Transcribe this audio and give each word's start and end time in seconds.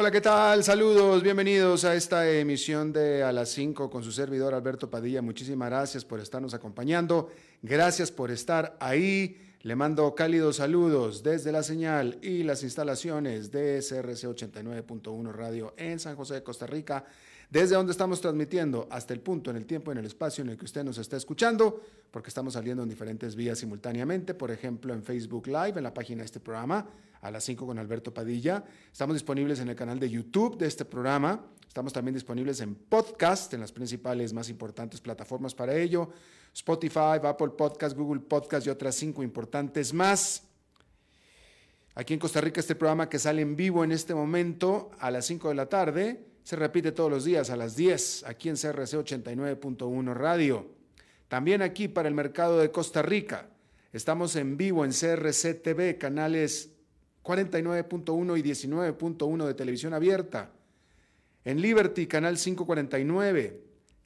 Hola, 0.00 0.12
¿qué 0.12 0.20
tal? 0.20 0.62
Saludos, 0.62 1.24
bienvenidos 1.24 1.84
a 1.84 1.96
esta 1.96 2.30
emisión 2.30 2.92
de 2.92 3.24
A 3.24 3.32
las 3.32 3.48
5 3.48 3.90
con 3.90 4.04
su 4.04 4.12
servidor 4.12 4.54
Alberto 4.54 4.88
Padilla. 4.88 5.22
Muchísimas 5.22 5.70
gracias 5.70 6.04
por 6.04 6.20
estarnos 6.20 6.54
acompañando. 6.54 7.30
Gracias 7.62 8.12
por 8.12 8.30
estar 8.30 8.76
ahí. 8.78 9.56
Le 9.62 9.74
mando 9.74 10.14
cálidos 10.14 10.58
saludos 10.58 11.24
desde 11.24 11.50
la 11.50 11.64
señal 11.64 12.16
y 12.22 12.44
las 12.44 12.62
instalaciones 12.62 13.50
de 13.50 13.80
CRC 13.80 14.28
89.1 14.28 15.32
Radio 15.32 15.74
en 15.76 15.98
San 15.98 16.14
José 16.14 16.34
de 16.34 16.42
Costa 16.44 16.68
Rica, 16.68 17.04
desde 17.50 17.74
donde 17.74 17.90
estamos 17.90 18.20
transmitiendo 18.20 18.86
hasta 18.92 19.12
el 19.14 19.20
punto, 19.20 19.50
en 19.50 19.56
el 19.56 19.66
tiempo, 19.66 19.90
en 19.90 19.98
el 19.98 20.06
espacio 20.06 20.44
en 20.44 20.50
el 20.50 20.56
que 20.56 20.64
usted 20.64 20.84
nos 20.84 20.98
está 20.98 21.16
escuchando, 21.16 21.82
porque 22.12 22.28
estamos 22.28 22.52
saliendo 22.52 22.84
en 22.84 22.88
diferentes 22.88 23.34
vías 23.34 23.58
simultáneamente, 23.58 24.32
por 24.34 24.52
ejemplo 24.52 24.94
en 24.94 25.02
Facebook 25.02 25.48
Live, 25.48 25.74
en 25.74 25.82
la 25.82 25.92
página 25.92 26.20
de 26.20 26.26
este 26.26 26.38
programa, 26.38 26.86
a 27.20 27.30
las 27.30 27.44
5 27.44 27.66
con 27.66 27.78
Alberto 27.78 28.12
Padilla. 28.12 28.64
Estamos 28.92 29.14
disponibles 29.14 29.60
en 29.60 29.68
el 29.68 29.76
canal 29.76 29.98
de 29.98 30.10
YouTube 30.10 30.58
de 30.58 30.66
este 30.66 30.84
programa. 30.84 31.44
Estamos 31.66 31.92
también 31.92 32.14
disponibles 32.14 32.60
en 32.60 32.74
podcast, 32.74 33.52
en 33.54 33.60
las 33.60 33.72
principales 33.72 34.32
más 34.32 34.48
importantes 34.48 35.00
plataformas 35.00 35.54
para 35.54 35.74
ello. 35.74 36.10
Spotify, 36.54 37.20
Apple 37.22 37.50
Podcast, 37.56 37.96
Google 37.96 38.20
Podcast 38.20 38.66
y 38.66 38.70
otras 38.70 38.94
cinco 38.94 39.22
importantes 39.22 39.92
más. 39.92 40.44
Aquí 41.94 42.14
en 42.14 42.20
Costa 42.20 42.40
Rica 42.40 42.60
este 42.60 42.74
programa 42.74 43.08
que 43.08 43.18
sale 43.18 43.42
en 43.42 43.56
vivo 43.56 43.82
en 43.82 43.92
este 43.92 44.14
momento 44.14 44.90
a 45.00 45.10
las 45.10 45.26
5 45.26 45.48
de 45.48 45.54
la 45.54 45.68
tarde 45.68 46.28
se 46.48 46.56
repite 46.56 46.92
todos 46.92 47.10
los 47.10 47.24
días 47.24 47.50
a 47.50 47.56
las 47.56 47.76
10 47.76 48.24
aquí 48.26 48.48
en 48.48 48.54
CRC 48.54 48.96
89.1 48.96 50.14
Radio. 50.14 50.66
También 51.28 51.60
aquí 51.60 51.88
para 51.88 52.08
el 52.08 52.14
mercado 52.14 52.58
de 52.58 52.70
Costa 52.70 53.02
Rica. 53.02 53.50
Estamos 53.92 54.34
en 54.34 54.56
vivo 54.56 54.86
en 54.86 54.92
CRC 54.92 55.54
TV, 55.54 55.98
canales 55.98 56.77
49.1 57.28 58.38
y 58.38 58.42
19.1 58.42 59.46
de 59.46 59.52
televisión 59.52 59.92
abierta. 59.92 60.50
En 61.44 61.60
Liberty, 61.60 62.06
canal 62.06 62.38
549. 62.38 63.60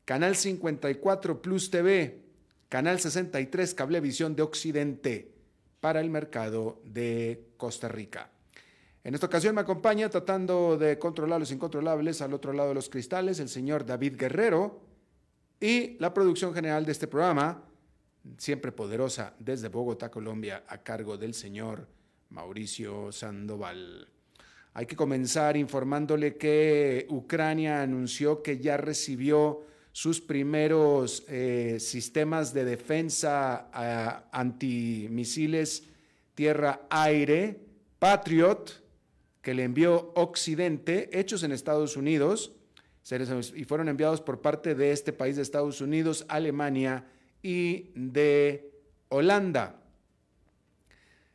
Canal 0.04 0.34
54 0.34 1.40
Plus 1.40 1.70
TV. 1.70 2.20
Canal 2.68 2.98
63 2.98 3.74
Cablevisión 3.74 4.34
de 4.34 4.42
Occidente 4.42 5.30
para 5.78 6.00
el 6.00 6.10
mercado 6.10 6.80
de 6.84 7.46
Costa 7.56 7.86
Rica. 7.86 8.28
En 9.04 9.14
esta 9.14 9.26
ocasión 9.26 9.54
me 9.54 9.60
acompaña 9.60 10.08
tratando 10.08 10.76
de 10.76 10.98
controlar 10.98 11.38
los 11.38 11.52
incontrolables 11.52 12.22
al 12.22 12.34
otro 12.34 12.52
lado 12.52 12.70
de 12.70 12.74
los 12.74 12.88
cristales 12.88 13.38
el 13.38 13.48
señor 13.48 13.86
David 13.86 14.16
Guerrero 14.16 14.80
y 15.60 15.96
la 15.98 16.12
producción 16.12 16.54
general 16.54 16.84
de 16.86 16.92
este 16.92 17.06
programa, 17.06 17.62
siempre 18.38 18.72
poderosa 18.72 19.34
desde 19.38 19.68
Bogotá, 19.68 20.10
Colombia, 20.10 20.64
a 20.66 20.78
cargo 20.78 21.16
del 21.16 21.34
señor 21.34 21.86
Mauricio 22.33 23.12
Sandoval. 23.12 24.08
Hay 24.75 24.86
que 24.86 24.97
comenzar 24.97 25.56
informándole 25.56 26.36
que 26.36 27.06
Ucrania 27.11 27.83
anunció 27.83 28.42
que 28.42 28.58
ya 28.58 28.78
recibió 28.78 29.66
sus 29.92 30.20
primeros 30.20 31.24
eh, 31.28 31.77
sistemas 31.79 32.55
de 32.55 32.64
defensa 32.64 33.68
uh, 33.74 34.29
antimisiles 34.33 35.84
tierra-aire, 36.34 37.61
Patriot, 37.98 38.83
que 39.42 39.52
le 39.52 39.64
envió 39.64 40.12
Occidente, 40.14 41.11
hechos 41.12 41.42
en 41.42 41.52
Estados 41.52 41.98
Unidos, 41.98 42.52
y 43.55 43.64
fueron 43.64 43.89
enviados 43.89 44.23
por 44.23 44.40
parte 44.40 44.74
de 44.74 44.92
este 44.92 45.12
país 45.12 45.36
de 45.36 45.42
Estados 45.42 45.83
Unidos, 45.83 46.24
Alemania 46.29 47.05
y 47.42 47.90
de 47.95 48.73
Holanda. 49.08 49.81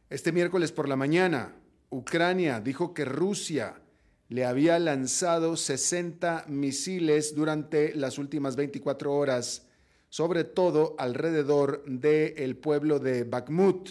Este 0.09 0.31
miércoles 0.31 0.72
por 0.72 0.88
la 0.88 0.95
mañana, 0.95 1.53
Ucrania 1.90 2.62
dijo 2.62 2.94
que 2.94 3.03
Rusia 3.03 3.81
le 4.29 4.45
había 4.45 4.79
lanzado 4.79 5.57
60 5.57 6.45
misiles 6.47 7.35
durante 7.35 7.94
las 7.94 8.18
últimas 8.18 8.56
24 8.56 9.13
horas, 9.13 9.68
sobre 10.07 10.45
todo 10.45 10.95
alrededor 10.97 11.84
del 11.84 12.56
pueblo 12.56 13.00
de 13.00 13.25
Bakhmut. 13.25 13.90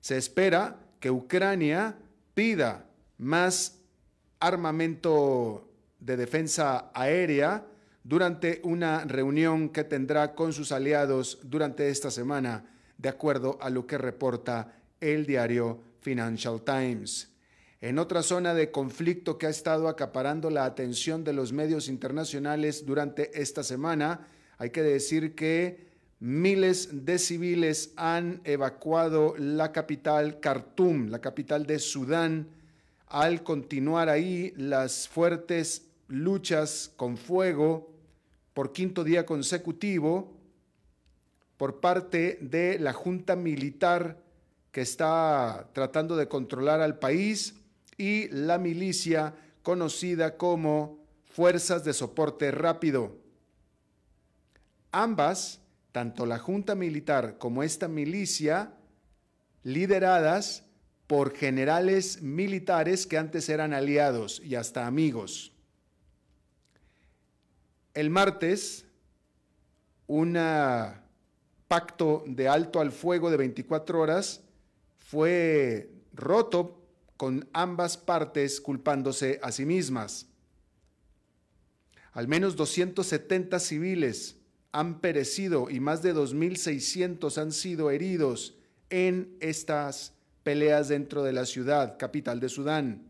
Se 0.00 0.16
espera 0.16 0.78
que 1.00 1.10
Ucrania 1.10 1.98
pida 2.34 2.86
más 3.18 3.80
armamento 4.38 5.68
de 5.98 6.16
defensa 6.16 6.92
aérea 6.94 7.66
durante 8.04 8.60
una 8.62 9.02
reunión 9.04 9.70
que 9.70 9.82
tendrá 9.82 10.36
con 10.36 10.52
sus 10.52 10.70
aliados 10.70 11.40
durante 11.42 11.88
esta 11.88 12.12
semana 12.12 12.70
de 12.98 13.08
acuerdo 13.08 13.58
a 13.60 13.70
lo 13.70 13.86
que 13.86 13.98
reporta 13.98 14.76
el 15.00 15.26
diario 15.26 15.80
Financial 16.00 16.62
Times. 16.62 17.30
En 17.80 17.98
otra 17.98 18.22
zona 18.22 18.54
de 18.54 18.70
conflicto 18.70 19.36
que 19.36 19.46
ha 19.46 19.50
estado 19.50 19.88
acaparando 19.88 20.48
la 20.48 20.64
atención 20.64 21.22
de 21.22 21.34
los 21.34 21.52
medios 21.52 21.88
internacionales 21.88 22.86
durante 22.86 23.38
esta 23.40 23.62
semana, 23.62 24.26
hay 24.56 24.70
que 24.70 24.82
decir 24.82 25.34
que 25.34 25.92
miles 26.18 27.04
de 27.04 27.18
civiles 27.18 27.92
han 27.96 28.40
evacuado 28.44 29.34
la 29.36 29.72
capital 29.72 30.40
Khartoum, 30.40 31.08
la 31.08 31.20
capital 31.20 31.66
de 31.66 31.78
Sudán, 31.78 32.48
al 33.06 33.42
continuar 33.42 34.08
ahí 34.08 34.54
las 34.56 35.06
fuertes 35.06 35.86
luchas 36.08 36.90
con 36.96 37.16
fuego 37.16 37.90
por 38.54 38.72
quinto 38.72 39.04
día 39.04 39.26
consecutivo 39.26 40.33
por 41.56 41.80
parte 41.80 42.38
de 42.40 42.78
la 42.78 42.92
Junta 42.92 43.36
Militar 43.36 44.18
que 44.72 44.80
está 44.80 45.68
tratando 45.72 46.16
de 46.16 46.28
controlar 46.28 46.80
al 46.80 46.98
país 46.98 47.54
y 47.96 48.28
la 48.28 48.58
milicia 48.58 49.34
conocida 49.62 50.36
como 50.36 50.98
Fuerzas 51.26 51.84
de 51.84 51.92
Soporte 51.92 52.50
Rápido. 52.50 53.16
Ambas, 54.90 55.60
tanto 55.92 56.26
la 56.26 56.38
Junta 56.38 56.74
Militar 56.74 57.38
como 57.38 57.62
esta 57.62 57.86
milicia, 57.86 58.72
lideradas 59.62 60.64
por 61.06 61.36
generales 61.36 62.20
militares 62.22 63.06
que 63.06 63.18
antes 63.18 63.48
eran 63.48 63.72
aliados 63.72 64.40
y 64.44 64.56
hasta 64.56 64.86
amigos. 64.86 65.52
El 67.94 68.10
martes, 68.10 68.86
una 70.08 71.03
pacto 71.68 72.24
de 72.26 72.48
alto 72.48 72.80
al 72.80 72.92
fuego 72.92 73.30
de 73.30 73.36
24 73.36 74.00
horas 74.00 74.42
fue 74.98 75.90
roto 76.12 76.80
con 77.16 77.48
ambas 77.52 77.96
partes 77.96 78.60
culpándose 78.60 79.38
a 79.42 79.52
sí 79.52 79.64
mismas. 79.64 80.26
Al 82.12 82.28
menos 82.28 82.56
270 82.56 83.58
civiles 83.58 84.36
han 84.72 85.00
perecido 85.00 85.70
y 85.70 85.80
más 85.80 86.02
de 86.02 86.14
2.600 86.14 87.38
han 87.40 87.52
sido 87.52 87.90
heridos 87.90 88.56
en 88.90 89.36
estas 89.40 90.14
peleas 90.42 90.88
dentro 90.88 91.22
de 91.22 91.32
la 91.32 91.46
ciudad, 91.46 91.96
capital 91.98 92.40
de 92.40 92.48
Sudán. 92.48 93.08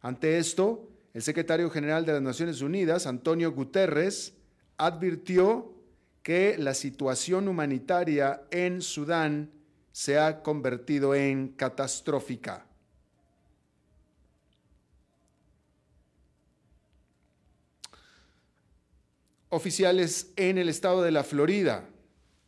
Ante 0.00 0.38
esto, 0.38 0.88
el 1.14 1.22
secretario 1.22 1.70
general 1.70 2.04
de 2.04 2.12
las 2.12 2.22
Naciones 2.22 2.60
Unidas, 2.60 3.06
Antonio 3.06 3.52
Guterres, 3.52 4.34
advirtió 4.76 5.72
que 6.22 6.56
la 6.58 6.74
situación 6.74 7.48
humanitaria 7.48 8.42
en 8.50 8.82
Sudán 8.82 9.50
se 9.92 10.18
ha 10.18 10.42
convertido 10.42 11.14
en 11.14 11.48
catastrófica. 11.48 12.66
Oficiales 19.50 20.32
en 20.36 20.58
el 20.58 20.68
estado 20.68 21.02
de 21.02 21.10
la 21.10 21.24
Florida 21.24 21.88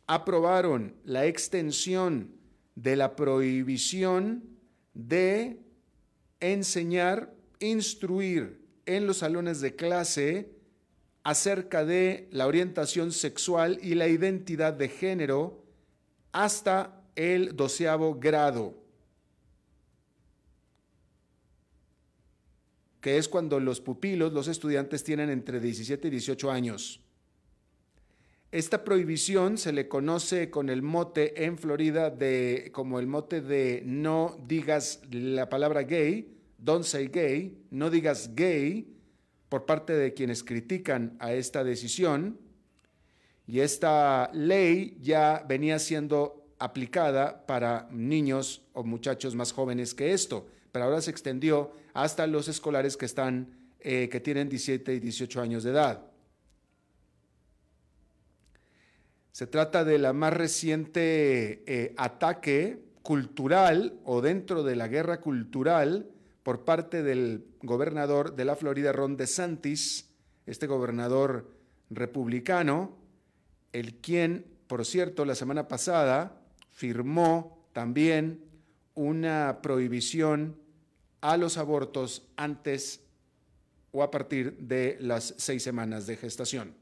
aprobaron 0.05 0.95
la 1.03 1.25
extensión 1.25 2.35
de 2.75 2.95
la 2.95 3.15
prohibición 3.15 4.43
de 4.93 5.59
enseñar, 6.39 7.33
instruir 7.59 8.61
en 8.85 9.07
los 9.07 9.17
salones 9.17 9.61
de 9.61 9.75
clase 9.75 10.51
acerca 11.23 11.85
de 11.85 12.27
la 12.31 12.47
orientación 12.47 13.11
sexual 13.11 13.79
y 13.81 13.95
la 13.95 14.07
identidad 14.07 14.73
de 14.73 14.89
género 14.89 15.63
hasta 16.31 17.03
el 17.15 17.55
doceavo 17.55 18.15
grado, 18.15 18.75
que 23.01 23.17
es 23.17 23.27
cuando 23.27 23.59
los 23.59 23.81
pupilos, 23.81 24.33
los 24.33 24.47
estudiantes, 24.47 25.03
tienen 25.03 25.29
entre 25.29 25.59
17 25.59 26.07
y 26.07 26.11
18 26.11 26.51
años. 26.51 27.01
Esta 28.51 28.83
prohibición 28.83 29.57
se 29.57 29.71
le 29.71 29.87
conoce 29.87 30.49
con 30.49 30.69
el 30.69 30.81
mote 30.81 31.45
en 31.45 31.57
Florida 31.57 32.09
de, 32.09 32.69
como 32.73 32.99
el 32.99 33.07
mote 33.07 33.41
de 33.41 33.81
no 33.85 34.37
digas 34.45 35.01
la 35.09 35.47
palabra 35.47 35.83
gay, 35.83 36.37
don't 36.57 36.83
say 36.83 37.07
gay, 37.07 37.65
no 37.71 37.89
digas 37.89 38.35
gay, 38.35 39.00
por 39.51 39.65
parte 39.65 39.91
de 39.91 40.13
quienes 40.13 40.45
critican 40.45 41.17
a 41.19 41.33
esta 41.33 41.65
decisión. 41.65 42.39
Y 43.45 43.59
esta 43.59 44.31
ley 44.33 44.97
ya 45.01 45.43
venía 45.45 45.77
siendo 45.77 46.47
aplicada 46.57 47.45
para 47.45 47.89
niños 47.91 48.61
o 48.71 48.85
muchachos 48.85 49.35
más 49.35 49.51
jóvenes 49.51 49.93
que 49.93 50.13
esto, 50.13 50.47
pero 50.71 50.85
ahora 50.85 51.01
se 51.01 51.11
extendió 51.11 51.73
hasta 51.93 52.27
los 52.27 52.47
escolares 52.47 52.95
que 52.95 53.05
están 53.05 53.49
eh, 53.81 54.07
que 54.09 54.21
tienen 54.21 54.47
17 54.47 54.93
y 54.93 54.99
18 55.01 55.41
años 55.41 55.63
de 55.65 55.71
edad. 55.71 56.05
Se 59.33 59.47
trata 59.47 59.83
de 59.83 59.99
la 59.99 60.13
más 60.13 60.31
reciente 60.31 61.63
eh, 61.65 61.93
ataque 61.97 62.85
cultural 63.01 63.99
o 64.05 64.21
dentro 64.21 64.63
de 64.63 64.77
la 64.77 64.87
guerra 64.87 65.19
cultural 65.19 66.09
por 66.43 66.63
parte 66.65 67.03
del 67.03 67.45
gobernador 67.61 68.35
de 68.35 68.45
la 68.45 68.55
Florida, 68.55 68.91
Ron 68.91 69.17
DeSantis, 69.17 70.09
este 70.45 70.67
gobernador 70.67 71.51
republicano, 71.89 72.97
el 73.73 73.95
quien, 73.95 74.45
por 74.67 74.85
cierto, 74.85 75.25
la 75.25 75.35
semana 75.35 75.67
pasada 75.67 76.41
firmó 76.71 77.67
también 77.73 78.43
una 78.95 79.59
prohibición 79.61 80.57
a 81.21 81.37
los 81.37 81.57
abortos 81.57 82.27
antes 82.35 83.01
o 83.91 84.03
a 84.03 84.11
partir 84.11 84.57
de 84.57 84.97
las 84.99 85.35
seis 85.37 85.63
semanas 85.63 86.07
de 86.07 86.17
gestación. 86.17 86.73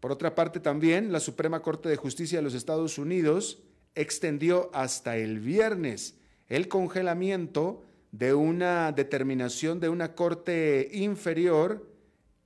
Por 0.00 0.12
otra 0.12 0.34
parte, 0.34 0.60
también 0.60 1.12
la 1.12 1.20
Suprema 1.20 1.60
Corte 1.62 1.88
de 1.88 1.96
Justicia 1.96 2.38
de 2.38 2.42
los 2.42 2.54
Estados 2.54 2.98
Unidos 2.98 3.62
extendió 3.94 4.70
hasta 4.74 5.16
el 5.16 5.40
viernes 5.40 6.14
el 6.48 6.68
congelamiento 6.68 7.84
de 8.12 8.34
una 8.34 8.92
determinación 8.92 9.80
de 9.80 9.88
una 9.88 10.14
corte 10.14 10.88
inferior 10.92 11.94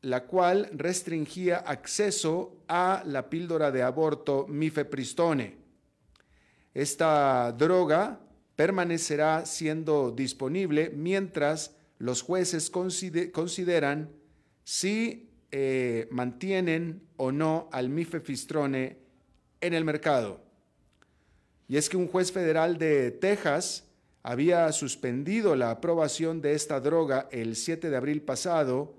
la 0.02 0.26
cual 0.26 0.70
restringía 0.72 1.56
acceso 1.56 2.56
a 2.68 3.02
la 3.04 3.28
píldora 3.28 3.70
de 3.70 3.82
aborto 3.82 4.46
mifepristone. 4.48 5.56
Esta 6.72 7.52
droga 7.52 8.20
permanecerá 8.54 9.44
siendo 9.46 10.10
disponible 10.12 10.90
mientras 10.90 11.74
los 11.98 12.22
jueces 12.22 12.70
consideran 12.70 14.10
si 14.62 15.30
eh, 15.50 16.06
mantienen 16.10 17.02
o 17.16 17.32
no 17.32 17.68
al 17.72 17.88
mifepristone 17.88 18.98
en 19.60 19.74
el 19.74 19.84
mercado. 19.84 20.40
Y 21.66 21.76
es 21.76 21.88
que 21.88 21.96
un 21.96 22.06
juez 22.06 22.30
federal 22.30 22.78
de 22.78 23.10
Texas 23.10 23.87
había 24.22 24.70
suspendido 24.72 25.56
la 25.56 25.70
aprobación 25.70 26.40
de 26.40 26.54
esta 26.54 26.80
droga 26.80 27.28
el 27.30 27.56
7 27.56 27.90
de 27.90 27.96
abril 27.96 28.22
pasado 28.22 28.98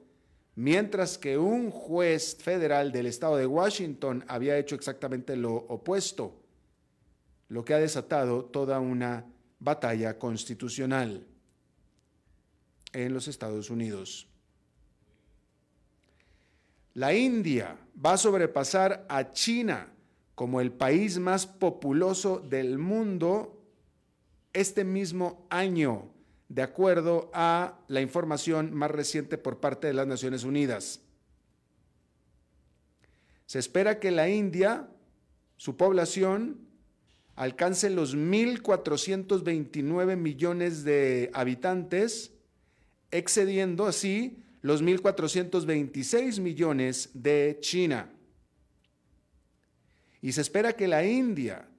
mientras 0.55 1.17
que 1.17 1.37
un 1.37 1.71
juez 1.71 2.35
federal 2.35 2.91
del 2.91 3.05
estado 3.05 3.37
de 3.37 3.45
Washington 3.45 4.25
había 4.27 4.57
hecho 4.57 4.75
exactamente 4.75 5.37
lo 5.37 5.55
opuesto, 5.55 6.35
lo 7.47 7.63
que 7.63 7.73
ha 7.73 7.79
desatado 7.79 8.43
toda 8.43 8.81
una 8.81 9.25
batalla 9.59 10.19
constitucional 10.19 11.25
en 12.91 13.13
los 13.13 13.29
Estados 13.29 13.69
Unidos. 13.69 14.27
La 16.93 17.13
India 17.13 17.77
va 18.03 18.13
a 18.13 18.17
sobrepasar 18.17 19.05
a 19.07 19.31
China 19.31 19.93
como 20.35 20.59
el 20.59 20.73
país 20.73 21.19
más 21.19 21.47
populoso 21.47 22.39
del 22.39 22.77
mundo 22.77 23.58
este 24.53 24.83
mismo 24.83 25.45
año 25.49 26.11
de 26.49 26.61
acuerdo 26.63 27.31
a 27.33 27.79
la 27.87 28.01
información 28.01 28.73
más 28.73 28.91
reciente 28.91 29.37
por 29.37 29.59
parte 29.59 29.87
de 29.87 29.93
las 29.93 30.07
Naciones 30.07 30.43
Unidas. 30.43 30.99
Se 33.45 33.59
espera 33.59 33.99
que 33.99 34.11
la 34.11 34.27
India, 34.29 34.89
su 35.57 35.77
población, 35.77 36.67
alcance 37.35 37.89
los 37.89 38.15
1.429 38.15 40.15
millones 40.17 40.83
de 40.83 41.31
habitantes, 41.33 42.33
excediendo 43.11 43.87
así 43.87 44.43
los 44.61 44.83
1.426 44.83 46.41
millones 46.41 47.09
de 47.13 47.57
China. 47.61 48.11
Y 50.21 50.33
se 50.33 50.41
espera 50.41 50.73
que 50.73 50.87
la 50.87 51.05
India, 51.05 51.69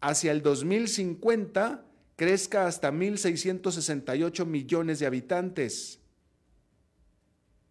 hacia 0.00 0.32
el 0.32 0.42
2050, 0.42 1.85
crezca 2.16 2.66
hasta 2.66 2.90
1.668 2.90 4.44
millones 4.46 4.98
de 4.98 5.06
habitantes, 5.06 6.00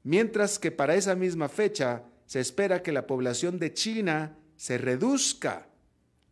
mientras 0.03 0.57
que 0.59 0.71
para 0.71 0.95
esa 0.95 1.15
misma 1.15 1.49
fecha 1.49 2.03
se 2.27 2.39
espera 2.39 2.83
que 2.83 2.91
la 2.91 3.07
población 3.07 3.57
de 3.59 3.73
China 3.73 4.37
se 4.55 4.77
reduzca 4.77 5.67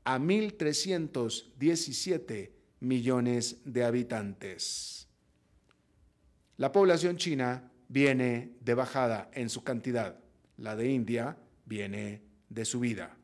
a 0.04 0.20
1.317 0.20 2.52
millones 2.80 3.58
de 3.66 3.84
habitantes. 3.84 5.08
La 6.58 6.72
población 6.72 7.18
china 7.18 7.72
viene 7.88 8.52
de 8.62 8.76
bajada 8.76 9.32
en 9.34 9.50
su 9.50 9.64
cantidad, 9.64 10.20
la 10.58 10.76
de 10.76 10.92
India 10.92 11.38
viene 11.66 12.22
de 12.50 12.66
subida. 12.66 13.18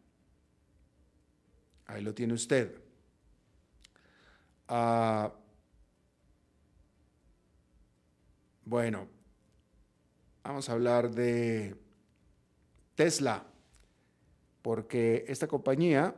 Ahí 1.85 2.01
lo 2.01 2.13
tiene 2.13 2.33
usted. 2.33 2.88
Ah, 4.71 5.33
bueno, 8.65 9.07
vamos 10.43 10.69
a 10.69 10.73
hablar 10.73 11.09
de 11.09 11.75
Tesla, 12.93 13.47
porque 14.61 15.25
esta 15.27 15.47
compañía, 15.47 16.13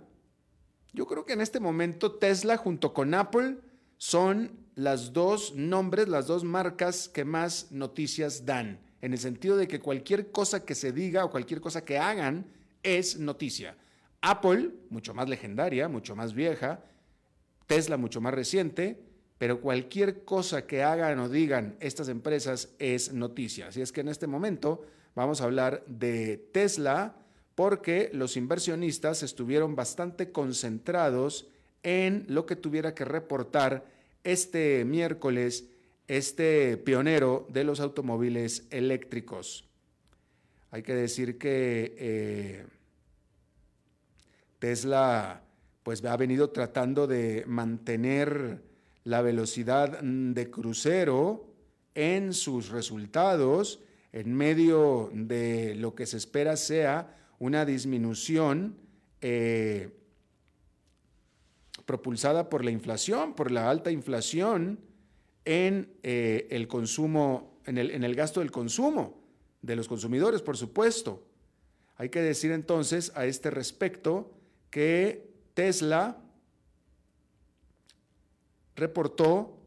yo 0.92 1.07
creo 1.07 1.24
que 1.24 1.31
en 1.31 1.39
este 1.39 1.62
momento 1.62 2.15
Tesla 2.15 2.57
junto 2.57 2.94
con 2.94 3.13
Apple 3.13 3.59
son 3.95 4.68
las 4.75 5.13
dos 5.13 5.55
nombres, 5.55 6.10
las 6.10 6.27
dos 6.27 6.43
marcas 6.43 7.08
que 7.08 7.24
más 7.24 7.72
noticias 7.72 8.46
dan, 8.46 8.81
en 9.00 9.13
el 9.13 9.20
sentido 9.20 9.55
de 9.55 9.70
que 9.70 9.79
cualquier 9.79 10.29
cosa 10.29 10.65
que 10.65 10.75
se 10.75 10.91
diga 10.91 11.24
o 11.24 11.31
cualquier 11.31 11.62
cosa 11.62 11.86
que 11.86 11.98
hagan 11.98 12.51
es 12.84 13.17
noticia. 13.17 13.77
Apple, 14.20 14.72
mucho 14.89 15.13
más 15.13 15.29
legendaria, 15.29 15.88
mucho 15.88 16.17
más 16.17 16.34
vieja, 16.34 16.84
Tesla 17.72 17.96
mucho 17.96 18.20
más 18.20 18.34
reciente, 18.34 19.00
pero 19.38 19.62
cualquier 19.62 20.25
cosa 20.25 20.68
que 20.68 20.84
hagan 20.84 21.20
o 21.20 21.30
digan 21.30 21.78
estas 21.80 22.10
empresas 22.10 22.74
es 22.80 23.13
noticia. 23.13 23.68
Así 23.68 23.82
es 23.82 23.94
que 23.94 24.01
en 24.01 24.10
este 24.10 24.28
momento 24.28 24.86
vamos 25.16 25.40
a 25.40 25.46
hablar 25.46 25.84
de 25.88 26.38
Tesla 26.51 27.16
porque 27.56 28.10
los 28.13 28.36
inversionistas 28.36 29.24
estuvieron 29.24 29.75
bastante 29.75 30.34
concentrados 30.34 31.48
en 31.82 32.25
lo 32.28 32.46
que 32.46 32.58
tuviera 32.58 32.94
que 32.94 33.06
reportar 33.06 33.86
este 34.25 34.84
miércoles 34.84 35.66
este 36.10 36.75
pionero 36.75 37.48
de 37.50 37.63
los 37.63 37.80
automóviles 37.80 38.68
eléctricos. 38.70 39.63
Hay 40.72 40.84
que 40.84 40.94
decir 40.94 41.38
que 41.38 41.96
eh, 41.98 42.66
Tesla 44.60 45.42
pues 45.84 46.04
ha 46.06 46.18
venido 46.18 46.50
tratando 46.50 47.08
de 47.08 47.44
mantener 47.48 48.62
la 49.04 49.22
velocidad 49.22 50.00
de 50.02 50.52
crucero 50.52 51.48
en 51.96 52.34
sus 52.34 52.70
resultados 52.70 53.80
en 54.14 54.34
medio 54.34 55.10
de 55.14 55.76
lo 55.76 55.96
que 55.96 56.06
se 56.06 56.18
espera 56.18 56.58
sea 56.58 57.16
una 57.40 57.66
disminución 57.66 58.78
eh, 59.22 59.90
propulsada 61.86 62.50
por 62.50 62.64
la 62.64 62.72
inflación, 62.72 63.34
por 63.34 63.52
la 63.52 63.70
alta 63.70 63.92
inflación 63.92 64.80
en 65.46 65.94
eh, 66.04 66.48
el 66.52 66.68
consumo, 66.68 67.60
en 67.66 67.78
el, 67.78 67.92
en 67.92 68.04
el 68.04 68.16
gasto 68.16 68.42
del 68.42 68.52
consumo 68.52 69.22
de 69.62 69.76
los 69.76 69.88
consumidores, 69.88 70.42
por 70.42 70.58
supuesto. 70.58 71.24
Hay 71.98 72.10
que 72.10 72.22
decir 72.22 72.52
entonces 72.52 73.12
a 73.16 73.26
este 73.26 73.50
respecto 73.50 74.32
que 74.70 75.31
Tesla 75.53 76.17
reportó 78.75 79.58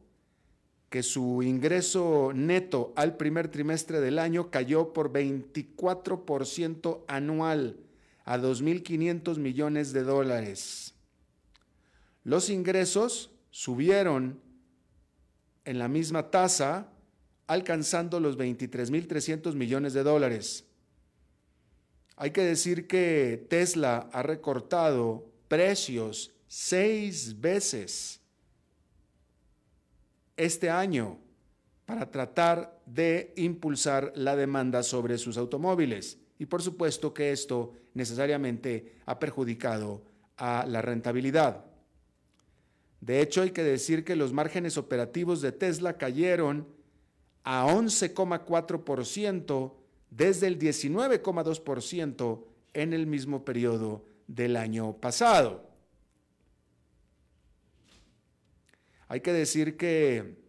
que 0.90 1.02
su 1.02 1.42
ingreso 1.42 2.32
neto 2.34 2.92
al 2.94 3.16
primer 3.16 3.48
trimestre 3.48 4.00
del 4.00 4.18
año 4.18 4.50
cayó 4.50 4.92
por 4.92 5.12
24% 5.12 7.04
anual 7.08 7.76
a 8.24 8.38
2.500 8.38 9.38
millones 9.38 9.92
de 9.92 10.02
dólares. 10.04 10.94
Los 12.22 12.48
ingresos 12.48 13.32
subieron 13.50 14.40
en 15.64 15.78
la 15.78 15.88
misma 15.88 16.30
tasa, 16.30 16.88
alcanzando 17.46 18.20
los 18.20 18.38
23.300 18.38 19.54
millones 19.54 19.92
de 19.92 20.02
dólares. 20.02 20.64
Hay 22.16 22.30
que 22.30 22.42
decir 22.42 22.86
que 22.86 23.46
Tesla 23.50 24.08
ha 24.12 24.22
recortado 24.22 25.33
precios 25.54 26.32
seis 26.48 27.40
veces 27.40 28.20
este 30.36 30.68
año 30.68 31.20
para 31.86 32.10
tratar 32.10 32.80
de 32.86 33.32
impulsar 33.36 34.12
la 34.16 34.34
demanda 34.34 34.82
sobre 34.82 35.16
sus 35.16 35.36
automóviles. 35.36 36.18
Y 36.40 36.46
por 36.46 36.60
supuesto 36.60 37.14
que 37.14 37.30
esto 37.30 37.72
necesariamente 37.94 38.96
ha 39.06 39.20
perjudicado 39.20 40.02
a 40.36 40.66
la 40.66 40.82
rentabilidad. 40.82 41.64
De 43.00 43.20
hecho, 43.20 43.42
hay 43.42 43.52
que 43.52 43.62
decir 43.62 44.04
que 44.04 44.16
los 44.16 44.32
márgenes 44.32 44.76
operativos 44.76 45.40
de 45.40 45.52
Tesla 45.52 45.98
cayeron 45.98 46.66
a 47.44 47.64
11,4% 47.64 49.72
desde 50.10 50.48
el 50.48 50.58
19,2% 50.58 52.44
en 52.72 52.92
el 52.92 53.06
mismo 53.06 53.44
periodo 53.44 54.13
del 54.26 54.56
año 54.56 54.96
pasado. 54.98 55.68
Hay 59.08 59.20
que 59.20 59.32
decir 59.32 59.76
que 59.76 60.42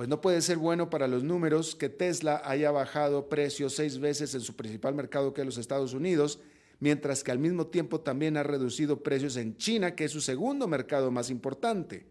pues 0.00 0.08
no 0.08 0.22
puede 0.22 0.40
ser 0.40 0.56
bueno 0.56 0.88
para 0.88 1.06
los 1.06 1.24
números 1.24 1.74
que 1.74 1.90
Tesla 1.90 2.40
haya 2.46 2.70
bajado 2.70 3.28
precios 3.28 3.74
seis 3.74 3.98
veces 3.98 4.34
en 4.34 4.40
su 4.40 4.56
principal 4.56 4.94
mercado 4.94 5.34
que 5.34 5.44
los 5.44 5.58
Estados 5.58 5.92
Unidos, 5.92 6.40
mientras 6.78 7.22
que 7.22 7.32
al 7.32 7.38
mismo 7.38 7.66
tiempo 7.66 8.00
también 8.00 8.38
ha 8.38 8.42
reducido 8.42 9.02
precios 9.02 9.36
en 9.36 9.58
China, 9.58 9.94
que 9.94 10.04
es 10.04 10.12
su 10.12 10.22
segundo 10.22 10.66
mercado 10.66 11.10
más 11.10 11.28
importante. 11.28 12.06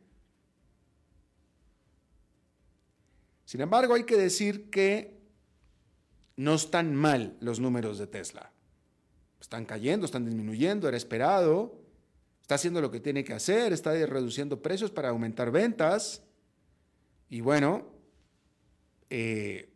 Sin 3.43 3.61
embargo, 3.61 3.95
hay 3.95 4.03
que 4.03 4.17
decir 4.17 4.69
que 4.69 5.17
no 6.35 6.53
están 6.53 6.93
mal 6.93 7.37
los 7.39 7.59
números 7.59 7.97
de 7.97 8.05
Tesla. 8.05 8.51
Están 9.39 9.65
cayendo, 9.65 10.05
están 10.05 10.25
disminuyendo, 10.25 10.87
era 10.87 10.97
esperado, 10.97 11.79
está 12.41 12.55
haciendo 12.55 12.81
lo 12.81 12.91
que 12.91 12.99
tiene 12.99 13.23
que 13.23 13.33
hacer, 13.33 13.73
está 13.73 13.93
reduciendo 14.05 14.61
precios 14.61 14.91
para 14.91 15.09
aumentar 15.09 15.51
ventas. 15.51 16.23
Y 17.29 17.41
bueno, 17.41 17.87
eh, 19.09 19.69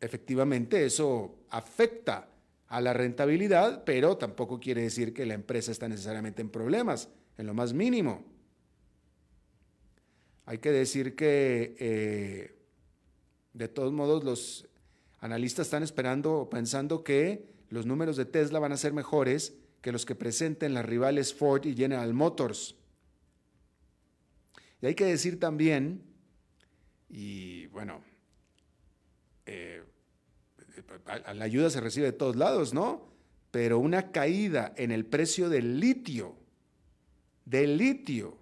efectivamente 0.00 0.84
eso 0.84 1.38
afecta 1.50 2.28
a 2.68 2.80
la 2.80 2.92
rentabilidad, 2.92 3.84
pero 3.84 4.16
tampoco 4.16 4.58
quiere 4.58 4.82
decir 4.82 5.14
que 5.14 5.26
la 5.26 5.34
empresa 5.34 5.70
está 5.70 5.88
necesariamente 5.88 6.42
en 6.42 6.50
problemas, 6.50 7.08
en 7.38 7.46
lo 7.46 7.54
más 7.54 7.72
mínimo. 7.72 8.24
Hay 10.46 10.58
que 10.58 10.70
decir 10.70 11.14
que, 11.16 11.76
eh, 11.78 12.56
de 13.52 13.68
todos 13.68 13.92
modos, 13.92 14.24
los 14.24 14.68
analistas 15.20 15.66
están 15.66 15.82
esperando 15.82 16.34
o 16.34 16.50
pensando 16.50 17.02
que 17.02 17.55
los 17.68 17.86
números 17.86 18.16
de 18.16 18.24
Tesla 18.24 18.58
van 18.58 18.72
a 18.72 18.76
ser 18.76 18.92
mejores 18.92 19.54
que 19.80 19.92
los 19.92 20.06
que 20.06 20.14
presenten 20.14 20.74
las 20.74 20.84
rivales 20.84 21.34
Ford 21.34 21.64
y 21.64 21.74
General 21.74 22.12
Motors. 22.12 22.76
Y 24.80 24.86
hay 24.86 24.94
que 24.94 25.04
decir 25.04 25.40
también 25.40 26.02
y 27.08 27.66
bueno, 27.68 28.02
eh, 29.46 29.82
la 31.34 31.44
ayuda 31.44 31.70
se 31.70 31.80
recibe 31.80 32.06
de 32.06 32.12
todos 32.12 32.36
lados, 32.36 32.74
¿no? 32.74 33.08
Pero 33.50 33.78
una 33.78 34.10
caída 34.10 34.74
en 34.76 34.90
el 34.90 35.06
precio 35.06 35.48
del 35.48 35.80
litio, 35.80 36.36
del 37.44 37.76
litio, 37.76 38.36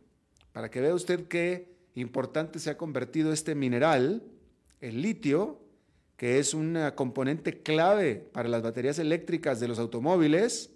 para 0.53 0.71
que 0.71 0.81
vea 0.81 0.95
usted 0.95 1.29
qué 1.29 1.75
importante 1.95 2.59
se 2.59 2.71
ha 2.71 2.79
convertido 2.79 3.33
este 3.33 3.55
mineral, 3.55 4.23
el 4.81 5.03
litio, 5.03 5.61
que 6.17 6.39
es 6.39 6.55
un 6.55 6.79
componente 6.95 7.63
clave 7.63 8.17
para 8.17 8.49
las 8.49 8.63
baterías 8.63 8.99
eléctricas 8.99 9.61
de 9.61 9.69
los 9.69 9.79
automóviles, 9.79 10.71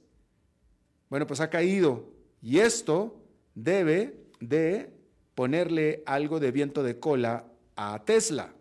bueno, 1.09 1.27
pues 1.27 1.41
ha 1.41 1.51
caído. 1.51 2.13
Y 2.43 2.59
esto 2.59 3.23
debe 3.55 4.17
de 4.41 4.93
ponerle 5.35 6.03
algo 6.07 6.41
de 6.41 6.51
viento 6.51 6.83
de 6.83 6.99
cola 6.99 7.47
a 7.77 8.03
Tesla. 8.05 8.53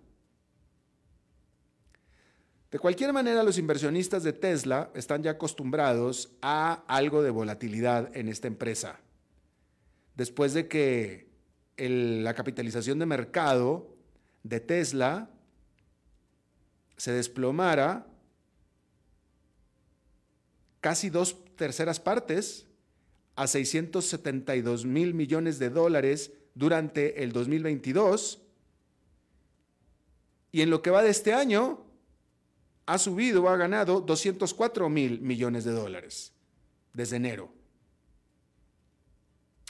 De 2.69 2.79
cualquier 2.79 3.13
manera, 3.13 3.43
los 3.43 3.57
inversionistas 3.57 4.23
de 4.23 4.33
Tesla 4.33 4.91
están 4.93 5.23
ya 5.23 5.31
acostumbrados 5.31 6.31
a 6.41 6.83
algo 6.87 7.23
de 7.23 7.31
volatilidad 7.31 8.15
en 8.15 8.27
esta 8.27 8.47
empresa. 8.47 8.99
Después 10.15 10.53
de 10.53 10.67
que 10.67 11.27
la 11.77 12.33
capitalización 12.33 12.99
de 12.99 13.05
mercado 13.05 13.95
de 14.43 14.59
Tesla 14.59 15.29
se 16.97 17.11
desplomara 17.11 18.07
casi 20.81 21.09
dos 21.09 21.37
terceras 21.55 21.99
partes 21.99 22.65
a 23.35 23.47
672 23.47 24.85
mil 24.85 25.13
millones 25.13 25.59
de 25.59 25.69
dólares 25.69 26.31
durante 26.55 27.23
el 27.23 27.31
2022, 27.31 28.41
y 30.51 30.61
en 30.61 30.71
lo 30.71 30.81
que 30.81 30.89
va 30.89 31.03
de 31.03 31.11
este 31.11 31.33
año, 31.33 31.85
ha 32.87 32.97
subido, 32.97 33.47
ha 33.47 33.57
ganado 33.57 34.01
204 34.01 34.89
mil 34.89 35.21
millones 35.21 35.65
de 35.65 35.71
dólares 35.71 36.33
desde 36.93 37.17
enero. 37.17 37.53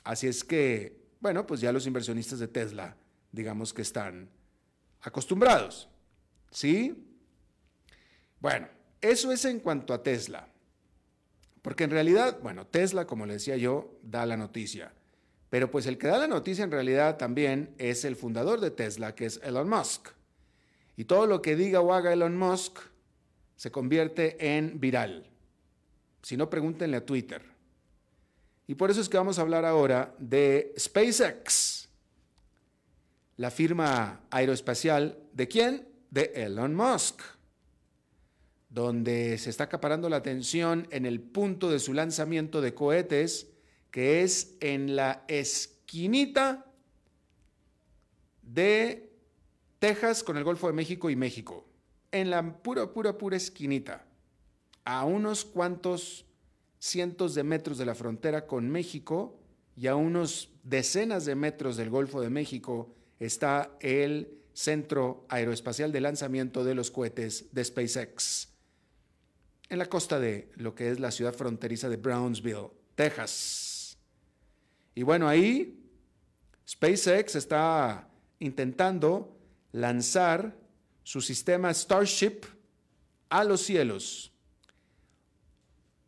Así 0.03 0.27
es 0.27 0.45
que, 0.45 1.01
bueno, 1.19 1.45
pues 1.45 1.59
ya 1.59 1.73
los 1.73 1.87
inversionistas 1.87 2.39
de 2.39 2.47
Tesla, 2.47 2.95
digamos 3.33 3.73
que 3.73 3.81
están 3.81 4.29
acostumbrados. 5.01 5.89
¿Sí? 6.51 7.06
Bueno, 8.39 8.67
eso 9.01 9.31
es 9.31 9.45
en 9.45 9.59
cuanto 9.59 9.93
a 9.93 10.03
Tesla. 10.03 10.47
Porque 11.61 11.83
en 11.83 11.91
realidad, 11.91 12.39
bueno, 12.41 12.65
Tesla, 12.67 13.05
como 13.05 13.25
le 13.25 13.33
decía 13.33 13.57
yo, 13.57 13.99
da 14.01 14.25
la 14.25 14.37
noticia. 14.37 14.93
Pero 15.49 15.71
pues 15.71 15.85
el 15.85 15.97
que 15.97 16.07
da 16.07 16.17
la 16.17 16.27
noticia 16.27 16.63
en 16.63 16.71
realidad 16.71 17.17
también 17.17 17.73
es 17.77 18.05
el 18.05 18.15
fundador 18.15 18.59
de 18.59 18.71
Tesla, 18.71 19.15
que 19.15 19.25
es 19.25 19.39
Elon 19.43 19.69
Musk. 19.69 20.09
Y 20.95 21.05
todo 21.05 21.27
lo 21.27 21.41
que 21.41 21.55
diga 21.55 21.81
o 21.81 21.93
haga 21.93 22.13
Elon 22.13 22.37
Musk 22.37 22.79
se 23.55 23.71
convierte 23.71 24.55
en 24.55 24.79
viral. 24.79 25.29
Si 26.21 26.37
no, 26.37 26.49
pregúntenle 26.49 26.97
a 26.97 27.05
Twitter. 27.05 27.41
Y 28.67 28.75
por 28.75 28.91
eso 28.91 28.99
es 28.99 29.07
que 29.07 29.17
vamos 29.17 29.39
a 29.39 29.41
hablar 29.41 29.63
ahora 29.63 30.13
de 30.19 30.73
SpaceX, 30.77 31.87
la 33.37 33.49
firma 33.49 34.21
aeroespacial 34.29 35.17
de 35.31 35.47
quién? 35.47 35.87
De 36.11 36.31
Elon 36.35 36.75
Musk, 36.75 37.21
donde 38.77 39.39
se 39.39 39.49
está 39.49 39.63
acaparando 39.63 40.07
la 40.07 40.17
atención 40.17 40.87
en 40.91 41.07
el 41.07 41.19
punto 41.19 41.71
de 41.71 41.79
su 41.79 41.95
lanzamiento 41.95 42.61
de 42.61 42.75
cohetes, 42.75 43.47
que 43.89 44.21
es 44.21 44.55
en 44.59 44.95
la 44.95 45.23
esquinita 45.27 46.63
de 48.43 49.09
Texas 49.79 50.23
con 50.23 50.37
el 50.37 50.43
Golfo 50.43 50.67
de 50.67 50.73
México 50.73 51.09
y 51.09 51.15
México, 51.15 51.65
en 52.11 52.29
la 52.29 52.61
pura, 52.61 52.93
pura, 52.93 53.17
pura 53.17 53.35
esquinita, 53.35 54.05
a 54.85 55.05
unos 55.05 55.43
cuantos 55.43 56.25
cientos 56.77 57.33
de 57.33 57.43
metros 57.43 57.79
de 57.79 57.85
la 57.85 57.95
frontera 57.95 58.45
con 58.45 58.69
México 58.69 59.39
y 59.75 59.87
a 59.87 59.95
unos 59.95 60.51
decenas 60.61 61.25
de 61.25 61.33
metros 61.33 61.77
del 61.77 61.89
Golfo 61.89 62.21
de 62.21 62.29
México 62.29 62.93
está 63.19 63.75
el 63.79 64.37
Centro 64.53 65.25
Aeroespacial 65.29 65.91
de 65.91 66.01
Lanzamiento 66.01 66.63
de 66.63 66.75
los 66.75 66.91
Cohetes 66.91 67.47
de 67.51 67.65
SpaceX, 67.65 68.49
en 69.69 69.79
la 69.79 69.87
costa 69.87 70.19
de 70.19 70.49
lo 70.55 70.75
que 70.75 70.91
es 70.91 70.99
la 70.99 71.11
ciudad 71.11 71.33
fronteriza 71.33 71.89
de 71.89 71.97
Brownsville, 71.97 72.69
Texas. 72.95 73.97
Y 74.95 75.03
bueno, 75.03 75.27
ahí 75.27 75.79
SpaceX 76.67 77.35
está 77.35 78.09
intentando 78.39 79.37
lanzar 79.71 80.57
su 81.03 81.21
sistema 81.21 81.73
Starship 81.73 82.41
a 83.29 83.43
los 83.43 83.61
cielos. 83.61 84.33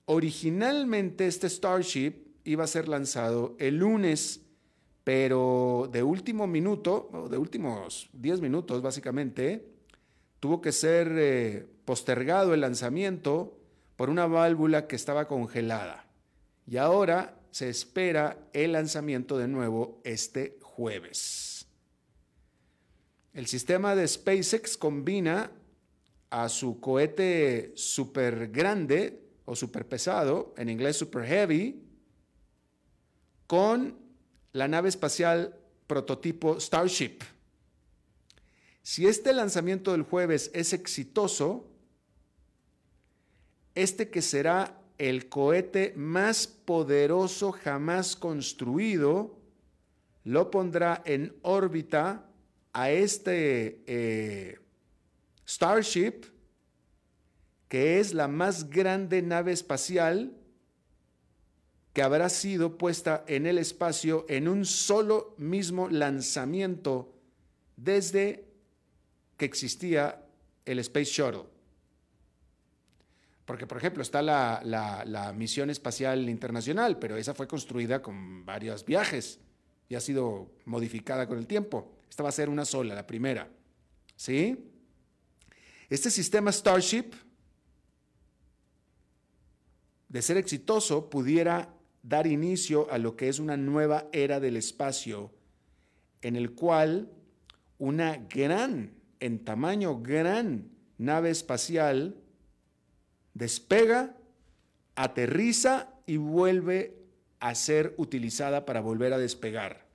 Originalmente 0.05 1.27
este 1.27 1.49
Starship 1.49 2.13
iba 2.43 2.63
a 2.63 2.67
ser 2.67 2.87
lanzado 2.87 3.55
el 3.59 3.77
lunes, 3.77 4.41
pero 5.03 5.87
de 5.91 6.01
último 6.03 6.47
minuto, 6.47 7.27
de 7.29 7.37
últimos 7.37 8.09
10 8.13 8.41
minutos 8.41 8.81
básicamente, 8.81 9.69
tuvo 10.39 10.61
que 10.61 10.71
ser 10.71 11.11
eh, 11.11 11.67
postergado 11.89 12.53
el 12.53 12.61
lanzamiento 12.61 13.57
por 13.95 14.11
una 14.11 14.27
válvula 14.27 14.85
que 14.85 14.95
estaba 14.95 15.27
congelada. 15.27 16.05
Y 16.67 16.77
ahora 16.77 17.41
se 17.49 17.67
espera 17.67 18.37
el 18.53 18.73
lanzamiento 18.73 19.39
de 19.39 19.47
nuevo 19.47 19.99
este 20.03 20.59
jueves. 20.61 21.65
El 23.33 23.47
sistema 23.47 23.95
de 23.95 24.07
SpaceX 24.07 24.77
combina 24.77 25.49
a 26.29 26.47
su 26.47 26.79
cohete 26.79 27.71
super 27.73 28.49
grande 28.49 29.23
o 29.45 29.55
super 29.55 29.87
pesado, 29.87 30.53
en 30.57 30.69
inglés 30.69 30.95
super 30.95 31.25
heavy, 31.25 31.81
con 33.47 33.97
la 34.51 34.67
nave 34.67 34.89
espacial 34.89 35.55
prototipo 35.87 36.59
Starship, 36.59 37.23
Si 38.83 39.07
este 39.07 39.33
lanzamiento 39.33 39.91
del 39.93 40.03
jueves 40.03 40.51
es 40.53 40.73
exitoso, 40.73 41.68
este 43.81 44.09
que 44.09 44.21
será 44.21 44.81
el 44.97 45.29
cohete 45.29 45.93
más 45.95 46.47
poderoso 46.47 47.51
jamás 47.51 48.15
construido, 48.15 49.39
lo 50.23 50.51
pondrá 50.51 51.01
en 51.05 51.35
órbita 51.41 52.29
a 52.73 52.91
este 52.91 53.81
eh, 53.87 54.59
Starship, 55.47 56.25
que 57.67 57.99
es 57.99 58.13
la 58.13 58.27
más 58.27 58.69
grande 58.69 59.21
nave 59.21 59.51
espacial 59.51 60.35
que 61.93 62.03
habrá 62.03 62.29
sido 62.29 62.77
puesta 62.77 63.23
en 63.27 63.45
el 63.45 63.57
espacio 63.57 64.25
en 64.29 64.47
un 64.47 64.65
solo 64.65 65.35
mismo 65.37 65.89
lanzamiento 65.89 67.13
desde 67.77 68.45
que 69.37 69.45
existía 69.45 70.23
el 70.65 70.79
Space 70.79 71.11
Shuttle. 71.11 71.48
Porque, 73.49 73.65
por 73.65 73.79
ejemplo, 73.79 74.03
está 74.03 74.21
la, 74.21 75.33
misión 75.35 75.71
espacial 75.71 76.29
internacional, 76.29 76.99
pero 76.99 77.17
esa 77.17 77.33
fue 77.33 77.47
construida 77.47 77.99
con 77.99 78.45
varios 78.45 78.85
viajes 78.85 79.39
y 79.87 79.95
ha 79.95 79.99
sido 79.99 80.51
modificada 80.65 81.27
con 81.27 81.39
el 81.39 81.47
tiempo. 81.47 81.91
Esta 82.07 82.21
va 82.21 82.29
a 82.29 82.31
ser 82.31 82.47
una 82.47 82.63
sola, 82.63 82.93
la 82.93 83.07
primera. 83.07 83.49
¿Sí? 84.15 84.69
Este 85.89 86.11
sistema 86.11 86.51
Starship, 86.51 87.05
de 90.09 90.21
ser 90.21 90.37
exitoso, 90.37 91.09
pudiera 91.09 91.73
dar 92.03 92.27
inicio 92.27 92.87
a 92.91 92.99
lo 92.99 93.15
que 93.15 93.29
es 93.29 93.39
una 93.39 93.57
nueva 93.57 94.09
era 94.13 94.39
del 94.39 94.57
espacio, 94.57 95.33
en 96.21 96.35
el 96.35 96.53
cual 96.53 97.11
una 97.79 98.15
gran, 98.29 98.93
en 99.19 99.43
tamaño 99.43 100.03
gran, 100.03 100.69
nave 100.99 101.31
espacial 101.31 102.15
despega, 103.33 104.15
aterriza 104.95 105.93
y 106.05 106.17
vuelve 106.17 106.97
a 107.39 107.55
ser 107.55 107.93
utilizada 107.97 108.65
para 108.65 108.81
volver 108.81 109.13
a 109.13 109.17
despegar. 109.17 109.85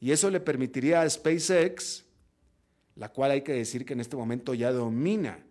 Y 0.00 0.12
eso 0.12 0.30
le 0.30 0.40
permitiría 0.40 1.02
a 1.02 1.10
SpaceX, 1.10 2.04
la 2.94 3.10
cual 3.10 3.32
hay 3.32 3.42
que 3.42 3.52
decir 3.52 3.84
que 3.84 3.92
en 3.92 4.00
este 4.00 4.16
momento 4.16 4.54
ya 4.54 4.72
domina 4.72 5.44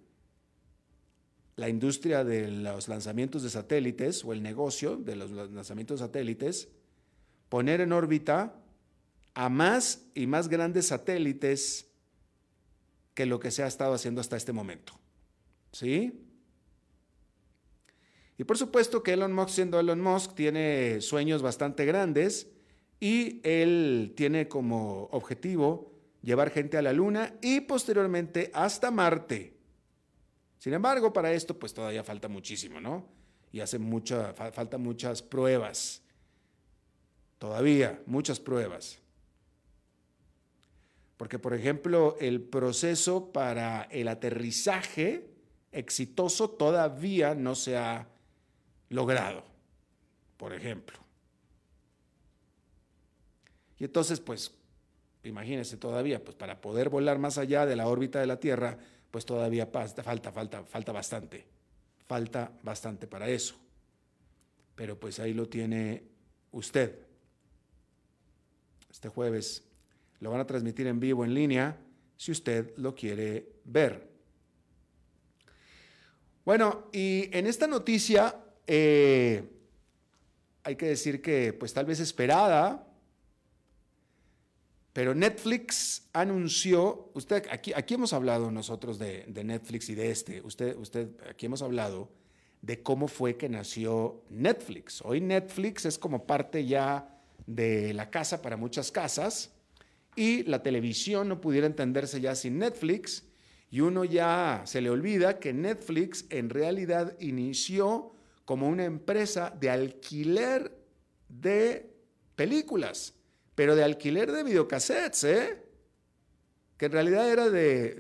la 1.56 1.70
industria 1.70 2.24
de 2.24 2.50
los 2.50 2.88
lanzamientos 2.88 3.44
de 3.44 3.50
satélites 3.50 4.26
o 4.26 4.34
el 4.34 4.44
negocio 4.44 4.98
de 4.98 5.16
los 5.16 5.32
lanzamientos 5.32 6.00
de 6.00 6.06
satélites, 6.06 6.70
poner 7.50 7.82
en 7.82 7.94
órbita 7.94 8.56
a 9.34 9.50
más 9.50 10.06
y 10.14 10.28
más 10.28 10.50
grandes 10.50 10.88
satélites 10.88 11.88
que 13.14 13.26
lo 13.26 13.40
que 13.40 13.52
se 13.52 13.64
ha 13.64 13.68
estado 13.68 13.94
haciendo 13.94 14.22
hasta 14.22 14.36
este 14.36 14.52
momento. 14.52 14.94
¿Sí? 15.72 16.25
Y 18.38 18.44
por 18.44 18.58
supuesto 18.58 19.02
que 19.02 19.14
Elon 19.14 19.34
Musk, 19.34 19.50
siendo 19.50 19.80
Elon 19.80 20.02
Musk, 20.02 20.36
tiene 20.36 21.00
sueños 21.02 21.42
bastante 21.42 21.86
grandes 21.86 22.50
y 23.00 23.40
él 23.44 24.14
tiene 24.16 24.48
como 24.48 25.04
objetivo 25.12 25.94
llevar 26.22 26.50
gente 26.50 26.78
a 26.78 26.82
la 26.82 26.92
Luna 26.92 27.36
y 27.42 27.62
posteriormente 27.62 28.52
hasta 28.54 28.92
Marte. 28.92 29.56
Sin 30.58 30.74
embargo, 30.74 31.14
para 31.14 31.32
esto 31.32 31.58
pues 31.58 31.74
todavía 31.74 32.04
falta 32.04 32.28
muchísimo, 32.28 32.82
¿no? 32.82 33.08
Y 33.52 33.62
hace 33.62 33.80
mucha, 33.80 34.34
falta 34.34 34.78
muchas 34.78 35.22
pruebas. 35.22 36.02
Todavía, 37.38 38.02
muchas 38.06 38.40
pruebas. 38.40 39.00
Porque, 41.16 41.40
por 41.40 41.54
ejemplo, 41.54 42.18
el 42.20 42.42
proceso 42.42 43.32
para 43.32 43.84
el 43.84 44.10
aterrizaje 44.10 45.30
exitoso 45.72 46.50
todavía 46.50 47.36
no 47.36 47.56
se 47.56 47.78
ha 47.78 48.10
logrado, 48.96 49.44
por 50.38 50.54
ejemplo. 50.54 50.98
Y 53.78 53.84
entonces, 53.84 54.20
pues, 54.20 54.52
imagínense 55.24 55.78
todavía, 55.78 56.24
pues 56.24 56.36
para 56.36 56.62
poder 56.62 56.90
volar 56.90 57.20
más 57.20 57.38
allá 57.38 57.66
de 57.66 57.76
la 57.76 57.88
órbita 57.88 58.20
de 58.20 58.28
la 58.28 58.40
Tierra, 58.40 58.78
pues 59.12 59.26
todavía 59.26 59.68
falta, 59.68 60.04
falta, 60.32 60.64
falta 60.64 60.92
bastante. 60.92 61.46
Falta 62.08 62.52
bastante 62.64 63.08
para 63.08 63.28
eso. 63.28 63.56
Pero 64.76 65.00
pues 65.00 65.20
ahí 65.20 65.34
lo 65.34 65.48
tiene 65.48 66.04
usted. 66.52 67.00
Este 68.90 69.10
jueves 69.10 69.64
lo 70.20 70.32
van 70.32 70.42
a 70.42 70.48
transmitir 70.48 70.88
en 70.88 71.00
vivo, 71.00 71.26
en 71.26 71.34
línea, 71.34 71.78
si 72.16 72.32
usted 72.32 72.74
lo 72.78 72.96
quiere 72.96 73.48
ver. 73.66 74.08
Bueno, 76.46 76.90
y 76.94 77.30
en 77.36 77.48
esta 77.48 77.68
noticia 77.68 78.45
eh, 78.68 79.44
hay 80.64 80.76
que 80.76 80.88
decir 80.88 81.22
que 81.22 81.54
pues 81.54 81.74
tal 81.74 81.86
vez 81.86 82.00
esperada, 82.00 82.88
pero 84.94 85.14
Netflix 85.14 86.08
anunció, 86.14 87.12
usted, 87.14 87.46
aquí, 87.52 87.74
aquí 87.76 87.96
hemos 87.96 88.14
hablado 88.14 88.50
nosotros 88.50 88.98
de, 88.98 89.26
Netflix 89.44 89.90
y 89.90 89.96
de 89.96 90.10
este, 90.10 90.42
usted, 90.42 90.76
usted, 90.78 91.10
aquí 91.30 91.48
hemos 91.48 91.62
hablado 91.62 92.10
de 92.62 92.82
cómo 92.82 93.08
fue 93.08 93.36
que 93.36 93.50
nació 93.50 94.24
Netflix. 94.30 95.02
Hoy 95.04 95.22
Netflix 95.22 95.86
es 95.86 96.00
como 96.00 96.26
parte 96.26 96.66
ya 96.66 97.22
de 97.46 97.94
la 97.94 98.10
casa 98.10 98.42
para 98.42 98.58
muchas 98.58 98.92
casas 98.92 99.52
y 100.16 100.44
la 100.44 100.64
televisión 100.64 101.28
no 101.28 101.42
pudiera 101.42 101.68
entenderse 101.68 102.22
ya 102.22 102.34
sin 102.34 102.58
Netflix 102.58 103.26
y 103.70 103.82
uno 103.82 104.06
ya 104.06 104.64
se 104.66 104.80
le 104.80 104.90
olvida 104.90 105.40
que 105.40 105.54
Netflix 105.54 106.26
en 106.30 106.50
realidad 106.50 107.18
inició 107.20 108.15
como 108.46 108.70
una 108.70 108.86
empresa 108.86 109.50
de 109.60 109.70
alquiler 109.70 110.72
de 111.28 111.92
películas, 112.36 113.14
pero 113.56 113.76
de 113.76 113.84
alquiler 113.84 114.32
de 114.32 114.44
videocassettes, 114.44 115.24
¿eh? 115.24 115.66
que 116.78 116.86
en 116.86 116.92
realidad 116.92 117.30
era 117.30 117.50
de, 117.50 117.96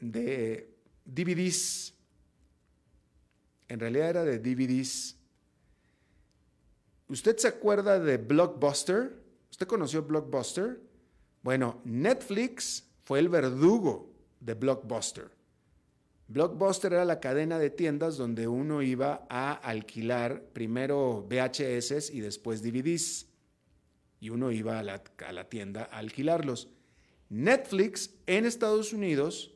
de, 0.00 0.70
DVDs. 1.04 1.94
En 3.68 3.80
realidad 3.80 4.10
era 4.10 4.24
de 4.24 4.38
DVDs. 4.38 5.16
¿Usted 7.08 7.36
se 7.36 7.48
acuerda 7.48 8.00
de 8.00 8.16
Blockbuster? 8.16 9.22
¿Usted 9.50 9.66
conoció 9.66 10.02
Blockbuster? 10.02 10.80
Bueno, 11.42 11.80
Netflix 11.84 12.84
fue 13.04 13.20
el 13.20 13.28
verdugo 13.28 14.12
de 14.40 14.54
Blockbuster. 14.54 15.35
Blockbuster 16.28 16.92
era 16.92 17.04
la 17.04 17.20
cadena 17.20 17.58
de 17.58 17.70
tiendas 17.70 18.16
donde 18.16 18.48
uno 18.48 18.82
iba 18.82 19.26
a 19.30 19.52
alquilar 19.52 20.42
primero 20.52 21.24
VHS 21.28 22.10
y 22.10 22.20
después 22.20 22.62
DVDs. 22.62 23.28
Y 24.18 24.30
uno 24.30 24.50
iba 24.50 24.78
a 24.78 24.82
la, 24.82 25.48
tienda 25.48 25.88
a 25.92 25.98
alquilarlos. 25.98 26.68
Netflix 27.28 28.10
en 28.26 28.44
Estados 28.44 28.92
Unidos 28.92 29.54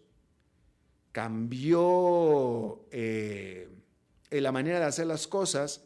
cambió 1.13 2.87
eh, 2.93 3.69
la 4.31 4.53
manera 4.53 4.79
de 4.79 4.85
hacer 4.85 5.07
las 5.07 5.27
cosas 5.27 5.85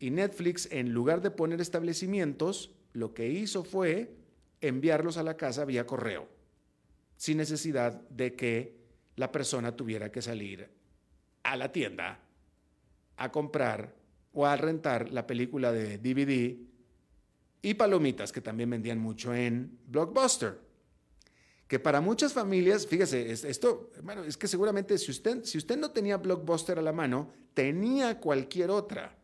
y 0.00 0.10
Netflix 0.10 0.68
en 0.72 0.92
lugar 0.92 1.22
de 1.22 1.30
poner 1.30 1.60
establecimientos, 1.60 2.72
lo 2.92 3.14
que 3.14 3.28
hizo 3.28 3.62
fue 3.62 4.16
enviarlos 4.60 5.16
a 5.16 5.22
la 5.22 5.36
casa 5.36 5.64
vía 5.64 5.86
correo, 5.86 6.28
sin 7.16 7.36
necesidad 7.36 8.00
de 8.08 8.34
que 8.34 8.77
la 9.18 9.30
persona 9.30 9.76
tuviera 9.76 10.10
que 10.10 10.22
salir 10.22 10.70
a 11.42 11.56
la 11.56 11.70
tienda 11.72 12.20
a 13.16 13.32
comprar 13.32 13.94
o 14.32 14.46
a 14.46 14.56
rentar 14.56 15.10
la 15.10 15.26
película 15.26 15.72
de 15.72 15.98
DVD 15.98 16.56
y 17.60 17.74
palomitas 17.74 18.30
que 18.30 18.40
también 18.40 18.70
vendían 18.70 18.98
mucho 18.98 19.34
en 19.34 19.78
Blockbuster. 19.86 20.60
Que 21.66 21.80
para 21.80 22.00
muchas 22.00 22.32
familias, 22.32 22.86
fíjese, 22.86 23.30
esto, 23.30 23.90
bueno, 24.02 24.22
es 24.22 24.36
que 24.36 24.46
seguramente 24.46 24.96
si 24.96 25.10
usted, 25.10 25.44
si 25.44 25.58
usted 25.58 25.76
no 25.76 25.90
tenía 25.90 26.16
Blockbuster 26.16 26.78
a 26.78 26.82
la 26.82 26.92
mano, 26.92 27.32
tenía 27.54 28.20
cualquier 28.20 28.70
otra 28.70 29.16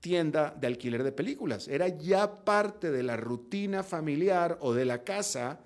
tienda 0.00 0.54
de 0.60 0.66
alquiler 0.66 1.02
de 1.02 1.12
películas. 1.12 1.66
Era 1.68 1.88
ya 1.88 2.44
parte 2.44 2.90
de 2.90 3.02
la 3.02 3.16
rutina 3.16 3.82
familiar 3.82 4.58
o 4.60 4.74
de 4.74 4.84
la 4.84 5.02
casa 5.02 5.60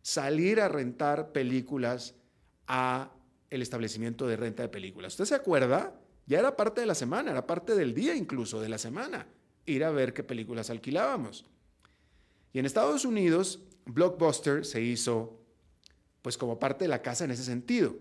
salir 0.00 0.58
a 0.60 0.68
rentar 0.68 1.32
películas 1.32 2.14
a 2.66 3.12
el 3.50 3.62
establecimiento 3.62 4.26
de 4.26 4.36
renta 4.36 4.62
de 4.62 4.68
películas. 4.68 5.12
¿Usted 5.12 5.24
se 5.26 5.34
acuerda? 5.34 5.94
Ya 6.26 6.38
era 6.38 6.56
parte 6.56 6.80
de 6.80 6.86
la 6.86 6.94
semana, 6.94 7.30
era 7.30 7.46
parte 7.46 7.74
del 7.74 7.94
día 7.94 8.14
incluso 8.14 8.60
de 8.60 8.68
la 8.68 8.78
semana, 8.78 9.26
ir 9.66 9.84
a 9.84 9.90
ver 9.90 10.14
qué 10.14 10.22
películas 10.22 10.70
alquilábamos. 10.70 11.44
Y 12.52 12.58
en 12.58 12.66
Estados 12.66 13.04
Unidos, 13.04 13.60
Blockbuster 13.86 14.64
se 14.64 14.80
hizo 14.80 15.38
pues 16.22 16.38
como 16.38 16.58
parte 16.58 16.84
de 16.84 16.88
la 16.88 17.02
casa 17.02 17.24
en 17.24 17.32
ese 17.32 17.44
sentido. 17.44 17.96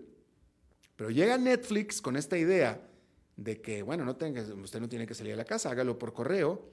Pero 0.96 1.10
llega 1.10 1.38
Netflix 1.38 2.02
con 2.02 2.16
esta 2.16 2.38
idea 2.38 2.88
de 3.36 3.60
que, 3.60 3.82
bueno, 3.82 4.06
no 4.06 4.16
tenga, 4.16 4.44
usted 4.44 4.80
no 4.80 4.88
tiene 4.88 5.08
que 5.08 5.16
salir 5.16 5.34
a 5.34 5.38
la 5.38 5.46
casa, 5.46 5.72
hágalo 5.72 5.98
por 5.98 6.14
correo. 6.14 6.70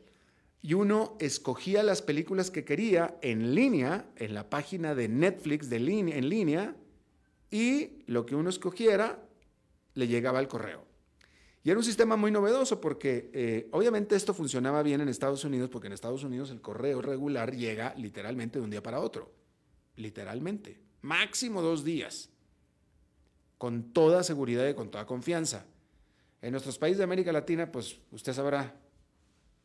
y 0.61 0.75
uno 0.75 1.17
escogía 1.21 1.83
las 1.83 2.03
películas 2.03 2.51
que 2.51 2.65
quería 2.65 3.17
en 3.23 3.55
línea, 3.55 4.07
en 4.17 4.35
la 4.35 4.51
página 4.51 4.95
de 4.95 5.09
Netflix 5.09 5.71
de 5.71 5.79
línea, 5.79 6.17
en 6.17 6.29
línea, 6.29 6.77
y 7.51 8.05
lo 8.07 8.27
que 8.27 8.35
uno 8.35 8.51
escogiera 8.51 9.23
le 9.95 10.09
llegaba 10.09 10.39
al 10.39 10.49
correo. 10.49 10.87
Y 11.65 11.71
era 11.71 11.79
un 11.79 11.85
sistema 11.85 12.17
muy 12.17 12.31
novedoso 12.31 12.81
porque 12.81 13.31
eh, 13.33 13.69
obviamente 13.73 14.17
esto 14.17 14.33
funcionaba 14.33 14.83
bien 14.83 15.01
en 15.01 15.09
Estados 15.09 15.45
Unidos 15.45 15.69
porque 15.71 15.89
en 15.89 15.93
Estados 15.93 16.25
Unidos 16.25 16.51
el 16.51 16.61
correo 16.61 17.03
regular 17.03 17.55
llega 17.55 17.95
literalmente 17.97 18.59
de 18.59 18.65
un 18.65 18.71
día 18.71 18.83
para 18.83 19.01
otro. 19.01 19.33
Literalmente. 19.97 20.81
Máximo 21.03 21.61
dos 21.61 21.85
días. 21.85 22.31
Con 23.59 23.93
toda 23.93 24.23
seguridad 24.23 24.69
y 24.69 24.75
con 24.75 24.91
toda 24.91 25.05
confianza. 25.05 25.67
En 26.41 26.53
nuestros 26.53 26.79
países 26.79 26.99
de 26.99 27.05
América 27.05 27.33
Latina, 27.33 27.71
pues 27.73 27.99
usted 28.13 28.33
sabrá, 28.33 28.77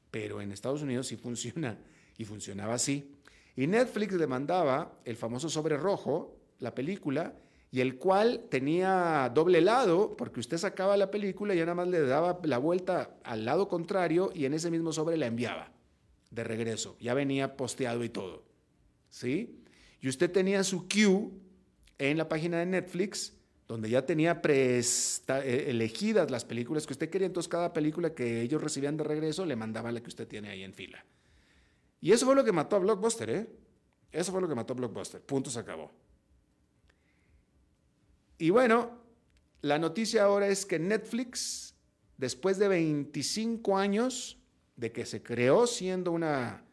pero 0.10 0.42
en 0.42 0.52
Estados 0.52 0.82
Unidos 0.82 1.08
sí 1.08 1.16
funciona 1.16 1.78
y 2.18 2.26
funcionaba 2.26 2.74
así. 2.74 3.14
Y 3.56 3.68
Netflix 3.68 4.14
le 4.14 4.26
mandaba 4.26 5.00
el 5.06 5.16
famoso 5.16 5.48
sobre 5.48 5.78
rojo, 5.78 6.40
la 6.60 6.74
película, 6.74 7.36
y 7.74 7.82
el 7.82 7.98
cual 7.98 8.46
tenía 8.52 9.32
doble 9.34 9.60
lado, 9.60 10.16
porque 10.16 10.40
usted 10.40 10.60
sacaba 10.60 10.96
la 10.96 11.10
película 11.10 11.56
y 11.56 11.58
ya 11.58 11.66
nada 11.66 11.74
más 11.74 11.88
le 11.88 12.02
daba 12.02 12.40
la 12.44 12.60
vuelta 12.60 13.16
al 13.24 13.46
lado 13.46 13.68
contrario 13.68 14.32
y 14.36 14.46
en 14.46 14.54
ese 14.54 14.70
mismo 14.70 14.94
sobre 14.94 15.18
la 15.18 15.26
enviaba 15.26 15.72
de 16.30 16.44
regreso. 16.44 16.96
Ya 17.00 17.16
venía 17.16 17.58
posteado 17.58 18.04
y 18.04 18.10
todo. 18.10 18.44
¿Sí? 19.10 19.64
Y 20.02 20.08
usted 20.08 20.32
tenía 20.32 20.64
su 20.64 20.88
queue 20.88 21.32
en 21.98 22.20
la 22.20 22.30
página 22.30 22.60
de 22.60 22.68
Netflix, 22.68 23.34
donde 23.68 23.90
ya 23.90 24.06
tenía 24.06 24.40
eh, 24.44 25.66
elegidas 25.68 26.30
las 26.30 26.46
películas 26.46 26.86
que 26.86 26.94
usted 26.94 27.10
quería. 27.10 27.26
Entonces, 27.26 27.50
cada 27.50 27.74
película 27.74 28.14
que 28.14 28.42
ellos 28.42 28.62
recibían 28.62 28.98
de 28.98 29.04
regreso 29.04 29.48
le 29.48 29.56
mandaban 29.56 29.96
la 29.96 30.02
que 30.02 30.10
usted 30.10 30.28
tiene 30.28 30.50
ahí 30.50 30.62
en 30.62 30.76
fila. 30.76 31.04
Y 32.00 32.12
eso 32.12 32.28
fue 32.28 32.36
lo 32.36 32.44
que 32.44 32.52
mató 32.52 32.76
a 32.76 32.80
Blockbuster, 32.80 33.30
¿eh? 33.32 33.48
Eso 34.12 34.32
fue 34.32 34.42
lo 34.42 34.48
que 34.48 34.54
mató 34.54 34.74
a 34.74 34.76
Blockbuster. 34.76 35.22
Punto, 35.22 35.50
se 35.50 35.58
acabó. 35.58 36.03
Y 38.44 38.50
bueno, 38.50 38.92
la 39.62 39.80
noticia 39.80 40.26
ahora 40.26 40.50
es 40.50 40.66
que 40.66 40.78
Netflix, 40.78 41.76
después 42.18 42.58
de 42.58 42.68
25 42.68 43.78
años 43.78 44.38
de 44.76 44.92
que 44.92 45.06
se 45.06 45.24
creó 45.24 45.66
siendo 45.66 46.12
una 46.12 46.66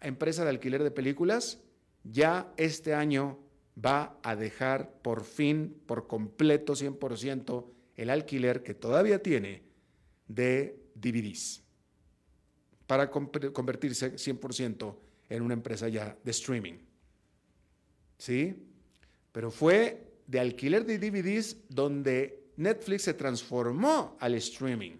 empresa 0.00 0.42
de 0.42 0.50
alquiler 0.50 0.82
de 0.82 0.90
películas, 0.90 1.60
ya 2.02 2.52
este 2.56 2.94
año 2.94 3.38
va 3.78 4.18
a 4.24 4.34
dejar 4.34 4.90
por 5.02 5.22
fin, 5.22 5.80
por 5.86 6.08
completo, 6.08 6.72
100%, 6.72 7.64
el 7.94 8.10
alquiler 8.10 8.64
que 8.64 8.74
todavía 8.74 9.22
tiene 9.22 9.62
de 10.26 10.82
DVDs 10.96 11.62
para 12.88 13.08
convertirse 13.12 14.16
100% 14.16 14.96
en 15.28 15.42
una 15.42 15.54
empresa 15.54 15.88
ya 15.88 16.18
de 16.24 16.30
streaming. 16.32 16.78
¿Sí? 18.18 18.66
Pero 19.30 19.52
fue 19.52 20.13
de 20.26 20.40
alquiler 20.40 20.84
de 20.84 20.98
DVDs 20.98 21.56
donde 21.68 22.44
Netflix 22.56 23.02
se 23.02 23.14
transformó 23.14 24.16
al 24.20 24.34
streaming 24.34 24.92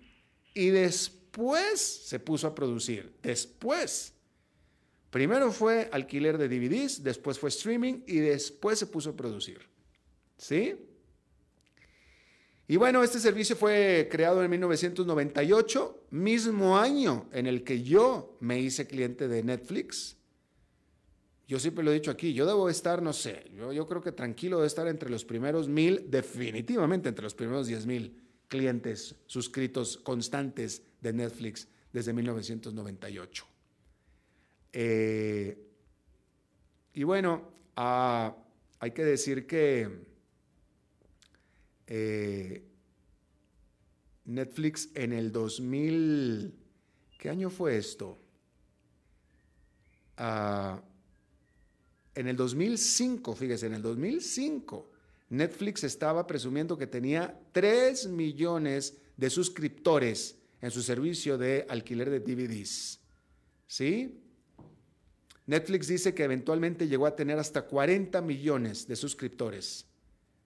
y 0.54 0.68
después 0.68 1.80
se 1.80 2.18
puso 2.18 2.46
a 2.46 2.54
producir. 2.54 3.12
Después. 3.22 4.12
Primero 5.10 5.52
fue 5.52 5.88
alquiler 5.92 6.38
de 6.38 6.48
DVDs, 6.48 7.04
después 7.04 7.38
fue 7.38 7.48
streaming 7.48 8.02
y 8.06 8.16
después 8.18 8.78
se 8.78 8.86
puso 8.86 9.10
a 9.10 9.16
producir. 9.16 9.60
¿Sí? 10.36 10.74
Y 12.66 12.76
bueno, 12.76 13.04
este 13.04 13.20
servicio 13.20 13.54
fue 13.56 14.08
creado 14.10 14.42
en 14.42 14.50
1998, 14.50 16.06
mismo 16.10 16.78
año 16.78 17.28
en 17.30 17.46
el 17.46 17.62
que 17.62 17.82
yo 17.82 18.36
me 18.40 18.58
hice 18.58 18.86
cliente 18.86 19.28
de 19.28 19.42
Netflix. 19.42 20.16
Yo 21.46 21.58
siempre 21.58 21.84
lo 21.84 21.90
he 21.90 21.94
dicho 21.94 22.10
aquí, 22.10 22.32
yo 22.32 22.46
debo 22.46 22.70
estar, 22.70 23.02
no 23.02 23.12
sé, 23.12 23.50
yo, 23.54 23.86
creo 23.86 24.00
que 24.00 24.12
tranquilo 24.12 24.60
de 24.60 24.66
estar 24.66 24.88
entre 24.88 25.10
los 25.10 25.24
primeros 25.26 25.68
mil, 25.68 26.10
definitivamente 26.10 27.10
entre 27.10 27.24
los 27.24 27.34
primeros 27.34 27.66
diez 27.66 27.84
mil 27.84 28.18
clientes 28.48 29.14
suscritos 29.26 29.98
constantes 29.98 30.82
de 31.02 31.12
Netflix 31.12 31.68
desde 31.92 32.14
1998. 32.14 33.46
Eh, 34.72 35.58
y 36.94 37.02
bueno, 37.04 37.52
ah, 37.76 38.34
hay 38.78 38.92
que 38.92 39.04
decir 39.04 39.46
que 39.46 39.88
eh, 41.86 42.64
Netflix 44.24 44.88
en 44.94 45.12
el 45.12 45.30
2000, 45.30 46.54
¿qué 47.18 47.28
año 47.28 47.50
fue 47.50 47.76
esto? 47.76 48.18
Ah, 50.16 50.80
en 52.14 52.28
el 52.28 52.36
2005, 52.36 53.34
fíjese, 53.34 53.66
en 53.66 53.74
el 53.74 53.82
2005, 53.82 54.90
Netflix 55.30 55.84
estaba 55.84 56.26
presumiendo 56.26 56.78
que 56.78 56.86
tenía 56.86 57.38
3 57.52 58.08
millones 58.08 58.96
de 59.16 59.30
suscriptores 59.30 60.36
en 60.60 60.70
su 60.70 60.82
servicio 60.82 61.36
de 61.38 61.66
alquiler 61.68 62.10
de 62.10 62.20
DVDs. 62.20 63.00
¿Sí? 63.66 64.20
Netflix 65.46 65.88
dice 65.88 66.14
que 66.14 66.24
eventualmente 66.24 66.88
llegó 66.88 67.06
a 67.06 67.16
tener 67.16 67.38
hasta 67.38 67.62
40 67.62 68.20
millones 68.22 68.86
de 68.86 68.96
suscriptores 68.96 69.86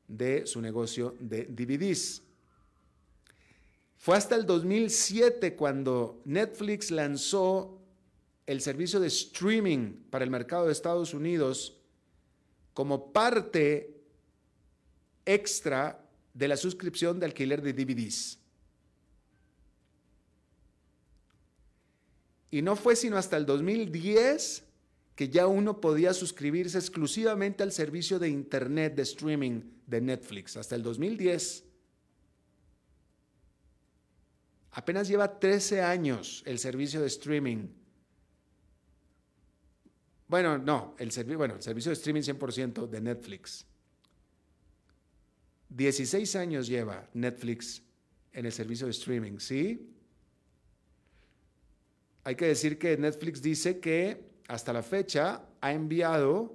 de 0.09 0.47
su 0.47 0.61
negocio 0.61 1.15
de 1.21 1.45
DVDs. 1.45 2.23
Fue 3.97 4.17
hasta 4.17 4.35
el 4.35 4.47
2007 4.47 5.55
cuando 5.55 6.23
Netflix 6.25 6.91
lanzó 6.91 7.79
el 8.49 8.63
servicio 8.63 8.99
de 8.99 9.09
streaming 9.09 9.93
para 10.09 10.25
el 10.25 10.31
mercado 10.31 10.65
de 10.65 10.73
Estados 10.73 11.13
Unidos 11.13 11.77
como 12.73 13.13
parte 13.13 13.95
extra 15.27 16.03
de 16.33 16.49
la 16.49 16.57
suscripción 16.57 17.21
de 17.21 17.27
alquiler 17.27 17.61
de 17.61 17.75
DVDs. 17.75 18.39
Y 22.51 22.63
no 22.63 22.75
fue 22.75 22.97
sino 22.97 23.19
hasta 23.19 23.37
el 23.37 23.45
2010 23.45 24.65
que 25.15 25.29
ya 25.29 25.47
uno 25.47 25.83
podía 25.83 26.15
suscribirse 26.15 26.79
exclusivamente 26.79 27.63
al 27.63 27.71
servicio 27.71 28.19
de 28.19 28.31
Internet 28.31 28.95
de 28.95 29.03
streaming 29.03 29.61
de 29.87 30.01
Netflix, 30.01 30.57
hasta 30.57 30.75
el 30.75 30.83
2010. 30.83 31.65
Apenas 34.71 35.07
lleva 35.07 35.39
13 35.39 35.83
años 35.83 36.43
el 36.47 36.59
servicio 36.59 37.03
de 37.03 37.09
streaming 37.09 37.78
bueno, 40.29 40.59
no, 40.59 40.95
el, 40.99 41.11
bueno, 41.37 41.55
el 41.55 41.63
servicio 41.63 41.91
de 41.91 41.95
streaming 41.95 42.23
100% 42.23 42.87
de 42.87 43.01
Netflix. 43.01 43.67
16 45.71 46.37
años 46.37 46.67
lleva 46.67 47.09
Netflix 47.15 47.83
en 48.33 48.47
el 48.47 48.53
servicio 48.53 48.87
de 48.87 48.93
streaming, 48.93 49.39
¿sí? 49.39 49.95
Hay 52.25 52.37
que 52.37 52.47
decir 52.47 52.79
que 52.79 52.97
Netflix 52.97 53.41
dice 53.41 53.81
que 53.81 54.29
hasta 54.49 54.73
la 54.73 54.83
fecha 54.83 55.47
ha 55.61 55.73
enviado 55.73 56.55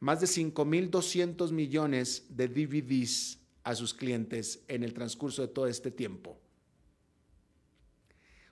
más 0.00 0.20
de 0.20 0.26
5.200 0.26 1.50
millones 1.50 2.26
de 2.28 2.48
DVDs 2.48 3.40
a 3.64 3.74
sus 3.74 3.94
clientes 3.94 4.62
en 4.68 4.84
el 4.84 4.92
transcurso 4.92 5.42
de 5.42 5.48
todo 5.48 5.66
este 5.66 5.90
tiempo. 5.90 6.38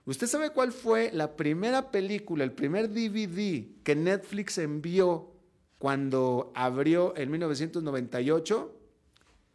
¿Usted 0.05 0.27
sabe 0.27 0.49
cuál 0.49 0.73
fue 0.73 1.11
la 1.13 1.35
primera 1.37 1.89
película, 1.89 2.43
el 2.43 2.51
primer 2.51 2.89
DVD 2.89 3.65
que 3.83 3.95
Netflix 3.95 4.57
envió 4.57 5.31
cuando 5.77 6.51
abrió 6.55 7.15
en 7.15 7.31
1998? 7.31 8.79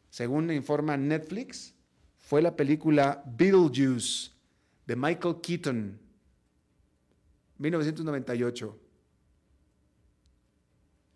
Según 0.09 0.51
informa 0.51 0.97
Netflix, 0.97 1.75
fue 2.17 2.41
la 2.41 2.57
película 2.57 3.23
Beetlejuice 3.27 4.31
de 4.87 4.97
Michael 4.97 5.37
Keaton, 5.43 5.99
1998. 7.59 8.79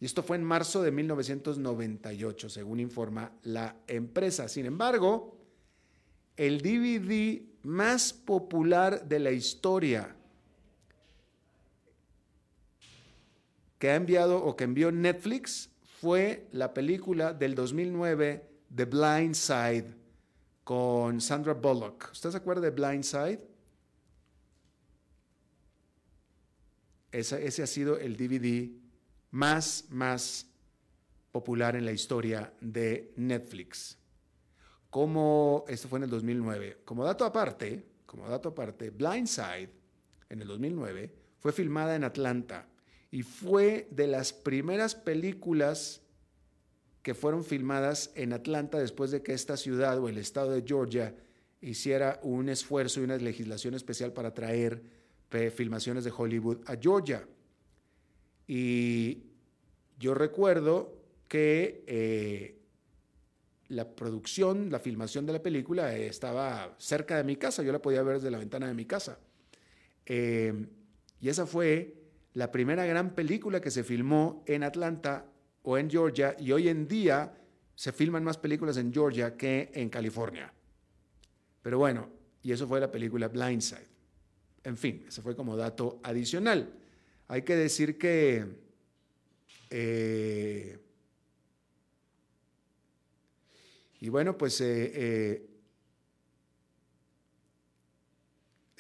Y 0.01 0.05
esto 0.05 0.23
fue 0.23 0.37
en 0.37 0.45
marzo 0.45 0.83
de 0.83 0.91
1998, 0.91 2.51
según 2.51 2.81
informa 2.81 3.33
la 3.45 3.77
empresa. 3.87 4.49
Sin 4.49 4.67
embargo, 4.67 5.39
el 6.37 6.61
DVD 6.61 7.52
más 7.63 8.13
popular 8.13 9.07
de 9.09 9.19
la 9.19 9.31
historia 9.31 10.15
que 13.79 13.91
ha 13.91 13.97
enviado 13.97 14.45
o 14.45 14.57
que 14.57 14.65
envió 14.65 14.93
Netflix 14.93 15.71
fue 16.01 16.49
la 16.53 16.73
película 16.73 17.33
del 17.33 17.55
2009 17.55 18.49
The 18.75 18.85
Blind 18.85 19.35
Side 19.35 19.95
con 20.65 21.21
Sandra 21.21 21.55
Bullock. 21.55 22.11
¿Usted 22.13 22.31
se 22.31 22.37
acuerda 22.37 22.63
de 22.63 22.71
Blind 22.71 23.05
Side? 23.05 23.41
Ese, 27.11 27.45
ese 27.45 27.63
ha 27.63 27.67
sido 27.67 27.99
el 27.99 28.17
DVD 28.17 28.71
más, 29.31 29.87
más 29.91 30.47
popular 31.31 31.77
en 31.77 31.85
la 31.85 31.93
historia 31.93 32.53
de 32.61 33.13
Netflix 33.17 33.99
como, 34.93 35.65
esto 35.69 35.89
fue 35.89 36.01
en 36.01 36.03
el 36.03 36.11
2009, 36.11 36.81
como 36.85 37.03
dato 37.03 37.25
aparte, 37.25 37.83
como 38.05 38.29
dato 38.29 38.51
aparte, 38.51 38.91
Blindside 38.91 39.71
en 40.29 40.43
el 40.43 40.47
2009 40.47 41.11
fue 41.39 41.51
filmada 41.51 41.97
en 41.97 42.05
Atlanta 42.05 42.69
y 43.11 43.23
fue 43.23 43.89
de 43.91 44.07
las 44.07 44.35
primeras 44.35 44.95
películas 44.95 46.03
que 47.01 47.15
fueron 47.15 47.43
filmadas 47.43 48.13
en 48.17 48.35
Atlanta 48.35 48.79
después 48.79 49.11
de 49.11 49.23
que 49.23 49.33
esta 49.33 49.57
ciudad 49.57 49.99
o 49.99 50.11
el 50.11 50.19
estado 50.19 50.51
de 50.51 50.63
Georgia 50.63 51.17
hiciera 51.63 52.21
un 52.23 52.51
esfuerzo 52.51 53.01
y 53.01 53.05
una 53.05 53.17
legislación 53.17 53.73
especial 53.73 54.13
para 54.13 54.35
traer 54.35 54.83
filmaciones 55.57 56.05
de 56.05 56.13
Hollywood 56.15 56.59
a 56.67 56.77
Georgia. 56.77 57.27
Y 58.47 59.23
yo 59.99 60.13
recuerdo 60.13 60.99
que 61.29 61.83
eh, 61.87 62.62
la 63.73 63.89
producción, 63.89 64.71
la 64.71 64.79
filmación 64.79 65.25
de 65.25 65.33
la 65.33 65.43
película 65.43 65.97
estaba 65.97 66.75
cerca 66.79 67.17
de 67.17 67.25
mi 67.25 67.37
casa, 67.37 67.63
yo 67.63 67.73
la 67.73 67.81
podía 67.81 68.03
ver 68.03 68.17
desde 68.17 68.31
la 68.31 68.39
ventana 68.39 68.69
de 68.69 68.75
mi 68.75 68.85
casa. 68.85 69.19
Eh, 70.05 70.67
y 71.21 71.29
esa 71.29 71.47
fue 71.47 71.95
la 72.35 72.53
primera 72.53 72.85
gran 72.85 73.15
película 73.15 73.61
que 73.61 73.71
se 73.71 73.83
filmó 73.83 74.45
en 74.47 74.63
Atlanta 74.63 75.27
o 75.63 75.79
en 75.79 75.89
Georgia 75.89 76.37
y 76.39 76.53
hoy 76.53 76.69
en 76.69 76.87
día 76.87 77.35
se 77.75 77.93
filman 77.93 78.25
más 78.25 78.37
películas 78.37 78.77
en 78.77 78.93
Georgia 78.93 79.37
que 79.37 79.71
en 79.75 79.89
California. 79.89 80.53
Pero 81.63 81.79
bueno, 81.79 82.11
y 82.43 82.53
eso 82.53 82.67
fue 82.67 82.81
la 82.81 82.91
película 82.91 83.29
Blindside. 83.29 83.91
En 84.65 84.77
fin, 84.77 85.05
eso 85.09 85.23
fue 85.23 85.35
como 85.35 85.57
dato 85.57 86.01
adicional. 86.03 86.75
Hay 87.29 87.43
que 87.43 87.57
decir 87.57 87.97
que 87.97 88.45
eh, 89.71 90.79
y 94.03 94.09
bueno, 94.09 94.37
pues 94.37 94.61
eh, 94.61 94.91
eh, 94.93 95.49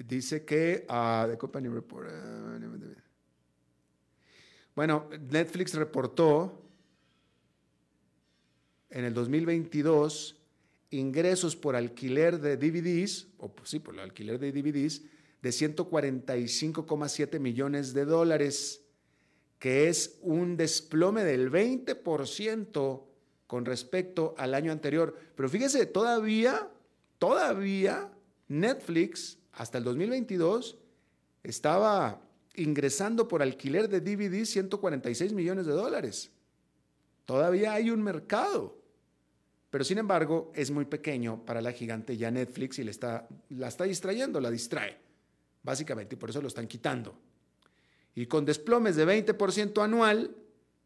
dice 0.05 0.45
que 0.45 0.85
the 0.85 1.39
company 1.39 1.69
report, 1.69 2.11
bueno, 4.75 5.09
Netflix 5.31 5.75
reportó 5.75 6.61
en 8.91 9.05
el 9.05 9.15
2022 9.15 10.43
ingresos 10.91 11.55
por 11.55 11.77
alquiler 11.77 12.41
de 12.41 12.57
DVDs, 12.57 13.29
o 13.39 13.55
pues 13.55 13.71
sí, 13.71 13.79
por 13.79 13.95
el 13.95 14.01
alquiler 14.01 14.41
de 14.41 14.51
DVDs, 14.51 15.03
de 15.41 15.51
145,7 15.51 17.39
millones 17.39 17.95
de 17.95 18.07
dólares, 18.07 18.83
que 19.61 19.89
es 19.89 20.19
un 20.21 20.57
desplome 20.57 21.23
del 21.23 21.53
20% 21.53 23.12
con 23.53 23.67
respecto 23.67 24.35
al 24.39 24.55
año 24.55 24.73
anterior. 24.73 25.15
Pero 25.37 25.47
fíjese, 25.47 25.85
todavía, 25.85 26.71
todavía 27.19 28.11
Netflix, 28.49 29.37
hasta 29.53 29.77
el 29.77 29.85
2022, 29.85 30.79
estaba 31.43 32.23
ingresando 32.55 33.29
por 33.29 33.43
alquiler 33.43 33.91
de 33.91 34.01
DVDs 34.01 34.49
146 34.49 35.35
millones 35.35 35.67
de 35.67 35.73
dólares. 35.73 36.31
Todavía 37.27 37.75
hay 37.75 37.91
un 37.91 38.03
mercado. 38.03 38.79
Pero 39.69 39.85
sin 39.85 39.99
embargo, 39.99 40.51
es 40.55 40.71
muy 40.71 40.87
pequeño 40.87 41.45
para 41.45 41.61
la 41.61 41.73
gigante 41.73 42.17
ya 42.17 42.31
Netflix 42.31 42.79
y 42.79 42.85
le 42.85 42.91
está, 42.91 43.29
la 43.51 43.69
está 43.69 43.85
distrayendo, 43.85 44.41
la 44.41 44.51
distrae, 44.51 44.97
básicamente, 45.63 46.15
y 46.15 46.19
por 46.19 46.31
eso 46.31 46.41
lo 46.41 46.49
están 46.49 46.67
quitando. 46.67 47.15
Y 48.15 48.25
con 48.25 48.47
desplomes 48.47 48.97
de 48.97 49.07
20% 49.07 49.85
anual, 49.85 50.35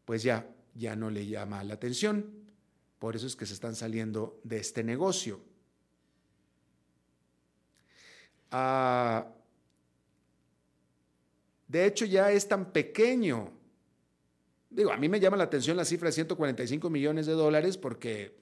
pues 0.03 0.21
ya, 0.21 0.45
ya 0.75 0.97
no 0.97 1.09
le 1.09 1.25
llama 1.27 1.63
la 1.63 1.75
atención. 1.75 2.45
Por 2.99 3.15
eso 3.15 3.27
es 3.27 3.35
que 3.35 3.45
se 3.45 3.53
están 3.53 3.75
saliendo 3.75 4.39
de 4.43 4.57
este 4.57 4.83
negocio. 4.83 5.39
Ah, 8.51 9.27
de 11.67 11.85
hecho, 11.85 12.05
ya 12.05 12.31
es 12.31 12.47
tan 12.47 12.71
pequeño. 12.71 13.51
Digo, 14.69 14.91
a 14.91 14.97
mí 14.97 15.09
me 15.09 15.19
llama 15.19 15.37
la 15.37 15.43
atención 15.43 15.77
la 15.77 15.85
cifra 15.85 16.09
de 16.09 16.13
145 16.13 16.89
millones 16.89 17.25
de 17.25 17.33
dólares 17.33 17.77
porque 17.77 18.37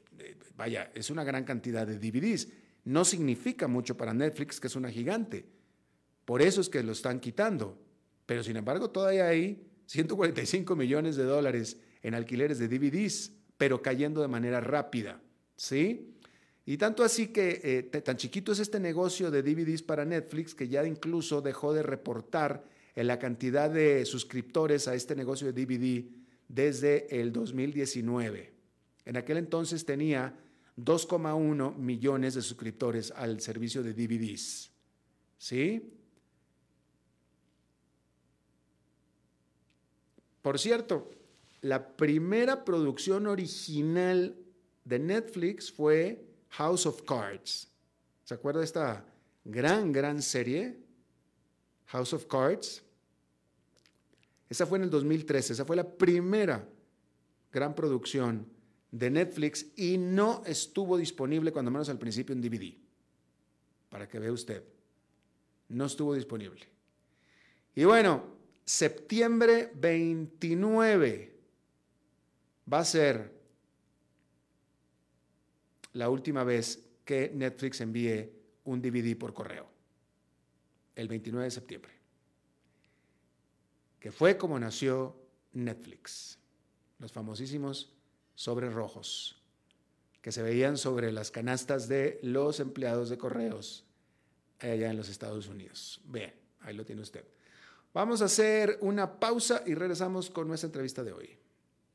vaya, 0.55 0.91
es 0.93 1.09
una 1.09 1.23
gran 1.23 1.43
cantidad 1.43 1.85
de 1.85 1.99
DVDs. 1.99 2.49
No 2.83 3.03
significa 3.03 3.67
mucho 3.67 3.97
para 3.97 4.13
Netflix, 4.13 4.59
que 4.59 4.67
es 4.67 4.75
una 4.75 4.89
gigante. 4.89 5.45
Por 6.23 6.41
eso 6.41 6.61
es 6.61 6.69
que 6.69 6.83
lo 6.83 6.91
están 6.91 7.19
quitando. 7.19 7.77
Pero 8.25 8.43
sin 8.43 8.57
embargo, 8.57 8.89
todavía 8.89 9.27
hay 9.27 9.67
145 9.87 10.75
millones 10.75 11.15
de 11.15 11.23
dólares 11.23 11.77
en 12.01 12.13
alquileres 12.13 12.59
de 12.59 12.67
DVDs, 12.67 13.31
pero 13.57 13.81
cayendo 13.81 14.21
de 14.21 14.27
manera 14.27 14.59
rápida. 14.59 15.21
¿Sí? 15.55 16.15
Y 16.65 16.77
tanto 16.77 17.03
así 17.03 17.27
que 17.27 17.61
eh, 17.63 17.83
tan 18.01 18.17
chiquito 18.17 18.51
es 18.51 18.59
este 18.59 18.79
negocio 18.79 19.29
de 19.29 19.43
DVDs 19.43 19.83
para 19.83 20.03
Netflix 20.03 20.55
que 20.55 20.67
ya 20.67 20.85
incluso 20.85 21.41
dejó 21.41 21.73
de 21.73 21.83
reportar 21.83 22.65
en 22.95 23.07
la 23.07 23.19
cantidad 23.19 23.69
de 23.69 24.05
suscriptores 24.05 24.87
a 24.87 24.95
este 24.95 25.15
negocio 25.15 25.51
de 25.51 25.65
DVD 25.65 26.05
desde 26.47 27.21
el 27.21 27.31
2019. 27.31 28.53
En 29.05 29.17
aquel 29.17 29.37
entonces 29.37 29.85
tenía 29.85 30.33
2,1 30.77 31.75
millones 31.75 32.33
de 32.33 32.41
suscriptores 32.41 33.11
al 33.11 33.39
servicio 33.41 33.83
de 33.83 33.93
DVDs. 33.93 34.71
¿Sí? 35.37 35.91
Por 40.41 40.59
cierto, 40.59 41.11
la 41.65 41.97
primera 41.97 42.63
producción 42.63 43.25
original 43.25 44.37
de 44.83 44.99
Netflix 44.99 45.71
fue 45.71 46.23
House 46.49 46.85
of 46.85 47.01
Cards. 47.01 47.71
¿Se 48.23 48.35
acuerda 48.35 48.59
de 48.59 48.65
esta 48.65 49.03
gran, 49.43 49.91
gran 49.91 50.21
serie? 50.21 50.77
House 51.87 52.13
of 52.13 52.27
Cards. 52.27 52.83
Esa 54.47 54.67
fue 54.67 54.77
en 54.77 54.83
el 54.83 54.91
2013, 54.91 55.53
esa 55.53 55.65
fue 55.65 55.75
la 55.75 55.89
primera 55.89 56.69
gran 57.51 57.73
producción 57.73 58.45
de 58.91 59.09
Netflix 59.09 59.65
y 59.75 59.97
no 59.97 60.43
estuvo 60.45 60.97
disponible, 60.97 61.51
cuando 61.51 61.71
menos 61.71 61.89
al 61.89 61.97
principio, 61.97 62.33
en 62.35 62.41
DVD. 62.41 62.75
Para 63.89 64.07
que 64.07 64.19
vea 64.19 64.31
usted. 64.31 64.63
No 65.69 65.85
estuvo 65.85 66.13
disponible. 66.13 66.61
Y 67.73 67.85
bueno, 67.85 68.35
septiembre 68.63 69.71
29 69.73 71.34
va 72.71 72.79
a 72.79 72.85
ser 72.85 73.33
la 75.93 76.09
última 76.09 76.43
vez 76.43 76.83
que 77.03 77.31
Netflix 77.33 77.81
envíe 77.81 78.31
un 78.65 78.81
DVD 78.81 79.17
por 79.17 79.33
correo. 79.33 79.67
El 80.95 81.07
29 81.07 81.45
de 81.45 81.51
septiembre. 81.51 81.93
Que 83.99 84.11
fue 84.11 84.37
como 84.37 84.59
nació 84.59 85.15
Netflix. 85.53 86.37
Los 86.99 87.11
famosísimos 87.11 87.91
sobre 88.33 88.69
rojos 88.69 89.41
que 90.25 90.31
se 90.31 90.41
veían 90.41 90.75
sobre 90.75 91.11
las 91.11 91.29
canastas 91.29 91.87
de 91.87 92.19
los 92.23 92.59
empleados 92.59 93.09
de 93.09 93.17
correos 93.19 93.85
allá 94.57 94.89
en 94.89 94.97
los 94.97 95.07
Estados 95.07 95.47
Unidos. 95.47 96.01
Bien, 96.05 96.33
ahí 96.61 96.73
lo 96.73 96.83
tiene 96.83 97.03
usted. 97.03 97.23
Vamos 97.93 98.23
a 98.23 98.25
hacer 98.25 98.79
una 98.81 99.19
pausa 99.19 99.61
y 99.67 99.75
regresamos 99.75 100.31
con 100.31 100.47
nuestra 100.47 100.65
entrevista 100.65 101.03
de 101.03 101.13
hoy. 101.13 101.37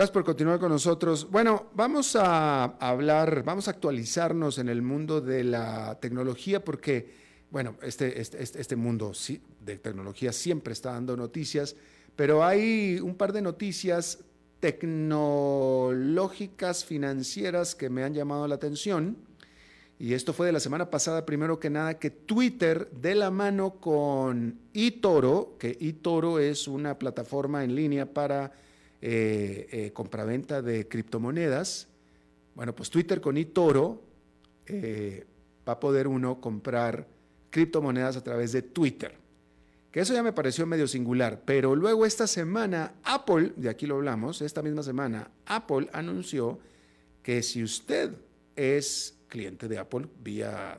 Gracias 0.00 0.14
por 0.14 0.24
continuar 0.24 0.58
con 0.58 0.72
nosotros. 0.72 1.30
Bueno, 1.30 1.66
vamos 1.74 2.16
a 2.16 2.64
hablar, 2.64 3.42
vamos 3.44 3.68
a 3.68 3.72
actualizarnos 3.72 4.56
en 4.56 4.70
el 4.70 4.80
mundo 4.80 5.20
de 5.20 5.44
la 5.44 5.98
tecnología 6.00 6.64
porque 6.64 7.10
bueno, 7.50 7.76
este, 7.82 8.18
este, 8.18 8.42
este, 8.42 8.62
este 8.62 8.76
mundo 8.76 9.12
de 9.60 9.76
tecnología 9.76 10.32
siempre 10.32 10.72
está 10.72 10.92
dando 10.92 11.18
noticias, 11.18 11.76
pero 12.16 12.42
hay 12.42 12.98
un 12.98 13.14
par 13.14 13.34
de 13.34 13.42
noticias 13.42 14.20
tecnológicas, 14.58 16.86
financieras 16.86 17.74
que 17.74 17.90
me 17.90 18.02
han 18.02 18.14
llamado 18.14 18.48
la 18.48 18.54
atención. 18.54 19.18
Y 19.98 20.14
esto 20.14 20.32
fue 20.32 20.46
de 20.46 20.52
la 20.52 20.60
semana 20.60 20.88
pasada, 20.88 21.26
primero 21.26 21.60
que 21.60 21.68
nada, 21.68 21.98
que 21.98 22.08
Twitter, 22.08 22.90
de 22.90 23.16
la 23.16 23.30
mano 23.30 23.74
con 23.74 24.60
eToro, 24.72 25.56
que 25.58 25.76
eToro 25.78 26.38
es 26.38 26.68
una 26.68 26.98
plataforma 26.98 27.64
en 27.64 27.74
línea 27.74 28.06
para 28.06 28.50
eh, 29.02 29.66
eh, 29.70 29.92
compraventa 29.92 30.60
de 30.60 30.86
criptomonedas, 30.86 31.88
bueno, 32.54 32.74
pues 32.74 32.90
Twitter 32.90 33.20
con 33.20 33.38
eToro 33.38 34.02
eh, 34.66 35.26
va 35.66 35.74
a 35.74 35.80
poder 35.80 36.06
uno 36.06 36.40
comprar 36.40 37.06
criptomonedas 37.48 38.16
a 38.16 38.22
través 38.22 38.52
de 38.52 38.60
Twitter. 38.60 39.14
Que 39.90 40.00
eso 40.00 40.12
ya 40.12 40.22
me 40.22 40.32
pareció 40.32 40.66
medio 40.66 40.86
singular, 40.86 41.42
pero 41.44 41.74
luego 41.74 42.04
esta 42.04 42.26
semana 42.26 42.92
Apple, 43.02 43.54
de 43.56 43.70
aquí 43.70 43.86
lo 43.86 43.96
hablamos, 43.96 44.42
esta 44.42 44.62
misma 44.62 44.82
semana 44.82 45.30
Apple 45.46 45.88
anunció 45.92 46.58
que 47.22 47.42
si 47.42 47.62
usted 47.62 48.12
es 48.54 49.16
cliente 49.28 49.66
de 49.66 49.78
Apple 49.78 50.06
vía 50.22 50.78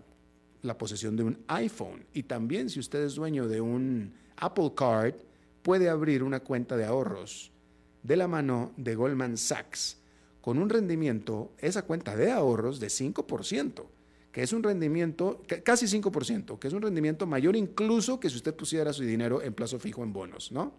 la 0.62 0.78
posesión 0.78 1.16
de 1.16 1.24
un 1.24 1.40
iPhone 1.48 2.06
y 2.14 2.24
también 2.24 2.70
si 2.70 2.80
usted 2.80 3.04
es 3.04 3.16
dueño 3.16 3.48
de 3.48 3.60
un 3.62 4.14
Apple 4.38 4.72
Card, 4.76 5.16
puede 5.64 5.90
abrir 5.90 6.22
una 6.24 6.40
cuenta 6.40 6.78
de 6.78 6.86
ahorros 6.86 7.52
de 8.04 8.16
la 8.16 8.28
mano 8.28 8.74
de 8.78 8.96
Goldman 8.96 9.38
Sachs 9.38 9.98
con 10.42 10.58
un 10.58 10.70
rendimiento, 10.70 11.54
esa 11.60 11.84
cuenta 11.84 12.16
de 12.16 12.32
ahorros 12.32 12.80
de 12.80 12.88
5% 12.88 13.86
que 14.32 14.44
es 14.44 14.54
un 14.54 14.64
rendimiento, 14.64 15.44
casi 15.64 15.86
5%, 15.86 16.58
que 16.58 16.68
es 16.68 16.74
un 16.74 16.82
rendimiento 16.82 17.28
mayor 17.28 17.56
incluso 17.56 18.20
que 18.20 18.30
si 18.30 18.38
usted 18.38 18.56
pusiera 18.56 18.94
su 18.94 19.04
dinero 19.04 19.42
en 19.42 19.54
plazo 19.54 19.78
fijo 19.78 20.04
en 20.04 20.14
bonos, 20.14 20.52
¿no? 20.52 20.74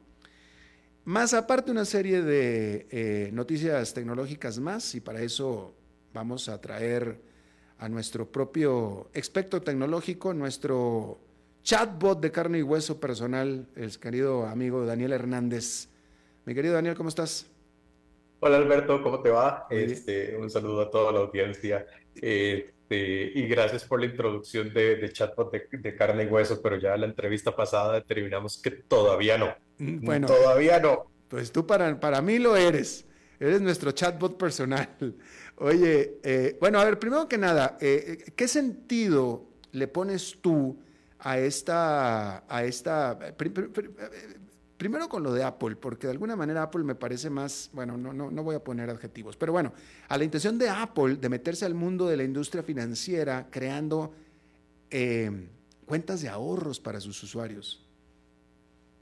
Más 1.04 1.34
aparte 1.34 1.70
una 1.70 1.84
serie 1.84 2.22
de 2.22 2.86
eh, 2.90 3.30
noticias 3.32 3.92
tecnológicas 3.92 4.60
más 4.60 4.94
y 4.94 5.00
para 5.00 5.20
eso 5.20 5.74
vamos 6.14 6.48
a 6.48 6.60
traer 6.60 7.20
a 7.78 7.88
nuestro 7.88 8.30
propio 8.30 9.10
experto 9.12 9.60
tecnológico, 9.60 10.32
nuestro 10.32 11.18
chatbot 11.64 12.20
de 12.20 12.30
carne 12.30 12.58
y 12.58 12.62
hueso 12.62 13.00
personal, 13.00 13.66
el 13.74 13.98
querido 13.98 14.46
amigo 14.46 14.86
Daniel 14.86 15.12
Hernández. 15.12 15.88
Mi 16.44 16.54
querido 16.54 16.74
Daniel, 16.74 16.96
¿cómo 16.96 17.08
estás? 17.08 17.46
Hola 18.40 18.56
Alberto, 18.56 19.02
¿cómo 19.02 19.20
te 19.22 19.30
va? 19.30 19.66
Este, 19.70 20.36
un 20.36 20.50
saludo 20.50 20.82
a 20.82 20.90
toda 20.90 21.12
la 21.12 21.20
audiencia. 21.20 21.86
Eh, 22.16 22.72
este, 22.92 23.38
y 23.38 23.46
gracias 23.48 23.84
por 23.84 24.00
la 24.00 24.06
introducción 24.06 24.72
de, 24.72 24.96
de 24.96 25.12
chatbot 25.12 25.50
de, 25.52 25.96
carne 25.96 26.24
y 26.24 26.26
hueso, 26.26 26.60
pero 26.60 26.76
ya 26.76 26.94
en 26.94 27.00
la 27.02 27.06
entrevista 27.06 27.54
pasada 27.54 27.94
determinamos 27.94 28.60
que 28.60 28.70
todavía 28.70 29.38
no. 29.38 29.54
Mm, 29.78 30.04
bueno, 30.04 30.26
todavía 30.26 30.78
no. 30.78 31.10
Pues 31.28 31.50
tú 31.52 31.66
para, 31.66 31.98
para 31.98 32.20
mí 32.20 32.38
lo 32.38 32.56
eres. 32.56 33.06
Eres 33.40 33.60
nuestro 33.60 33.92
chatbot 33.92 34.36
personal. 34.36 34.88
Oye, 35.56 36.18
eh, 36.22 36.56
bueno, 36.60 36.80
a 36.80 36.84
ver, 36.84 36.98
primero 36.98 37.28
que 37.28 37.38
nada, 37.38 37.78
eh, 37.80 38.24
¿qué 38.36 38.46
sentido 38.46 39.46
le 39.72 39.88
pones 39.88 40.38
tú 40.40 40.78
a 41.18 41.38
esta, 41.38 42.44
a 42.46 42.64
esta, 42.64 43.18
Primero 44.82 45.08
con 45.08 45.22
lo 45.22 45.32
de 45.32 45.44
Apple, 45.44 45.76
porque 45.76 46.08
de 46.08 46.10
alguna 46.10 46.34
manera 46.34 46.64
Apple 46.64 46.82
me 46.82 46.96
parece 46.96 47.30
más, 47.30 47.70
bueno, 47.72 47.96
no, 47.96 48.12
no, 48.12 48.32
no 48.32 48.42
voy 48.42 48.56
a 48.56 48.64
poner 48.64 48.90
adjetivos, 48.90 49.36
pero 49.36 49.52
bueno, 49.52 49.72
a 50.08 50.18
la 50.18 50.24
intención 50.24 50.58
de 50.58 50.68
Apple 50.68 51.18
de 51.20 51.28
meterse 51.28 51.64
al 51.64 51.72
mundo 51.72 52.08
de 52.08 52.16
la 52.16 52.24
industria 52.24 52.64
financiera 52.64 53.46
creando 53.48 54.12
eh, 54.90 55.30
cuentas 55.86 56.20
de 56.20 56.30
ahorros 56.30 56.80
para 56.80 56.98
sus 56.98 57.22
usuarios. 57.22 57.86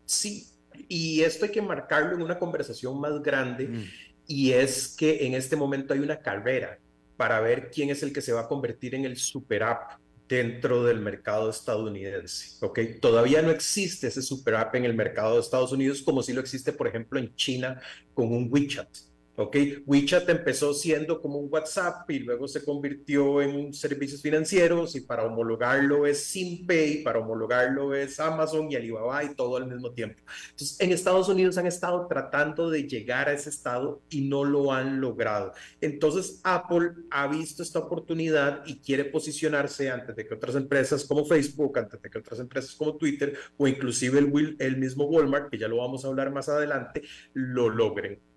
Sí, 0.05 0.49
y 0.87 1.23
esto 1.23 1.47
hay 1.47 1.51
que 1.51 1.63
marcarlo 1.63 2.15
en 2.15 2.21
una 2.21 2.39
conversación 2.39 3.01
más 3.01 3.23
grande, 3.23 3.69
mm. 3.69 3.85
y 4.27 4.53
es 4.53 4.95
que 4.95 5.25
en 5.27 5.33
este 5.33 5.57
momento 5.57 5.95
hay 5.95 6.01
una 6.01 6.19
carrera 6.19 6.79
para 7.17 7.41
ver 7.41 7.71
quién 7.71 7.89
es 7.89 8.03
el 8.03 8.13
que 8.13 8.21
se 8.21 8.35
va 8.35 8.43
a 8.43 8.49
convertir 8.49 8.95
en 8.95 9.07
el 9.07 9.17
super 9.17 9.63
app 9.63 9.93
dentro 10.31 10.85
del 10.85 11.01
mercado 11.01 11.51
estadounidense. 11.51 12.65
¿ok? 12.65 12.79
Todavía 13.03 13.43
no 13.43 13.51
existe 13.51 14.07
ese 14.07 14.23
super 14.23 14.55
app 14.55 14.77
en 14.77 14.85
el 14.85 14.95
mercado 14.95 15.35
de 15.35 15.41
Estados 15.41 15.73
Unidos 15.73 16.03
como 16.03 16.23
si 16.23 16.33
lo 16.33 16.41
existe, 16.41 16.73
por 16.73 16.87
ejemplo, 16.87 17.19
en 17.19 17.35
China 17.35 17.83
con 18.15 18.33
un 18.33 18.49
WeChat. 18.51 19.10
¿Ok? 19.37 19.57
WeChat 19.87 20.29
empezó 20.29 20.75
siendo 20.75 21.21
como 21.21 21.39
un 21.39 21.49
WhatsApp 21.51 22.11
y 22.11 22.21
luego 22.21 22.47
se 22.47 22.65
convirtió 22.65 23.41
en 23.41 23.73
servicios 23.73 24.21
financieros 24.21 24.97
y 24.97 25.01
para 25.01 25.25
homologarlo 25.25 26.07
es 26.07 26.25
SimPay, 26.25 27.03
para 27.03 27.21
homologarlo 27.21 27.95
es 27.95 28.21
Amazon 28.21 28.71
y 28.71 28.77
Alibaba 28.77 29.25
y 29.25 29.35
todo 29.35 29.57
al 29.57 29.67
mismo 29.67 29.93
tiempo. 29.93 30.23
Entonces, 30.51 30.81
en 30.81 30.93
Estados 30.93 31.29
Unidos 31.29 31.57
han 31.59 31.67
estado 31.67 32.07
tratando 32.07 32.71
de 32.71 32.87
llegar 32.87 33.29
a 33.29 33.33
ese 33.33 33.51
estado 33.51 34.03
y 34.11 34.23
no 34.29 34.45
lo 34.45 34.73
han 34.73 35.01
logrado. 35.01 35.53
Entonces, 35.81 36.41
Apple 36.45 36.93
ha 37.11 37.27
visto 37.29 37.63
esta 37.63 37.79
oportunidad 37.79 38.63
y 38.67 38.81
quiere 38.81 39.05
posicionarse 39.05 39.91
antes 39.91 40.15
de 40.17 40.27
que 40.27 40.35
otras 40.35 40.57
empresas 40.57 41.05
como 41.05 41.25
Facebook, 41.25 41.79
antes 41.79 42.01
de 42.03 42.11
que 42.11 42.19
otras 42.19 42.41
empresas 42.41 42.75
como 42.75 42.97
Twitter 42.97 43.35
o 43.57 43.67
inclusive 43.67 44.19
el, 44.19 44.57
el 44.59 44.77
mismo 44.77 45.05
Walmart, 45.05 45.51
que 45.51 45.59
ya 45.59 45.69
lo 45.69 45.79
vamos 45.79 46.05
a 46.05 46.09
hablar 46.09 46.31
más 46.31 46.49
adelante, 46.49 47.03
lo 47.33 47.69
logren. 47.69 48.30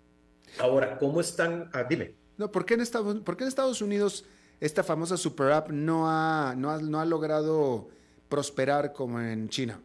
Ahora, 0.58 0.98
¿cómo 0.98 1.20
están? 1.20 1.70
Ah, 1.72 1.84
dime. 1.88 2.14
No, 2.36 2.50
¿por 2.50 2.64
qué, 2.64 2.74
en 2.74 2.80
Estados, 2.80 3.20
¿por 3.20 3.40
en 3.40 3.48
Estados 3.48 3.80
Unidos 3.80 4.24
esta 4.60 4.82
famosa 4.82 5.16
super 5.16 5.52
app 5.52 5.70
no 5.70 6.08
ha, 6.08 6.54
no 6.56 7.00
ha, 7.00 7.04
logrado 7.04 7.88
prosperar 8.28 8.92
como 8.92 9.20
en 9.20 9.48
China? 9.48 9.80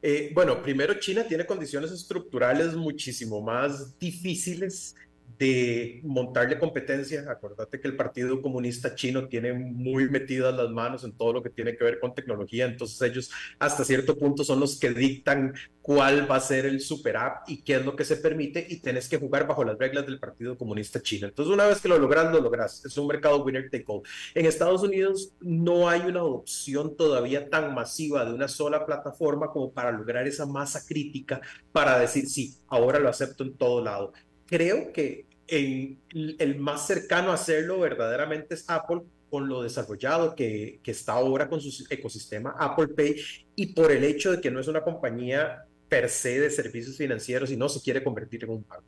Eh, 0.00 0.32
bueno, 0.34 0.62
primero 0.62 0.94
China 0.94 1.24
tiene 1.26 1.46
condiciones 1.46 1.90
estructurales 1.90 2.74
muchísimo 2.74 3.40
más 3.40 3.98
difíciles 3.98 4.94
de 5.38 6.00
montarle 6.04 6.58
competencia. 6.58 7.24
Acordate 7.28 7.80
que 7.80 7.88
el 7.88 7.96
Partido 7.96 8.40
Comunista 8.40 8.94
Chino 8.94 9.28
tiene 9.28 9.52
muy 9.52 10.08
metidas 10.08 10.54
las 10.54 10.70
manos 10.70 11.04
en 11.04 11.12
todo 11.12 11.32
lo 11.32 11.42
que 11.42 11.50
tiene 11.50 11.76
que 11.76 11.84
ver 11.84 12.00
con 12.00 12.14
tecnología, 12.14 12.66
entonces 12.66 13.00
ellos 13.02 13.30
hasta 13.58 13.84
cierto 13.84 14.16
punto 14.16 14.44
son 14.44 14.60
los 14.60 14.78
que 14.78 14.90
dictan 14.90 15.54
cuál 15.82 16.30
va 16.30 16.36
a 16.36 16.40
ser 16.40 16.66
el 16.66 16.80
super 16.80 17.16
app 17.16 17.48
y 17.48 17.62
qué 17.62 17.76
es 17.76 17.84
lo 17.84 17.94
que 17.94 18.04
se 18.04 18.16
permite 18.16 18.66
y 18.68 18.78
tienes 18.78 19.08
que 19.08 19.18
jugar 19.18 19.46
bajo 19.46 19.64
las 19.64 19.78
reglas 19.78 20.06
del 20.06 20.18
Partido 20.18 20.56
Comunista 20.56 21.00
Chino. 21.02 21.26
Entonces 21.26 21.52
una 21.52 21.66
vez 21.66 21.80
que 21.80 21.88
lo 21.88 21.98
logras, 21.98 22.32
lo 22.32 22.40
logras. 22.40 22.84
Es 22.84 22.96
un 22.96 23.06
mercado 23.06 23.44
winner 23.44 23.68
take 23.70 23.84
all. 23.86 24.02
En 24.34 24.46
Estados 24.46 24.82
Unidos 24.82 25.34
no 25.40 25.88
hay 25.88 26.00
una 26.02 26.20
adopción 26.20 26.96
todavía 26.96 27.50
tan 27.50 27.74
masiva 27.74 28.24
de 28.24 28.32
una 28.32 28.48
sola 28.48 28.86
plataforma 28.86 29.50
como 29.50 29.72
para 29.72 29.92
lograr 29.92 30.26
esa 30.26 30.46
masa 30.46 30.82
crítica 30.86 31.40
para 31.72 31.98
decir, 31.98 32.28
sí, 32.28 32.54
ahora 32.68 32.98
lo 32.98 33.08
acepto 33.08 33.44
en 33.44 33.54
todo 33.56 33.84
lado 33.84 34.12
creo 34.46 34.92
que 34.92 35.26
el 35.46 36.56
más 36.58 36.86
cercano 36.86 37.30
a 37.30 37.34
hacerlo 37.34 37.80
verdaderamente 37.80 38.54
es 38.54 38.64
Apple 38.68 39.02
con 39.34 39.48
lo 39.48 39.64
desarrollado 39.64 40.36
que, 40.36 40.78
está 40.84 41.14
ahora 41.14 41.48
con 41.48 41.60
su 41.60 41.84
ecosistema 41.90 42.54
Apple 42.56 42.86
Pay 42.86 43.16
y 43.56 43.66
por 43.74 43.90
el 43.90 44.04
hecho 44.04 44.30
de 44.30 44.40
que 44.40 44.48
no 44.48 44.60
es 44.60 44.68
una 44.68 44.82
compañía 44.82 45.64
per 45.88 46.08
se 46.08 46.38
de 46.38 46.50
servicios 46.50 46.96
financieros 46.96 47.50
y 47.50 47.56
no 47.56 47.68
se 47.68 47.80
quiere 47.80 48.04
convertir 48.04 48.44
en 48.44 48.50
un 48.50 48.64
banco. 48.68 48.84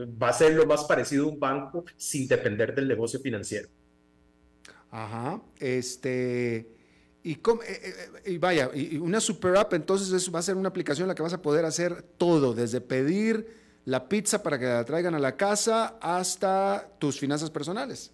Va 0.00 0.28
a 0.28 0.32
ser 0.32 0.52
lo 0.52 0.64
más 0.64 0.84
parecido 0.84 1.24
a 1.24 1.30
un 1.30 1.40
banco 1.40 1.84
sin 1.96 2.28
depender 2.28 2.72
del 2.72 2.86
negocio 2.86 3.18
financiero. 3.18 3.68
Ajá, 4.92 5.42
este... 5.58 6.68
Y, 7.24 7.32
eh, 7.32 7.38
eh, 7.66 8.30
y, 8.30 8.38
vaya, 8.38 8.70
y 8.72 8.96
una 8.96 9.20
super 9.20 9.56
app, 9.56 9.74
entonces 9.74 10.12
eso 10.12 10.30
va 10.30 10.38
a 10.38 10.42
ser 10.42 10.56
una 10.56 10.68
aplicación 10.68 11.06
en 11.06 11.08
la 11.08 11.14
que 11.16 11.22
vas 11.24 11.32
a 11.32 11.42
poder 11.42 11.64
hacer 11.64 12.02
todo, 12.16 12.54
desde 12.54 12.80
pedir 12.80 13.59
la 13.84 14.08
pizza 14.08 14.42
para 14.42 14.58
que 14.58 14.66
la 14.66 14.84
traigan 14.84 15.14
a 15.14 15.18
la 15.18 15.36
casa 15.36 15.98
hasta 16.00 16.88
tus 16.98 17.18
finanzas 17.18 17.50
personales. 17.50 18.12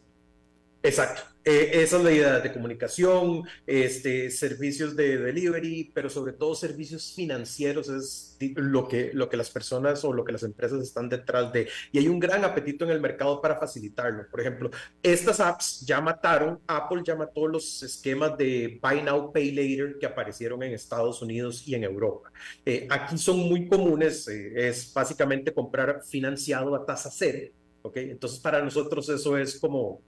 Exacto. 0.87 1.23
Eh, 1.45 1.83
esa 1.83 1.99
es 1.99 2.03
la 2.03 2.13
idea 2.13 2.41
de 2.41 2.53
comunicación, 2.53 3.45
este, 3.67 4.31
servicios 4.31 4.97
de 4.97 5.17
delivery, 5.17 5.93
pero 5.95 6.11
sobre 6.11 6.33
todo 6.33 6.57
servicios 6.57 7.13
financieros 7.15 7.89
es 7.89 8.37
lo 8.57 8.89
que, 8.89 9.11
lo 9.13 9.29
que 9.29 9.37
las 9.37 9.51
personas 9.51 10.05
o 10.05 10.13
lo 10.13 10.25
que 10.25 10.33
las 10.33 10.43
empresas 10.43 10.83
están 10.83 11.09
detrás 11.09 11.53
de. 11.53 11.69
Y 11.93 11.99
hay 11.99 12.09
un 12.09 12.19
gran 12.19 12.45
apetito 12.45 12.85
en 12.85 12.91
el 12.91 13.01
mercado 13.01 13.41
para 13.41 13.59
facilitarlo. 13.59 14.29
Por 14.29 14.41
ejemplo, 14.41 14.71
estas 15.03 15.39
apps 15.39 15.85
ya 15.87 16.01
mataron, 16.01 16.61
Apple 16.67 17.03
ya 17.05 17.15
mató 17.15 17.47
los 17.47 17.83
esquemas 17.83 18.37
de 18.37 18.81
Buy 18.83 19.03
Now, 19.03 19.33
Pay 19.33 19.53
Later 19.53 19.99
que 19.99 20.07
aparecieron 20.07 20.63
en 20.65 20.73
Estados 20.73 21.23
Unidos 21.23 21.63
y 21.67 21.75
en 21.77 21.85
Europa. 21.85 22.33
Eh, 22.65 22.89
aquí 22.91 23.19
son 23.19 23.39
muy 23.39 23.69
comunes, 23.69 24.27
eh, 24.29 24.69
es 24.69 24.93
básicamente 24.93 25.53
comprar 25.55 26.03
financiado 26.05 26.75
a 26.75 26.85
tasa 26.85 27.09
cero. 27.13 27.53
¿ok? 27.83 27.97
Entonces, 27.99 28.41
para 28.41 28.63
nosotros 28.63 29.09
eso 29.09 29.39
es 29.39 29.61
como 29.61 30.01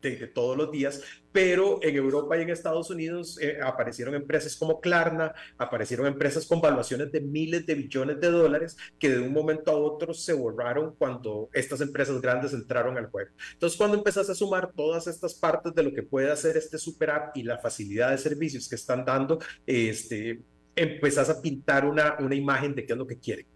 de, 0.00 0.26
todos 0.28 0.56
los 0.56 0.70
días, 0.70 1.02
pero 1.32 1.78
en 1.82 1.96
Europa 1.96 2.36
y 2.36 2.42
en 2.42 2.50
Estados 2.50 2.90
Unidos 2.90 3.38
eh, 3.40 3.58
aparecieron 3.62 4.14
empresas 4.14 4.56
como 4.56 4.80
Klarna, 4.80 5.34
aparecieron 5.56 6.06
empresas 6.06 6.46
con 6.46 6.60
valuaciones 6.60 7.10
de 7.12 7.20
miles 7.20 7.66
de 7.66 7.74
billones 7.74 8.20
de 8.20 8.30
dólares 8.30 8.76
que 8.98 9.10
de 9.10 9.20
un 9.20 9.32
momento 9.32 9.70
a 9.70 9.76
otro 9.76 10.14
se 10.14 10.32
borraron 10.32 10.94
cuando 10.96 11.48
estas 11.52 11.80
empresas 11.80 12.20
grandes 12.20 12.52
entraron 12.52 12.96
al 12.96 13.06
juego. 13.06 13.30
Entonces, 13.52 13.76
cuando 13.76 13.96
empezás 13.96 14.30
a 14.30 14.34
sumar 14.34 14.72
todas 14.72 15.06
estas 15.06 15.34
partes 15.34 15.74
de 15.74 15.82
lo 15.82 15.92
que 15.92 16.02
puede 16.02 16.30
hacer 16.30 16.56
este 16.56 16.78
super 16.78 17.10
app 17.10 17.36
y 17.36 17.42
la 17.42 17.58
facilidad 17.58 18.10
de 18.10 18.18
servicios 18.18 18.68
que 18.68 18.76
están 18.76 19.04
dando, 19.04 19.38
este, 19.66 20.42
empezás 20.74 21.28
a 21.30 21.40
pintar 21.40 21.84
una, 21.84 22.16
una 22.20 22.34
imagen 22.34 22.74
de 22.74 22.86
qué 22.86 22.92
es 22.92 22.98
lo 22.98 23.06
que 23.06 23.18
quieren. 23.18 23.46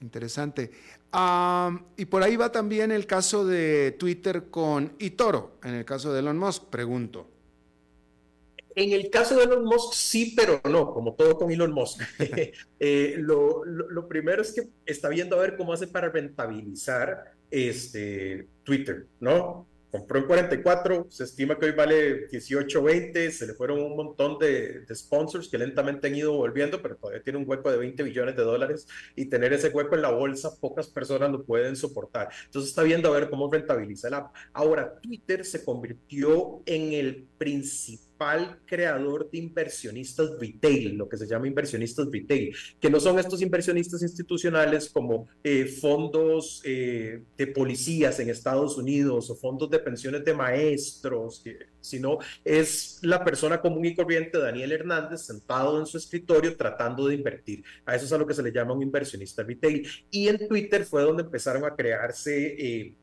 Interesante. 0.00 0.70
Y 1.96 2.04
por 2.04 2.22
ahí 2.22 2.36
va 2.36 2.52
también 2.52 2.92
el 2.92 3.06
caso 3.06 3.46
de 3.46 3.96
Twitter 3.98 4.50
con 4.50 4.92
Itoro, 4.98 5.58
en 5.64 5.74
el 5.74 5.84
caso 5.84 6.12
de 6.12 6.20
Elon 6.20 6.38
Musk, 6.38 6.64
pregunto. 6.64 7.26
En 8.74 8.92
el 8.92 9.10
caso 9.10 9.36
de 9.36 9.44
Elon 9.44 9.64
Musk, 9.64 9.92
sí, 9.94 10.34
pero 10.36 10.60
no, 10.70 10.92
como 10.92 11.14
todo 11.14 11.36
con 11.36 11.50
Elon 11.50 11.72
Musk. 11.72 12.02
Eh, 12.80 13.16
lo, 13.18 13.64
lo, 13.64 14.06
primero 14.06 14.40
es 14.40 14.52
que 14.52 14.68
está 14.86 15.08
viendo 15.08 15.34
a 15.34 15.40
ver 15.40 15.56
cómo 15.56 15.72
hace 15.72 15.88
para 15.88 16.10
rentabilizar 16.10 17.32
este, 17.50 18.46
Twitter, 18.62 19.06
¿no? 19.18 19.67
Compró 19.90 20.18
en 20.18 20.26
44, 20.26 21.06
se 21.10 21.24
estima 21.24 21.58
que 21.58 21.66
hoy 21.66 21.72
vale 21.72 22.26
18, 22.28 22.82
20, 22.82 23.30
se 23.30 23.46
le 23.46 23.54
fueron 23.54 23.80
un 23.80 23.96
montón 23.96 24.38
de, 24.38 24.84
sponsors 24.94 25.48
que 25.48 25.58
lentamente 25.58 26.08
han 26.08 26.14
ido 26.14 26.32
volviendo, 26.32 26.82
pero 26.82 26.96
todavía 26.96 27.22
tiene 27.22 27.38
un 27.38 27.48
hueco 27.48 27.70
de 27.70 27.78
20 27.78 28.02
billones 28.02 28.36
de 28.36 28.42
dólares 28.42 28.86
y 29.16 29.26
tener 29.26 29.52
ese 29.52 29.68
hueco 29.68 29.94
en 29.94 30.02
la 30.02 30.10
bolsa, 30.10 30.58
pocas 30.60 30.88
personas 30.88 31.30
lo 31.30 31.44
pueden 31.44 31.76
soportar. 31.76 32.28
Entonces 32.46 32.70
está 32.70 32.82
viendo 32.82 33.08
a 33.08 33.18
ver 33.18 33.30
cómo 33.30 33.50
rentabiliza 33.50 34.08
el 34.08 34.14
app. 34.14 34.34
Ahora, 34.52 34.98
Twitter 35.00 35.44
se 35.44 35.64
convirtió 35.64 36.62
en 36.66 36.92
el 36.92 37.26
principal 37.38 38.07
creador 38.66 39.30
de 39.30 39.38
inversionistas 39.38 40.30
retail, 40.38 40.96
lo 40.96 41.08
que 41.08 41.16
se 41.16 41.26
llama 41.26 41.46
inversionistas 41.46 42.08
retail, 42.10 42.54
que 42.80 42.90
no 42.90 43.00
son 43.00 43.18
estos 43.18 43.40
inversionistas 43.42 44.02
institucionales 44.02 44.90
como 44.90 45.28
eh, 45.42 45.66
fondos 45.66 46.60
eh, 46.64 47.22
de 47.36 47.46
policías 47.46 48.18
en 48.20 48.30
Estados 48.30 48.76
Unidos 48.76 49.30
o 49.30 49.36
fondos 49.36 49.70
de 49.70 49.78
pensiones 49.78 50.24
de 50.24 50.34
maestros, 50.34 51.42
sino 51.80 52.18
es 52.44 52.98
la 53.02 53.24
persona 53.24 53.60
común 53.60 53.84
y 53.84 53.94
corriente, 53.94 54.38
Daniel 54.38 54.72
Hernández, 54.72 55.22
sentado 55.22 55.78
en 55.78 55.86
su 55.86 55.96
escritorio 55.96 56.56
tratando 56.56 57.06
de 57.06 57.14
invertir. 57.14 57.62
A 57.86 57.94
eso 57.94 58.04
es 58.04 58.12
a 58.12 58.18
lo 58.18 58.26
que 58.26 58.34
se 58.34 58.42
le 58.42 58.52
llama 58.52 58.74
un 58.74 58.82
inversionista 58.82 59.42
retail. 59.42 59.86
Y 60.10 60.28
en 60.28 60.48
Twitter 60.48 60.84
fue 60.84 61.02
donde 61.02 61.22
empezaron 61.22 61.64
a 61.64 61.74
crearse... 61.74 62.56
Eh, 62.58 62.94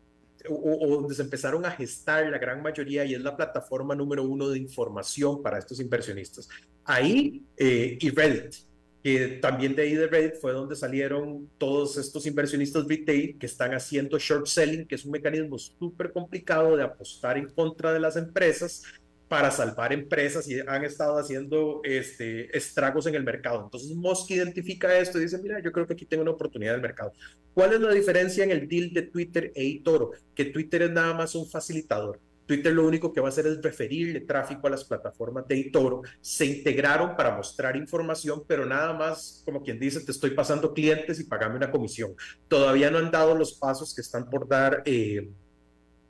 o, 0.50 0.88
donde 0.88 1.16
se 1.16 1.22
empezaron 1.22 1.66
a 1.66 1.72
gestar 1.72 2.30
la 2.30 2.38
gran 2.38 2.62
mayoría 2.62 3.06
y 3.06 3.14
es 3.14 3.22
la 3.22 3.36
plataforma 3.36 3.96
número 3.96 4.24
uno 4.24 4.50
de 4.50 4.60
información 4.60 5.41
para 5.41 5.58
estos 5.58 5.80
inversionistas. 5.80 6.50
Ahí 6.84 7.43
eh, 7.58 7.98
y 8.00 8.10
Reddit, 8.10 8.56
que 9.04 9.39
también 9.41 9.76
de 9.76 9.84
ahí 9.84 9.96
de 9.96 10.08
Reddit 10.08 10.36
fue 10.41 10.52
donde 10.54 10.76
salieron 10.76 11.50
todos 11.58 11.98
estos 11.98 12.26
inversionistas 12.26 12.88
retail 12.88 13.38
que 13.38 13.46
están 13.46 13.74
haciendo 13.74 14.18
short 14.18 14.48
selling, 14.48 14.86
que 14.88 14.96
es 14.96 15.06
un 15.06 15.12
mecanismo 15.12 15.58
súper 15.58 16.12
complicado 16.12 16.76
de 16.76 16.84
apostar 16.84 17.38
en 17.38 17.50
contra 17.50 17.93
de 17.93 18.00
las 18.00 18.16
empresas 18.16 18.84
para 19.28 19.52
salvar 19.52 19.92
empresas 19.92 20.48
y 20.48 20.60
han 20.60 20.84
estado 20.84 21.18
haciendo 21.18 21.82
este, 21.84 22.56
estragos 22.56 23.08
en 23.08 23.16
el 23.16 23.24
mercado. 23.24 23.64
Entonces 23.64 23.96
Musk 23.96 24.32
identifica 24.32 24.98
esto 24.98 25.18
y 25.18 25.22
dice, 25.24 25.40
mira, 25.42 25.60
yo 25.62 25.72
creo 25.72 25.88
que 25.88 25.94
aquí 25.94 26.06
tengo 26.06 26.24
una 26.24 26.32
oportunidad 26.32 26.74
del 26.74 26.82
mercado. 26.82 27.12
¿Cuál 27.54 27.74
es 27.74 27.80
la 27.80 27.92
diferencia 27.92 28.44
en 28.44 28.52
el 28.52 28.68
deal 28.68 28.94
de 28.94 29.04
Twitter 29.04 29.52
e 29.56 29.68
eToro? 29.68 30.12
Que 30.34 30.46
Twitter 30.46 30.84
es 30.84 30.92
nada 30.92 31.14
más 31.14 31.34
un 31.36 31.50
facilitador. 31.50 32.20
Twitter 32.46 32.74
lo 32.74 32.86
único 32.86 33.12
que 33.12 33.22
va 33.22 33.28
a 33.28 33.30
hacer 33.30 33.48
es 33.48 33.62
referirle 33.62 34.22
tráfico 34.22 34.68
a 34.68 34.70
las 34.70 34.84
plataformas 34.84 35.48
de 35.48 35.60
eToro. 35.60 36.04
Se 36.22 36.46
integraron 36.46 37.16
para 37.16 37.36
mostrar 37.36 37.76
información, 37.76 38.44
pero 38.48 38.66
nada 38.66 38.94
más, 38.94 39.42
como 39.46 39.64
quien 39.64 39.80
dice, 39.80 40.02
te 40.02 40.12
estoy 40.12 40.32
pasando 40.32 40.74
clientes 40.74 41.20
y 41.20 41.24
pagame 41.24 41.56
una 41.56 41.72
comisión. 41.72 42.14
Todavía 42.48 42.92
no 42.92 43.00
han 43.00 43.10
dado 43.10 43.36
los 43.36 43.56
pasos 43.56 43.96
que 43.96 44.02
están 44.02 44.30
por 44.30 44.48
dar. 44.48 44.84
Eh, 44.86 45.28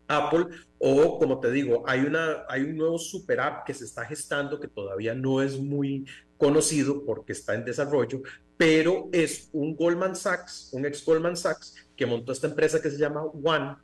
Apple 0.07 0.47
o 0.79 1.17
como 1.17 1.39
te 1.39 1.51
digo, 1.51 1.83
hay, 1.87 2.01
una, 2.01 2.45
hay 2.47 2.61
un 2.63 2.77
nuevo 2.77 2.97
super 2.97 3.39
app 3.39 3.65
que 3.65 3.73
se 3.73 3.85
está 3.85 4.05
gestando 4.05 4.59
que 4.59 4.67
todavía 4.67 5.15
no 5.15 5.41
es 5.41 5.59
muy 5.59 6.05
conocido 6.37 7.03
porque 7.05 7.31
está 7.31 7.55
en 7.55 7.65
desarrollo, 7.65 8.21
pero 8.57 9.09
es 9.11 9.49
un 9.53 9.75
Goldman 9.75 10.15
Sachs, 10.15 10.69
un 10.73 10.85
ex 10.85 11.03
Goldman 11.03 11.37
Sachs 11.37 11.75
que 11.95 12.05
montó 12.05 12.31
esta 12.31 12.47
empresa 12.47 12.81
que 12.81 12.91
se 12.91 12.97
llama 12.97 13.23
One 13.23 13.75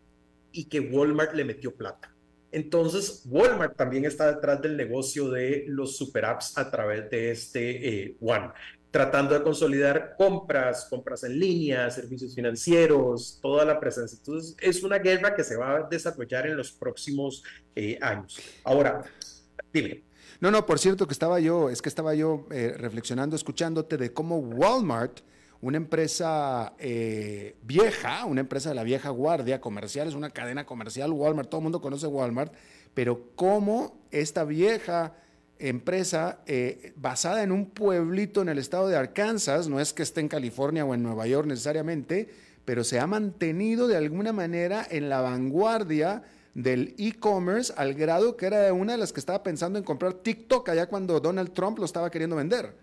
y 0.51 0.65
que 0.65 0.79
Walmart 0.79 1.33
le 1.33 1.45
metió 1.45 1.73
plata. 1.73 2.13
Entonces, 2.51 3.23
Walmart 3.25 3.77
también 3.77 4.03
está 4.03 4.33
detrás 4.33 4.61
del 4.61 4.75
negocio 4.75 5.29
de 5.29 5.63
los 5.67 5.95
super 5.95 6.25
apps 6.25 6.57
a 6.57 6.69
través 6.69 7.09
de 7.09 7.31
este 7.31 8.03
eh, 8.03 8.17
One 8.19 8.49
tratando 8.91 9.33
de 9.33 9.41
consolidar 9.41 10.15
compras, 10.17 10.85
compras 10.89 11.23
en 11.23 11.39
línea, 11.39 11.89
servicios 11.89 12.35
financieros, 12.35 13.39
toda 13.41 13.63
la 13.63 13.79
presencia. 13.79 14.17
Entonces, 14.17 14.55
es 14.59 14.83
una 14.83 14.99
guerra 14.99 15.33
que 15.33 15.45
se 15.45 15.55
va 15.55 15.77
a 15.77 15.83
desarrollar 15.83 16.47
en 16.47 16.57
los 16.57 16.73
próximos 16.73 17.41
eh, 17.73 17.97
años. 18.01 18.37
Ahora, 18.65 19.03
dime. 19.73 20.03
No, 20.41 20.51
no, 20.51 20.65
por 20.65 20.77
cierto 20.79 21.07
que 21.07 21.13
estaba 21.13 21.39
yo, 21.39 21.69
es 21.69 21.81
que 21.81 21.87
estaba 21.87 22.13
yo 22.15 22.47
eh, 22.51 22.75
reflexionando, 22.77 23.35
escuchándote 23.35 23.95
de 23.95 24.11
cómo 24.11 24.39
Walmart, 24.39 25.21
una 25.61 25.77
empresa 25.77 26.73
eh, 26.79 27.55
vieja, 27.61 28.25
una 28.25 28.41
empresa 28.41 28.69
de 28.69 28.75
la 28.75 28.83
vieja 28.83 29.09
guardia 29.09 29.61
comercial, 29.61 30.07
es 30.07 30.15
una 30.15 30.31
cadena 30.31 30.65
comercial, 30.65 31.11
Walmart, 31.11 31.49
todo 31.49 31.59
el 31.59 31.63
mundo 31.63 31.79
conoce 31.79 32.07
Walmart, 32.07 32.53
pero 32.93 33.35
cómo 33.35 34.01
esta 34.09 34.43
vieja 34.43 35.13
empresa 35.61 36.39
eh, 36.45 36.93
basada 36.95 37.43
en 37.43 37.51
un 37.51 37.67
pueblito 37.69 38.41
en 38.41 38.49
el 38.49 38.57
estado 38.57 38.87
de 38.87 38.97
Arkansas, 38.97 39.67
no 39.67 39.79
es 39.79 39.93
que 39.93 40.03
esté 40.03 40.21
en 40.21 40.27
California 40.27 40.85
o 40.85 40.93
en 40.93 41.03
Nueva 41.03 41.27
York 41.27 41.47
necesariamente, 41.47 42.29
pero 42.65 42.83
se 42.83 42.99
ha 42.99 43.07
mantenido 43.07 43.87
de 43.87 43.97
alguna 43.97 44.33
manera 44.33 44.85
en 44.89 45.09
la 45.09 45.21
vanguardia 45.21 46.23
del 46.53 46.95
e-commerce 46.97 47.73
al 47.77 47.93
grado 47.93 48.35
que 48.35 48.45
era 48.45 48.73
una 48.73 48.93
de 48.93 48.97
las 48.97 49.13
que 49.13 49.19
estaba 49.19 49.41
pensando 49.41 49.79
en 49.79 49.85
comprar 49.85 50.15
TikTok 50.15 50.67
allá 50.69 50.87
cuando 50.87 51.19
Donald 51.19 51.53
Trump 51.53 51.79
lo 51.79 51.85
estaba 51.85 52.09
queriendo 52.09 52.35
vender. 52.35 52.73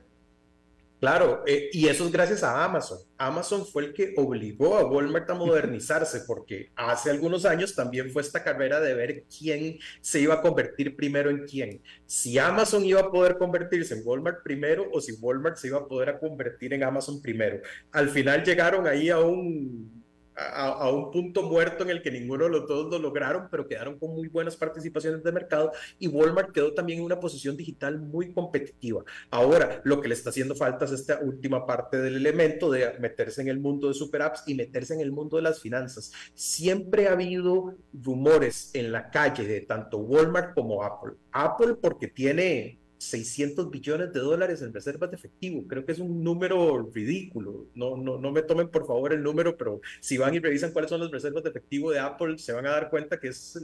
Claro, 1.01 1.45
eh, 1.47 1.71
y 1.73 1.87
eso 1.87 2.05
es 2.05 2.13
gracias 2.13 2.43
a 2.43 2.65
Amazon. 2.65 2.99
Amazon 3.19 3.65
fue 3.65 3.85
el 3.85 3.93
que 3.93 4.15
obligó 4.17 4.77
a 4.77 4.85
Walmart 4.85 5.31
a 5.31 5.35
modernizarse, 5.35 6.23
porque 6.27 6.71
hace 6.75 7.11
algunos 7.11 7.45
años 7.45 7.75
también 7.75 8.11
fue 8.11 8.23
esta 8.23 8.43
carrera 8.43 8.81
de 8.81 8.95
ver 8.95 9.25
quién 9.25 9.79
se 10.01 10.21
iba 10.21 10.35
a 10.35 10.41
convertir 10.41 10.97
primero 10.97 11.31
en 11.31 11.47
quién. 11.47 11.81
Si 12.05 12.37
Amazon 12.39 12.85
iba 12.85 13.01
a 13.01 13.11
poder 13.13 13.39
convertirse 13.39 13.95
en 13.95 14.03
Walmart 14.05 14.43
primero 14.43 14.89
o 14.93 15.01
si 15.01 15.13
Walmart 15.13 15.57
se 15.57 15.69
iba 15.69 15.79
a 15.79 15.87
poder 15.87 16.19
convertir 16.19 16.75
en 16.75 16.83
Amazon 16.83 17.23
primero. 17.23 17.61
Al 17.93 18.09
final 18.09 18.43
llegaron 18.43 18.89
ahí 18.89 19.09
a 19.09 19.21
un 19.21 19.98
a, 20.39 20.91
un 20.91 21.11
punto 21.11 21.43
muerto 21.43 21.83
en 21.85 21.91
el 21.91 22.03
que 22.03 22.11
ninguno 22.11 22.45
de 22.45 22.51
los 22.51 22.69
dos 22.69 22.91
lo 22.91 22.99
lograron, 22.99 23.49
pero 23.51 23.67
quedaron 23.67 23.99
con 23.99 24.15
muy 24.15 24.29
buenas 24.29 24.57
participaciones 24.57 25.23
de 25.23 25.33
mercado 25.33 25.73
y 25.99 26.09
Walmart 26.09 26.53
quedó 26.53 26.73
también 26.73 27.01
en 27.01 27.05
una 27.05 27.19
posición 27.21 27.57
digital 27.57 27.99
muy 27.99 28.33
competitiva. 28.33 29.05
Ahora, 29.31 29.81
lo 29.85 30.01
que 30.01 30.09
le 30.09 30.15
está 30.15 30.31
haciendo 30.31 30.55
falta 30.55 30.85
es 30.85 30.93
esta 30.93 31.19
última 31.21 31.67
parte 31.67 31.99
del 31.99 32.17
elemento 32.17 32.71
de 32.71 32.99
meterse 33.01 33.43
en 33.43 33.49
el 33.49 33.59
mundo 33.59 33.89
de 33.89 33.95
super 33.95 34.23
apps 34.23 34.45
y 34.47 34.55
meterse 34.55 34.95
en 34.95 35.01
el 35.01 35.13
mundo 35.13 35.37
de 35.37 35.43
las 35.43 35.61
finanzas. 35.61 36.13
Siempre 36.35 37.09
ha 37.09 37.13
habido 37.13 37.75
rumores 37.93 38.71
en 38.75 38.93
la 38.93 39.11
calle 39.11 39.47
de 39.47 39.61
tanto 39.63 39.99
Walmart 39.99 40.55
como 40.55 40.83
Apple. 40.83 41.15
Apple 41.33 41.75
porque 41.81 42.09
tiene 42.09 42.79
600 42.99 43.71
billones 43.71 44.13
de 44.13 44.21
dólares 44.21 44.61
en 44.63 44.75
reservas 44.75 45.11
de 45.11 45.17
efectivo. 45.17 45.65
Creo 45.67 45.85
que 45.85 45.93
es 45.93 45.99
un 45.99 46.23
número 46.23 46.91
ridículo. 46.93 47.67
No, 47.75 47.97
no, 47.97 48.19
no 48.19 48.33
me 48.33 48.43
tomen 48.43 48.69
por 48.69 48.87
favor 48.87 49.13
el 49.13 49.23
número, 49.23 49.57
pero 49.57 49.81
si 50.01 50.19
van 50.19 50.35
y 50.35 50.41
revisan 50.41 50.73
cuáles 50.73 50.91
son 50.91 51.01
las 51.01 51.11
reservas 51.11 51.45
de 51.45 51.51
efectivo 51.51 51.91
de 51.91 52.01
Apple, 52.01 52.39
se 52.39 52.53
van 52.53 52.67
a 52.67 52.71
dar 52.71 52.91
cuenta 52.91 53.19
que 53.19 53.29
es 53.29 53.59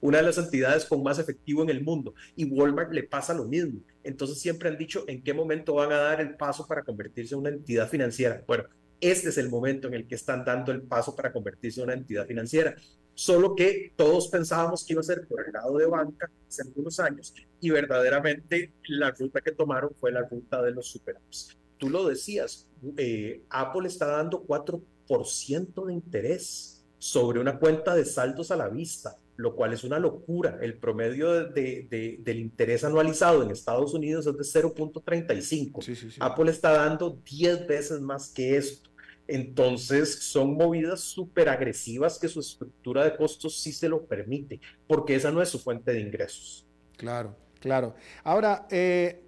una 0.00 0.18
de 0.18 0.24
las 0.24 0.38
entidades 0.38 0.86
con 0.86 1.02
más 1.02 1.18
efectivo 1.18 1.62
en 1.62 1.70
el 1.70 1.82
mundo. 1.82 2.14
Y 2.34 2.44
Walmart 2.46 2.92
le 2.92 3.04
pasa 3.04 3.34
lo 3.34 3.44
mismo. 3.44 3.80
Entonces 4.02 4.38
siempre 4.40 4.68
han 4.68 4.78
dicho 4.78 5.04
en 5.06 5.22
qué 5.22 5.34
momento 5.34 5.74
van 5.74 5.92
a 5.92 5.98
dar 5.98 6.20
el 6.20 6.36
paso 6.36 6.66
para 6.66 6.82
convertirse 6.82 7.34
en 7.34 7.40
una 7.40 7.50
entidad 7.50 7.88
financiera. 7.88 8.42
Bueno, 8.46 8.64
este 9.00 9.28
es 9.28 9.38
el 9.38 9.50
momento 9.50 9.88
en 9.88 9.94
el 9.94 10.06
que 10.06 10.14
están 10.14 10.44
dando 10.44 10.72
el 10.72 10.82
paso 10.82 11.14
para 11.14 11.32
convertirse 11.32 11.80
en 11.80 11.84
una 11.84 11.94
entidad 11.94 12.26
financiera 12.26 12.74
solo 13.16 13.56
que 13.56 13.94
todos 13.96 14.28
pensábamos 14.28 14.84
que 14.84 14.92
iba 14.92 15.00
a 15.00 15.04
ser 15.04 15.26
por 15.26 15.44
el 15.44 15.50
lado 15.50 15.78
de 15.78 15.86
banca 15.86 16.30
hace 16.46 16.62
algunos 16.62 17.00
años 17.00 17.34
y 17.60 17.70
verdaderamente 17.70 18.74
la 18.88 19.10
ruta 19.10 19.40
que 19.40 19.52
tomaron 19.52 19.90
fue 19.98 20.12
la 20.12 20.22
ruta 20.22 20.62
de 20.62 20.72
los 20.72 20.86
super 20.86 21.16
apps. 21.16 21.56
Tú 21.78 21.88
lo 21.88 22.06
decías, 22.06 22.68
eh, 22.98 23.42
Apple 23.48 23.88
está 23.88 24.06
dando 24.06 24.44
4% 24.46 25.86
de 25.86 25.92
interés 25.94 26.84
sobre 26.98 27.40
una 27.40 27.58
cuenta 27.58 27.94
de 27.94 28.04
saldos 28.04 28.50
a 28.50 28.56
la 28.56 28.68
vista, 28.68 29.16
lo 29.36 29.56
cual 29.56 29.72
es 29.72 29.82
una 29.82 29.98
locura. 29.98 30.58
El 30.60 30.78
promedio 30.78 31.48
de, 31.48 32.18
del 32.20 32.38
interés 32.38 32.84
anualizado 32.84 33.42
en 33.42 33.50
Estados 33.50 33.94
Unidos 33.94 34.26
es 34.26 34.36
de 34.36 34.60
0.35. 34.60 36.16
Apple 36.20 36.50
está 36.50 36.72
dando 36.72 37.18
10 37.24 37.66
veces 37.66 38.00
más 38.00 38.28
que 38.28 38.58
esto. 38.58 38.90
Entonces, 39.28 40.20
son 40.20 40.56
movidas 40.56 41.00
súper 41.00 41.48
agresivas 41.48 42.18
que 42.18 42.28
su 42.28 42.40
estructura 42.40 43.04
de 43.04 43.16
costos 43.16 43.60
sí 43.60 43.72
se 43.72 43.88
lo 43.88 44.04
permite, 44.04 44.60
porque 44.86 45.16
esa 45.16 45.32
no 45.32 45.42
es 45.42 45.48
su 45.48 45.58
fuente 45.58 45.92
de 45.92 46.00
ingresos. 46.00 46.66
Claro, 46.96 47.36
claro. 47.60 47.94
Ahora, 48.22 48.66
eh, 48.70 49.22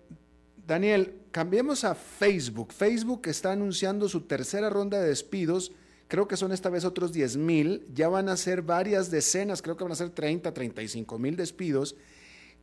Daniel, 0.66 1.14
cambiemos 1.30 1.82
a 1.84 1.94
Facebook. 1.94 2.72
Facebook 2.72 3.22
está 3.26 3.52
anunciando 3.52 4.08
su 4.08 4.22
tercera 4.22 4.70
ronda 4.70 5.00
de 5.00 5.08
despidos. 5.08 5.72
Creo 6.06 6.28
que 6.28 6.36
son 6.36 6.52
esta 6.52 6.70
vez 6.70 6.84
otros 6.84 7.12
10 7.12 7.36
mil. 7.36 7.86
Ya 7.92 8.08
van 8.08 8.28
a 8.28 8.36
ser 8.36 8.62
varias 8.62 9.10
decenas, 9.10 9.62
creo 9.62 9.76
que 9.76 9.84
van 9.84 9.92
a 9.92 9.96
ser 9.96 10.10
30, 10.10 10.54
35 10.54 11.18
mil 11.18 11.36
despidos. 11.36 11.96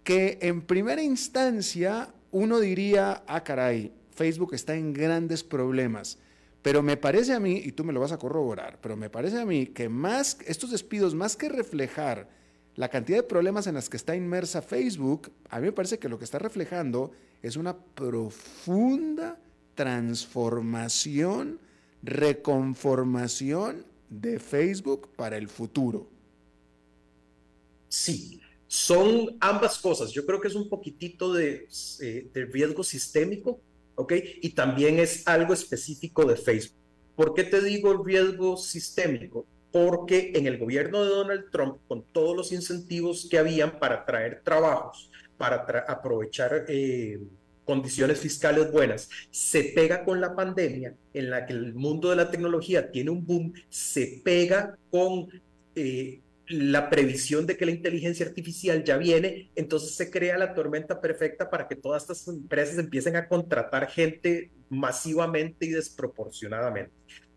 Que 0.04 0.38
en 0.42 0.62
primera 0.62 1.02
instancia 1.02 2.14
uno 2.32 2.60
diría, 2.60 3.24
ah, 3.28 3.44
caray, 3.44 3.92
Facebook 4.12 4.54
está 4.54 4.76
en 4.76 4.94
grandes 4.94 5.44
problemas. 5.44 6.20
Pero 6.66 6.82
me 6.82 6.98
parece 6.98 7.32
a 7.32 7.40
mí, 7.40 7.62
y 7.64 7.74
tú 7.74 7.84
me 7.84 7.94
lo 7.94 8.00
vas 8.00 8.12
a 8.12 8.18
corroborar, 8.18 8.80
pero 8.82 8.98
me 8.98 9.12
parece 9.12 9.40
a 9.40 9.46
mí 9.46 9.68
que 9.68 9.88
más 9.88 10.40
estos 10.48 10.72
despidos, 10.72 11.14
más 11.14 11.36
que 11.36 11.48
reflejar 11.48 12.28
la 12.76 12.90
cantidad 12.90 13.20
de 13.20 13.24
problemas 13.24 13.68
en 13.68 13.76
las 13.76 13.88
que 13.88 13.98
está 13.98 14.16
inmersa 14.16 14.64
Facebook, 14.64 15.32
a 15.52 15.60
mí 15.60 15.68
me 15.68 15.72
parece 15.74 16.00
que 16.00 16.10
lo 16.10 16.18
que 16.18 16.26
está 16.26 16.40
reflejando 16.40 17.12
es 17.44 17.56
una 17.56 17.78
profunda 17.78 19.40
transformación, 19.76 21.60
reconformación 22.02 23.86
de 24.10 24.40
Facebook 24.40 25.10
para 25.16 25.38
el 25.38 25.48
futuro. 25.48 26.10
Sí, 27.90 28.42
son 28.66 29.38
ambas 29.40 29.78
cosas. 29.78 30.10
Yo 30.10 30.26
creo 30.26 30.42
que 30.42 30.48
es 30.48 30.56
un 30.56 30.68
poquitito 30.68 31.32
de, 31.32 31.68
eh, 32.02 32.28
de 32.34 32.46
riesgo 32.46 32.84
sistémico 32.84 33.62
¿ok? 33.96 34.14
Y 34.42 34.50
también 34.50 35.00
es 35.00 35.28
algo 35.28 35.54
específico 35.54 36.26
de 36.26 36.36
Facebook. 36.36 36.80
¿Por 37.16 37.34
qué 37.34 37.44
te 37.44 37.62
digo 37.62 37.92
el 37.92 38.04
riesgo 38.04 38.58
sistémico? 38.58 39.46
Porque 39.72 40.32
en 40.36 40.48
el 40.48 40.58
gobierno 40.58 41.04
de 41.04 41.10
Donald 41.10 41.52
Trump, 41.52 41.78
con 41.88 42.04
todos 42.12 42.36
los 42.36 42.52
incentivos 42.52 43.28
que 43.30 43.38
habían 43.38 43.80
para 43.80 44.06
traer 44.06 44.42
trabajos, 44.44 45.10
para 45.38 45.66
aprovechar 45.88 46.66
eh, 46.68 47.20
condiciones 47.66 48.20
fiscales 48.20 48.72
buenas, 48.72 49.10
se 49.32 49.64
pega 49.76 50.06
con 50.06 50.22
la 50.22 50.36
pandemia 50.36 50.96
en 51.14 51.30
la 51.30 51.46
que 51.46 51.54
el 51.54 51.74
mundo 51.74 52.10
de 52.10 52.16
la 52.16 52.32
tecnología 52.32 52.92
tiene 52.92 53.10
un 53.10 53.26
boom, 53.26 53.54
se 53.70 54.22
pega 54.24 54.78
con 54.90 55.28
eh, 55.76 56.22
la 56.48 56.90
previsión 56.90 57.46
de 57.46 57.58
que 57.58 57.66
la 57.66 57.72
inteligencia 57.72 58.26
artificial 58.26 58.84
ya 58.84 58.98
viene, 58.98 59.52
entonces 59.56 59.96
se 59.96 60.12
crea 60.12 60.38
la 60.38 60.54
tormenta 60.54 61.02
perfecta 61.02 61.50
para 61.50 61.68
que 61.68 61.76
todas 61.76 62.04
estas 62.04 62.28
empresas 62.28 62.78
empiecen 62.78 63.16
a 63.16 63.28
contratar 63.28 63.88
gente 63.90 64.52
masivamente 64.70 65.66
y 65.66 65.70
desproporcionadamente 65.70 66.94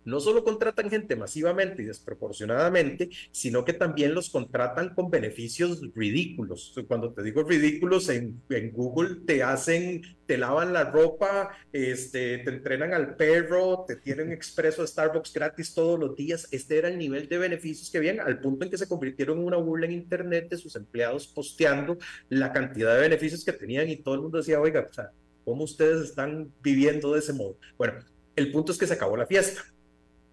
no 0.09 0.21
solo 0.21 0.43
contratan 0.43 0.89
gente 0.91 1.17
masivamente 1.17 1.83
y 1.83 1.87
desproporcionadamente, 1.87 3.11
sino 3.31 3.65
que 3.65 3.75
también 3.75 4.15
los 4.15 4.31
contratan 4.31 4.95
con 4.95 5.11
beneficios 5.11 5.83
ridículos. 5.95 6.75
Cuando 6.89 7.13
te 7.13 7.23
digo 7.23 7.43
ridículos, 7.43 8.09
en, 8.09 8.43
Google 8.73 9.21
te 9.27 9.43
hacen, 9.43 10.03
te 10.27 10.39
lavan 10.39 10.73
la 10.73 10.85
ropa, 10.85 11.51
este, 11.73 12.39
te 12.39 12.51
entrenan 12.51 12.95
al 12.95 13.17
perro, 13.17 13.85
te 13.87 13.97
tienen 13.97 14.33
expreso 14.33 14.83
de 14.83 14.89
Starbucks 14.89 15.33
gratis 15.33 15.75
todos 15.75 15.99
los 15.99 16.17
días. 16.17 16.49
Este 16.51 16.79
era 16.79 16.89
el 16.89 16.99
nivel 16.99 17.29
de 17.29 17.39
beneficios 17.39 17.91
que 17.91 17.99
habían, 17.99 18.21
al 18.21 18.41
punto 18.41 18.65
en 18.65 18.71
que 18.71 18.79
se 18.79 18.89
convirtieron 18.89 19.39
en 19.39 19.45
una 19.45 19.59
burla 19.59 19.87
en 19.87 19.93
Internet 19.93 20.49
de 20.49 20.57
sus 20.57 20.75
empleados 20.77 21.27
posteando 21.27 21.99
la 22.31 22.53
cantidad 22.53 22.95
de 22.95 23.03
beneficios 23.03 23.45
que 23.45 23.53
tenían 23.53 23.89
y 23.91 23.97
todo 23.97 24.15
el 24.15 24.23
mundo 24.23 24.39
decía, 24.39 24.61
oiga, 24.61 24.87
o 24.89 24.93
sea, 24.93 25.11
¿cómo 25.45 25.65
ustedes 25.65 26.03
están 26.03 26.51
viviendo 26.63 27.13
de 27.13 27.21
ese 27.21 27.35
modo? 27.35 27.59
Bueno, 27.77 27.95
el 28.37 28.51
punto 28.53 28.73
es 28.73 28.79
que 28.79 28.87
se 28.87 28.95
acabó 28.95 29.17
la 29.17 29.27
fiesta 29.27 29.63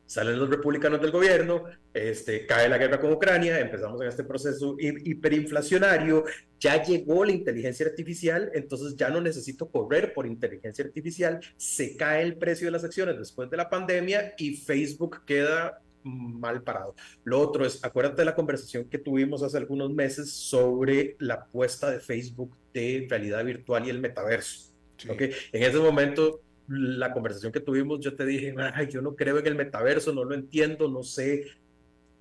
salen 0.06 0.39
los 0.39 0.49
republicanos 0.49 1.01
del 1.01 1.12
gobierno, 1.12 1.64
este, 1.93 2.45
cae 2.45 2.70
la 2.70 2.78
guerra 2.78 2.99
con 2.99 3.12
Ucrania, 3.12 3.60
empezamos 3.60 4.01
en 4.01 4.08
este 4.08 4.24
proceso 4.24 4.76
hiperinflacionario, 4.80 6.24
ya 6.60 6.82
llegó 6.84 7.26
la 7.26 7.32
inteligencia 7.32 7.86
artificial, 7.86 8.51
entonces 8.53 8.95
ya 8.95 9.10
no 9.10 9.22
necesito 9.22 9.70
correr 9.70 10.14
por 10.14 10.28
inteligencia 10.28 10.86
artificial, 10.86 11.39
se 11.58 11.95
cae 11.97 12.24
el 12.24 12.38
precio 12.38 12.68
de 12.68 12.72
las 12.72 12.84
acciones 12.84 13.18
después 13.18 13.49
de 13.49 13.58
la 13.58 13.70
pandemia 13.70 14.34
y 14.38 14.56
Facebook 14.56 15.26
queda 15.26 15.82
mal 16.03 16.62
parado. 16.62 16.95
Lo 17.24 17.39
otro 17.39 17.66
es, 17.66 17.84
acuérdate 17.84 18.22
de 18.22 18.26
la 18.26 18.36
conversación 18.36 18.86
que 18.86 18.99
tuvimos 18.99 19.41
hace 19.41 19.58
algunos 19.58 19.91
meses 19.91 20.32
sobre 20.32 21.16
la 21.20 21.36
apuesta 21.36 21.89
de 21.89 21.99
Facebook 21.99 22.56
de 22.74 23.08
realidad 23.10 23.43
virtual 23.43 23.88
y 23.88 23.89
el 23.89 23.99
metaverso. 23.99 24.72
¿okay? 25.10 25.32
En 25.51 25.64
ese 25.64 25.80
momento 25.80 26.41
la 26.68 27.13
conversación 27.13 27.51
que 27.51 27.59
tuvimos, 27.59 27.99
yo 27.99 28.16
te 28.16 28.26
dije, 28.26 28.53
yo 28.89 29.01
no 29.01 29.16
creo 29.16 29.38
en 29.39 29.47
el 29.47 29.55
metaverso, 29.55 30.13
no 30.13 30.24
lo 30.24 30.34
entiendo, 30.34 30.89
no 30.89 31.03
sé 31.03 31.45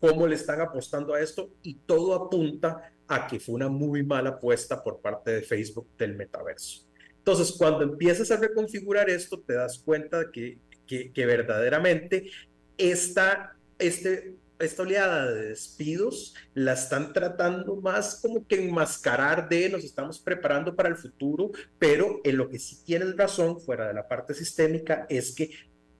cómo 0.00 0.26
le 0.26 0.34
están 0.34 0.60
apostando 0.60 1.14
a 1.14 1.20
esto 1.20 1.50
y 1.62 1.76
todo 1.86 2.14
apunta 2.14 2.92
a 3.06 3.26
que 3.26 3.40
fue 3.40 3.54
una 3.54 3.68
muy 3.68 4.02
mala 4.02 4.30
apuesta 4.30 4.82
por 4.82 5.00
parte 5.00 5.30
de 5.30 5.42
Facebook 5.42 5.88
del 5.96 6.14
metaverso. 6.14 6.86
Entonces, 7.16 7.52
cuando 7.56 7.84
empiezas 7.84 8.30
a 8.30 8.36
reconfigurar 8.36 9.08
esto, 9.08 9.40
te 9.40 9.54
das 9.54 9.78
cuenta 9.78 10.30
que, 10.30 10.58
que 10.86 11.26
verdaderamente 11.26 12.30
esta, 12.76 13.56
este 13.78 14.34
esta 14.58 14.82
oleada 14.82 15.32
de 15.32 15.48
despidos 15.48 16.34
la 16.54 16.74
están 16.74 17.12
tratando 17.12 17.76
más 17.76 18.20
como 18.20 18.46
que 18.46 18.64
enmascarar 18.64 19.48
de 19.48 19.68
nos 19.68 19.84
estamos 19.84 20.18
preparando 20.18 20.74
para 20.74 20.88
el 20.88 20.96
futuro, 20.96 21.50
pero 21.78 22.20
en 22.24 22.36
lo 22.36 22.48
que 22.48 22.58
sí 22.58 22.78
tienes 22.84 23.16
razón, 23.16 23.60
fuera 23.60 23.88
de 23.88 23.94
la 23.94 24.06
parte 24.06 24.34
sistémica, 24.34 25.06
es 25.08 25.34
que 25.34 25.50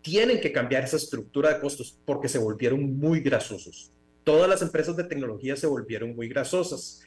tienen 0.02 0.40
que 0.40 0.52
cambiar 0.52 0.84
esa 0.84 0.96
estructura 0.96 1.52
de 1.52 1.60
costos 1.60 1.98
porque 2.04 2.28
se 2.28 2.38
volvieron 2.38 2.96
muy 2.96 3.20
grasosos. 3.20 3.92
Todas 4.22 4.48
las 4.48 4.62
empresas 4.62 4.96
de 4.96 5.04
tecnología 5.04 5.56
se 5.56 5.66
volvieron 5.66 6.14
muy 6.14 6.28
grasosas. 6.28 7.02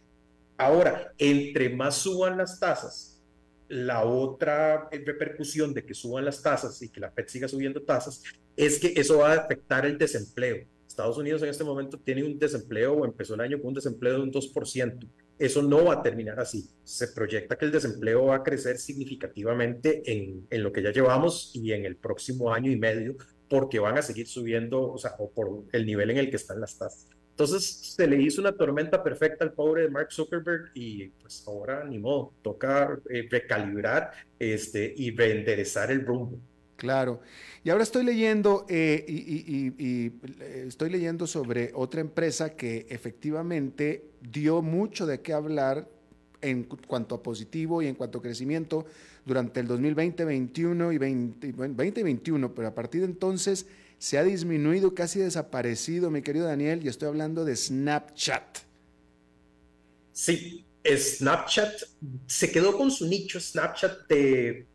Ahora, 0.57 1.13
entre 1.17 1.69
más 1.69 1.95
suban 1.95 2.37
las 2.37 2.59
tasas, 2.59 3.21
la 3.69 4.03
otra 4.03 4.89
repercusión 4.91 5.73
de 5.73 5.85
que 5.85 5.93
suban 5.93 6.25
las 6.25 6.41
tasas 6.41 6.81
y 6.81 6.89
que 6.89 6.99
la 6.99 7.11
FED 7.11 7.27
siga 7.27 7.47
subiendo 7.47 7.83
tasas 7.83 8.23
es 8.55 8.79
que 8.79 8.93
eso 8.95 9.19
va 9.19 9.33
a 9.33 9.35
afectar 9.35 9.85
el 9.85 9.97
desempleo 9.97 10.65
Estados 10.97 11.19
Unidos 11.19 11.43
en 11.43 11.49
este 11.49 11.63
momento 11.63 11.99
tiene 11.99 12.23
un 12.23 12.39
desempleo 12.39 12.93
o 12.93 13.05
empezó 13.05 13.35
el 13.35 13.41
año 13.41 13.59
con 13.59 13.67
un 13.67 13.73
desempleo 13.75 14.15
de 14.15 14.21
un 14.23 14.31
2%. 14.31 15.07
Eso 15.37 15.61
no 15.61 15.85
va 15.85 15.93
a 15.93 16.01
terminar 16.01 16.39
así. 16.39 16.67
Se 16.83 17.09
proyecta 17.09 17.55
que 17.55 17.65
el 17.65 17.71
desempleo 17.71 18.25
va 18.25 18.37
a 18.37 18.43
crecer 18.43 18.79
significativamente 18.79 20.01
en, 20.11 20.47
en 20.49 20.63
lo 20.63 20.71
que 20.71 20.81
ya 20.81 20.91
llevamos 20.91 21.51
y 21.53 21.71
en 21.71 21.85
el 21.85 21.97
próximo 21.97 22.51
año 22.51 22.71
y 22.71 22.77
medio, 22.77 23.15
porque 23.47 23.77
van 23.77 23.99
a 23.99 24.01
seguir 24.01 24.27
subiendo, 24.27 24.91
o 24.91 24.97
sea, 24.97 25.11
o 25.19 25.29
por 25.29 25.65
el 25.71 25.85
nivel 25.85 26.09
en 26.09 26.17
el 26.17 26.31
que 26.31 26.37
están 26.37 26.59
las 26.59 26.75
tasas. 26.75 27.07
Entonces 27.29 27.93
se 27.95 28.07
le 28.07 28.19
hizo 28.19 28.41
una 28.41 28.53
tormenta 28.53 29.03
perfecta 29.03 29.45
al 29.45 29.53
pobre 29.53 29.83
de 29.83 29.89
Mark 29.91 30.11
Zuckerberg 30.11 30.71
y 30.73 31.09
pues 31.09 31.43
ahora 31.47 31.83
ni 31.83 31.99
modo, 31.99 32.33
toca 32.41 32.99
eh, 33.11 33.27
recalibrar 33.29 34.13
este, 34.39 34.91
y 34.97 35.15
reenderezar 35.15 35.91
el 35.91 36.03
rumbo. 36.03 36.39
Claro. 36.77 37.19
Y 37.63 37.71
ahora 37.71 37.83
estoy 37.83 38.05
leyendo 38.05 38.65
eh, 38.69 39.03
y, 39.07 39.73
eh, 39.77 40.65
estoy 40.67 40.89
leyendo 40.91 41.27
sobre 41.27 41.71
otra 41.73 42.01
empresa 42.01 42.51
que 42.55 42.85
efectivamente 42.89 44.05
dio 44.21 44.61
mucho 44.61 45.05
de 45.05 45.21
qué 45.21 45.33
hablar 45.33 45.89
en 46.39 46.63
cuanto 46.63 47.15
a 47.15 47.23
positivo 47.23 47.81
y 47.81 47.87
en 47.87 47.95
cuanto 47.95 48.19
a 48.19 48.21
crecimiento 48.21 48.85
durante 49.25 49.59
el 49.59 49.67
2020, 49.67 50.23
2021 50.23 50.91
y 50.93 50.97
2021, 50.97 52.53
pero 52.53 52.67
a 52.67 52.75
partir 52.75 53.01
de 53.01 53.07
entonces 53.07 53.65
se 53.97 54.19
ha 54.19 54.23
disminuido, 54.23 54.93
casi 54.93 55.19
desaparecido, 55.19 56.11
mi 56.11 56.21
querido 56.21 56.45
Daniel, 56.45 56.81
y 56.83 56.87
estoy 56.87 57.07
hablando 57.07 57.43
de 57.43 57.55
Snapchat. 57.55 58.59
Sí, 60.13 60.63
Snapchat 60.85 61.73
se 62.27 62.51
quedó 62.51 62.77
con 62.77 62.91
su 62.91 63.07
nicho 63.07 63.39
Snapchat 63.39 64.07
de 64.07 64.67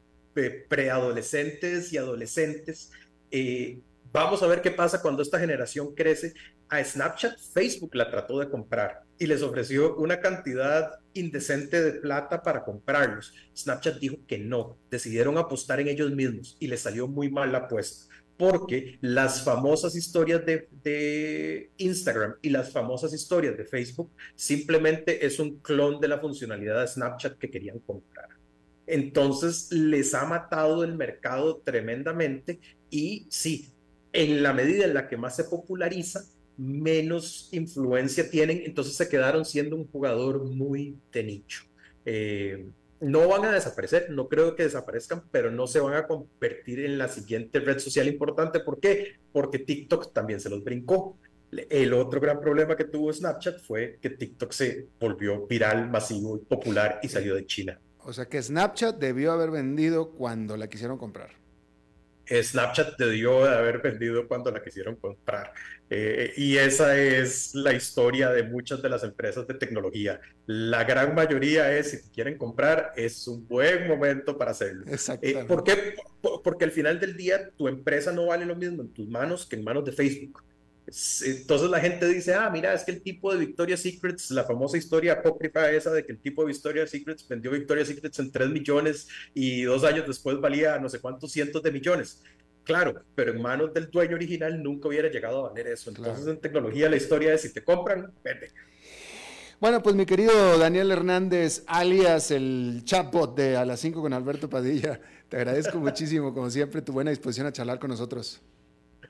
preadolescentes 0.68 1.92
y 1.92 1.98
adolescentes. 1.98 2.90
Eh, 3.30 3.80
vamos 4.12 4.42
a 4.42 4.46
ver 4.46 4.62
qué 4.62 4.70
pasa 4.70 5.02
cuando 5.02 5.22
esta 5.22 5.38
generación 5.38 5.94
crece. 5.94 6.34
A 6.68 6.82
Snapchat 6.82 7.38
Facebook 7.52 7.94
la 7.94 8.10
trató 8.10 8.38
de 8.38 8.48
comprar 8.48 9.02
y 9.18 9.26
les 9.26 9.42
ofreció 9.42 9.94
una 9.96 10.20
cantidad 10.20 10.98
indecente 11.12 11.82
de 11.82 12.00
plata 12.00 12.42
para 12.42 12.64
comprarlos. 12.64 13.34
Snapchat 13.54 13.98
dijo 13.98 14.16
que 14.26 14.38
no, 14.38 14.78
decidieron 14.90 15.36
apostar 15.36 15.80
en 15.80 15.88
ellos 15.88 16.10
mismos 16.12 16.56
y 16.58 16.68
les 16.68 16.80
salió 16.80 17.06
muy 17.06 17.30
mal 17.30 17.52
la 17.52 17.58
apuesta 17.58 18.12
porque 18.42 18.98
las 19.02 19.44
famosas 19.44 19.94
historias 19.94 20.44
de, 20.44 20.68
de, 20.82 21.70
Instagram 21.76 22.34
y 22.42 22.50
las 22.50 22.72
famosas 22.72 23.12
historias 23.12 23.56
de 23.56 23.64
Facebook 23.64 24.10
simplemente 24.34 25.24
es 25.24 25.38
un 25.38 25.58
clon 25.60 26.00
de 26.00 26.08
la 26.08 26.18
funcionalidad 26.18 26.80
de 26.80 26.88
Snapchat 26.88 27.38
que 27.38 27.50
querían 27.50 27.78
comprar. 27.80 28.41
Entonces 28.86 29.70
les 29.70 30.14
ha 30.14 30.24
matado 30.24 30.84
el 30.84 30.96
mercado 30.96 31.58
tremendamente 31.64 32.60
y 32.90 33.26
sí, 33.30 33.68
en 34.12 34.42
la 34.42 34.52
medida 34.52 34.84
en 34.84 34.94
la 34.94 35.08
que 35.08 35.16
más 35.16 35.36
se 35.36 35.44
populariza, 35.44 36.24
menos 36.56 37.48
influencia 37.52 38.30
tienen, 38.30 38.62
entonces 38.64 38.94
se 38.94 39.08
quedaron 39.08 39.44
siendo 39.44 39.76
un 39.76 39.86
jugador 39.86 40.44
muy 40.44 40.98
de 41.12 41.24
nicho. 41.24 41.64
Eh, 42.04 42.66
no 43.00 43.26
van 43.26 43.44
a 43.44 43.52
desaparecer, 43.52 44.10
no 44.10 44.28
creo 44.28 44.54
que 44.54 44.62
desaparezcan, 44.62 45.24
pero 45.30 45.50
no 45.50 45.66
se 45.66 45.80
van 45.80 45.94
a 45.94 46.06
convertir 46.06 46.84
en 46.84 46.98
la 46.98 47.08
siguiente 47.08 47.58
red 47.58 47.78
social 47.78 48.06
importante. 48.06 48.60
¿Por 48.60 48.78
qué? 48.78 49.16
Porque 49.32 49.58
TikTok 49.58 50.12
también 50.12 50.40
se 50.40 50.48
los 50.48 50.62
brincó. 50.62 51.18
El 51.50 51.92
otro 51.94 52.20
gran 52.20 52.40
problema 52.40 52.76
que 52.76 52.84
tuvo 52.84 53.12
Snapchat 53.12 53.60
fue 53.60 53.98
que 54.00 54.10
TikTok 54.10 54.52
se 54.52 54.86
volvió 55.00 55.46
viral, 55.46 55.90
masivo, 55.90 56.40
popular 56.42 57.00
y 57.02 57.08
salió 57.08 57.34
de 57.34 57.44
China. 57.44 57.80
O 58.04 58.12
sea 58.12 58.26
que 58.26 58.42
Snapchat 58.42 58.98
debió 58.98 59.32
haber 59.32 59.50
vendido 59.50 60.10
cuando 60.10 60.56
la 60.56 60.68
quisieron 60.68 60.98
comprar. 60.98 61.30
Snapchat 62.30 62.96
debió 62.98 63.44
de 63.44 63.54
haber 63.54 63.82
vendido 63.82 64.26
cuando 64.26 64.50
la 64.50 64.62
quisieron 64.62 64.96
comprar. 64.96 65.52
Eh, 65.90 66.32
y 66.36 66.56
esa 66.56 66.96
es 66.98 67.54
la 67.54 67.74
historia 67.74 68.30
de 68.30 68.44
muchas 68.44 68.80
de 68.80 68.88
las 68.88 69.02
empresas 69.04 69.46
de 69.46 69.54
tecnología. 69.54 70.20
La 70.46 70.84
gran 70.84 71.14
mayoría 71.14 71.76
es, 71.76 71.90
si 71.90 72.10
quieren 72.10 72.38
comprar, 72.38 72.92
es 72.96 73.26
un 73.28 73.46
buen 73.46 73.86
momento 73.86 74.38
para 74.38 74.52
hacerlo. 74.52 74.86
Eh, 75.20 75.44
¿Por 75.46 75.64
qué? 75.64 75.96
Porque 76.42 76.64
al 76.64 76.70
final 76.70 76.98
del 76.98 77.16
día 77.16 77.50
tu 77.50 77.68
empresa 77.68 78.12
no 78.12 78.26
vale 78.26 78.46
lo 78.46 78.56
mismo 78.56 78.82
en 78.82 78.88
tus 78.88 79.08
manos 79.08 79.44
que 79.44 79.56
en 79.56 79.64
manos 79.64 79.84
de 79.84 79.92
Facebook. 79.92 80.42
Entonces 80.86 81.70
la 81.70 81.80
gente 81.80 82.06
dice, 82.06 82.34
ah, 82.34 82.50
mira, 82.50 82.74
es 82.74 82.82
que 82.84 82.90
el 82.90 83.02
tipo 83.02 83.32
de 83.32 83.38
Victoria's 83.38 83.80
Secrets, 83.80 84.30
la 84.32 84.44
famosa 84.44 84.76
historia 84.76 85.14
apócrifa 85.14 85.70
esa 85.70 85.92
de 85.92 86.04
que 86.04 86.12
el 86.12 86.18
tipo 86.18 86.42
de 86.42 86.48
Victoria's 86.48 86.90
Secrets 86.90 87.26
vendió 87.26 87.50
Victoria's 87.52 87.88
Secrets 87.88 88.18
en 88.18 88.32
3 88.32 88.50
millones 88.50 89.08
y 89.32 89.62
dos 89.62 89.84
años 89.84 90.06
después 90.06 90.40
valía 90.40 90.78
no 90.78 90.88
sé 90.88 90.98
cuántos 91.00 91.30
cientos 91.30 91.62
de 91.62 91.70
millones. 91.70 92.22
Claro, 92.64 93.02
pero 93.14 93.32
en 93.32 93.42
manos 93.42 93.72
del 93.74 93.90
dueño 93.90 94.16
original 94.16 94.62
nunca 94.62 94.88
hubiera 94.88 95.08
llegado 95.08 95.44
a 95.46 95.50
valer 95.50 95.68
eso. 95.68 95.90
Entonces 95.90 96.26
en 96.26 96.40
tecnología 96.40 96.88
la 96.88 96.96
historia 96.96 97.32
es 97.32 97.42
si 97.42 97.52
te 97.52 97.62
compran, 97.62 98.12
vende. 98.22 98.50
Bueno, 99.60 99.80
pues 99.80 99.94
mi 99.94 100.06
querido 100.06 100.58
Daniel 100.58 100.90
Hernández, 100.90 101.62
alias 101.68 102.32
el 102.32 102.82
chatbot 102.84 103.36
de 103.36 103.56
A 103.56 103.64
las 103.64 103.78
5 103.78 104.00
con 104.00 104.12
Alberto 104.12 104.50
Padilla, 104.50 105.00
te 105.28 105.36
agradezco 105.36 105.78
muchísimo, 105.80 106.34
como 106.34 106.50
siempre, 106.50 106.82
tu 106.82 106.92
buena 106.92 107.10
disposición 107.10 107.46
a 107.46 107.52
charlar 107.52 107.78
con 107.78 107.90
nosotros. 107.90 108.42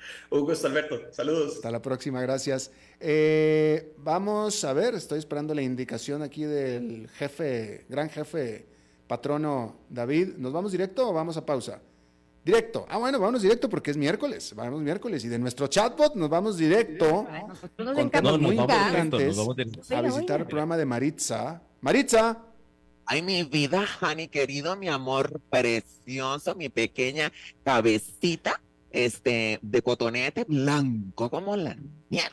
Un 0.31 0.41
gusto, 0.41 0.67
Alberto. 0.67 1.01
Saludos. 1.11 1.57
Hasta 1.57 1.71
la 1.71 1.83
próxima, 1.83 2.21
gracias. 2.21 2.71
Eh, 3.01 3.95
vamos 3.99 4.65
a 4.65 4.73
ver, 4.73 4.95
estoy 4.95 5.19
esperando 5.19 5.55
la 5.55 5.63
indicación 5.63 6.23
aquí 6.23 6.45
del 6.45 7.09
jefe, 7.15 7.85
gran 7.89 8.09
jefe, 8.09 8.67
patrono 9.07 9.77
David. 9.89 10.35
¿Nos 10.39 10.53
vamos 10.53 10.73
directo 10.73 11.09
o 11.09 11.13
vamos 11.13 11.37
a 11.37 11.45
pausa? 11.45 11.81
Directo. 12.45 12.87
Ah, 12.89 12.99
bueno, 12.99 13.21
vamos 13.21 13.43
directo 13.43 13.69
porque 13.69 13.93
es 13.93 13.97
miércoles. 13.97 14.53
Vamos 14.57 14.81
miércoles. 14.81 15.25
Y 15.25 15.29
de 15.29 15.39
nuestro 15.39 15.69
chatbot 15.69 16.17
nos 16.17 16.29
vamos 16.29 16.57
directo 16.57 17.27
con 17.77 18.11
temas 18.11 18.39
muy 18.39 18.59
importantes 18.59 19.39
a 19.91 20.01
visitar 20.03 20.41
el 20.41 20.47
programa 20.47 20.77
de 20.77 20.85
Maritza. 20.85 21.63
Maritza. 21.81 22.47
Ay, 23.07 23.23
mi 23.23 23.43
vida, 23.45 23.85
Hani, 24.01 24.29
querido, 24.29 24.77
mi 24.77 24.89
amor 24.89 25.41
precioso, 25.51 26.55
mi 26.55 26.69
pequeña 26.69 27.33
cabecita 27.65 28.61
este, 28.93 29.59
de 29.63 29.83
cotonete 29.83 30.45
blanco 30.45 31.31
como 31.31 31.57
la 31.57 31.77
nieve. 32.11 32.33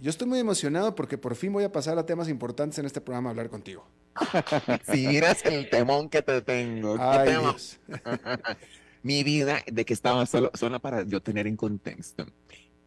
Yo 0.00 0.10
estoy 0.10 0.28
muy 0.28 0.38
emocionado 0.38 0.94
porque 0.94 1.18
por 1.18 1.34
fin 1.34 1.52
voy 1.52 1.64
a 1.64 1.72
pasar 1.72 1.98
a 1.98 2.06
temas 2.06 2.28
importantes 2.28 2.78
en 2.78 2.86
este 2.86 3.00
programa 3.00 3.30
a 3.30 3.32
hablar 3.32 3.50
contigo. 3.50 3.84
si 4.92 5.06
miras 5.08 5.44
el 5.44 5.68
temón 5.68 6.08
que 6.08 6.22
te 6.22 6.40
tengo. 6.42 6.96
Ay, 6.98 7.34
Mi 9.02 9.22
vida, 9.22 9.62
de 9.70 9.84
que 9.84 9.92
estaba 9.92 10.24
solo, 10.24 10.50
solo 10.54 10.80
para 10.80 11.02
yo 11.02 11.20
tener 11.20 11.46
en 11.46 11.56
contexto. 11.56 12.24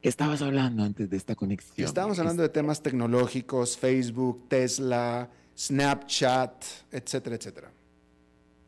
¿Qué 0.02 0.10
estabas 0.10 0.42
hablando 0.42 0.84
antes 0.84 1.10
de 1.10 1.18
esta 1.18 1.36
conexión? 1.36 1.86
Estábamos 1.86 2.18
hablando 2.20 2.44
de 2.44 2.50
temas 2.50 2.82
tecnológicos, 2.82 3.78
Facebook, 3.78 4.48
Tesla, 4.48 5.30
Snapchat, 5.58 6.64
etcétera, 6.92 7.36
etcétera. 7.36 7.72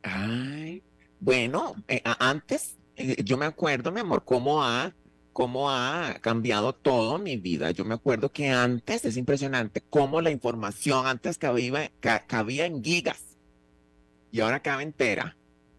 Ay, 0.03 0.83
bueno, 1.19 1.75
eh, 1.87 2.01
antes 2.19 2.75
yo 3.23 3.37
me 3.37 3.45
acuerdo, 3.45 3.91
mi 3.91 3.99
amor, 3.99 4.23
cómo 4.25 4.63
ha, 4.63 4.93
cómo 5.33 5.71
ha 5.71 6.15
cambiado 6.21 6.73
todo 6.73 7.17
mi 7.17 7.37
vida. 7.37 7.71
Yo 7.71 7.85
me 7.85 7.93
acuerdo 7.93 8.31
que 8.31 8.49
antes, 8.49 9.05
es 9.05 9.17
impresionante, 9.17 9.81
cómo 9.89 10.21
la 10.21 10.31
información 10.31 11.07
antes 11.07 11.37
cabía, 11.37 11.91
cabía 12.27 12.65
en 12.65 12.83
gigas 12.83 13.37
y 14.31 14.41
ahora 14.41 14.61
cabe 14.61 14.83
entera. 14.83 15.35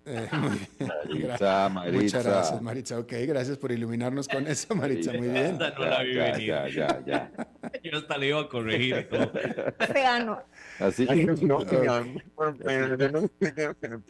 Eh, 0.06 0.28
Maritza, 0.32 1.68
Maritza. 1.68 2.02
Muchas 2.02 2.24
gracias, 2.24 2.62
Maritza. 2.62 2.98
Ok, 2.98 3.12
gracias 3.26 3.58
por 3.58 3.70
iluminarnos 3.70 4.28
con 4.28 4.46
eso, 4.46 4.74
Maritza. 4.74 5.12
Muy 5.12 5.28
bien. 5.28 5.58
no 5.58 5.84
la 5.84 6.02
vi 6.02 6.14
venir. 6.14 6.46
Ya, 6.48 6.68
ya, 6.68 7.02
ya. 7.06 7.30
Yo 7.82 7.98
hasta 7.98 8.18
le 8.18 8.28
iba 8.28 8.40
a 8.40 8.48
corregir 8.48 9.08
todo. 9.08 9.30
Así. 10.80 11.06
no, 11.42 11.64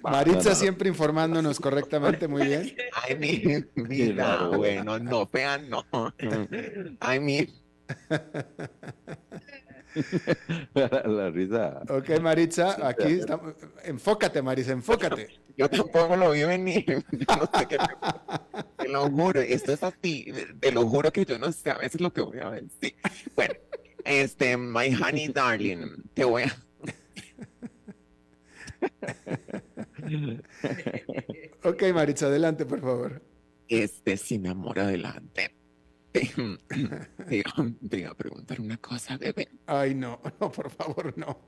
Maritza 0.03 0.55
siempre 0.55 0.89
informándonos 0.89 1.59
correctamente, 1.59 2.29
muy 2.29 2.47
bien. 2.47 2.77
Ay, 2.93 3.17
mi 3.17 3.65
vida, 3.89 4.49
bueno, 4.49 4.99
no, 4.99 5.27
fean, 5.27 5.69
no. 5.69 5.85
Ay, 7.01 7.21
mi. 7.21 7.49
la, 10.75 11.31
risa. 11.31 11.83
Ok, 11.89 12.21
Maritza, 12.21 12.87
aquí 12.87 13.15
estamos. 13.15 13.55
Enfócate, 13.85 14.43
Maritza, 14.43 14.73
enfócate. 14.73 15.41
Yo 15.57 15.69
tampoco 15.69 16.17
lo 16.17 16.31
vi 16.31 16.45
venir. 16.45 16.85
Yo 16.87 17.37
no 17.37 17.51
sé 17.59 17.67
qué 17.67 17.79
Te 18.77 18.89
lo 18.89 19.11
juro, 19.11 19.41
esto 19.41 19.73
es 19.73 19.83
así. 19.83 20.33
Te 20.61 20.73
lo 20.73 20.87
juro 20.87 21.13
que 21.13 21.25
yo 21.25 21.39
no 21.39 21.53
sé 21.53 21.71
a 21.71 21.79
veces 21.79 22.01
lo 22.01 22.13
que 22.13 22.23
voy 22.23 22.39
a 22.39 22.51
decir. 22.51 22.95
Bueno, 23.35 23.55
este, 24.11 24.57
my 24.57 24.93
honey 24.93 25.29
darling, 25.35 26.03
te 26.15 26.25
voy 26.25 26.43
a. 26.43 26.57
ok, 31.65 31.83
Maritza, 31.95 32.27
adelante, 32.27 32.67
por 32.67 32.81
favor. 32.81 33.23
Este, 33.69 34.17
sí, 34.17 34.39
mi 34.39 34.49
amor, 34.49 34.81
adelante. 34.81 35.55
Te, 36.13 37.37
iba 37.37 38.11
a 38.11 38.15
preguntar 38.15 38.61
una 38.61 38.77
cosa, 38.79 39.17
bebé. 39.17 39.49
Ay, 39.67 39.95
no, 39.95 40.21
no, 40.41 40.51
por 40.51 40.71
favor, 40.71 41.17
no. 41.17 41.39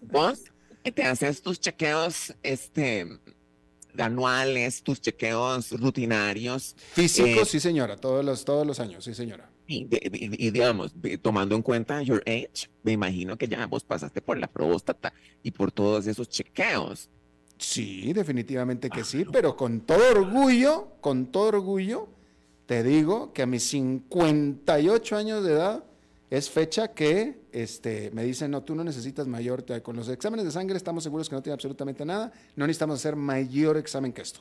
¿Vos 0.00 0.44
te 0.82 1.02
haces 1.04 1.42
tus 1.42 1.60
chequeos 1.60 2.34
este, 2.42 3.06
anuales, 3.98 4.82
tus 4.82 5.00
chequeos 5.00 5.72
rutinarios? 5.78 6.74
Físicos, 6.94 7.48
eh, 7.48 7.50
sí, 7.50 7.60
señora, 7.60 7.98
todos 7.98 8.24
los, 8.24 8.44
todos 8.44 8.66
los 8.66 8.80
años, 8.80 9.04
sí, 9.04 9.12
señora. 9.12 9.51
Y, 9.72 10.50
digamos, 10.50 10.94
tomando 11.22 11.54
en 11.54 11.62
cuenta 11.62 12.02
your 12.02 12.22
age, 12.26 12.68
me 12.82 12.92
imagino 12.92 13.36
que 13.36 13.48
ya 13.48 13.66
vos 13.66 13.84
pasaste 13.84 14.20
por 14.20 14.38
la 14.38 14.46
próstata 14.46 15.12
y 15.42 15.50
por 15.50 15.72
todos 15.72 16.06
esos 16.06 16.28
chequeos. 16.28 17.08
Sí, 17.56 18.12
definitivamente 18.12 18.90
que 18.90 19.04
sí, 19.04 19.24
pero 19.30 19.56
con 19.56 19.80
todo 19.80 20.10
orgullo, 20.10 20.88
con 21.00 21.26
todo 21.26 21.44
orgullo, 21.44 22.08
te 22.66 22.82
digo 22.82 23.32
que 23.32 23.42
a 23.42 23.46
mis 23.46 23.62
58 23.64 25.16
años 25.16 25.44
de 25.44 25.52
edad 25.52 25.84
es 26.28 26.50
fecha 26.50 26.88
que 26.88 27.42
este, 27.52 28.10
me 28.12 28.24
dicen, 28.24 28.50
no, 28.50 28.62
tú 28.62 28.74
no 28.74 28.82
necesitas 28.82 29.26
mayor, 29.26 29.64
con 29.82 29.96
los 29.96 30.08
exámenes 30.08 30.44
de 30.44 30.50
sangre 30.50 30.76
estamos 30.76 31.04
seguros 31.04 31.28
que 31.28 31.34
no 31.34 31.42
tiene 31.42 31.54
absolutamente 31.54 32.04
nada, 32.04 32.32
no 32.56 32.66
necesitamos 32.66 32.98
hacer 32.98 33.16
mayor 33.16 33.76
examen 33.76 34.12
que 34.12 34.22
esto. 34.22 34.40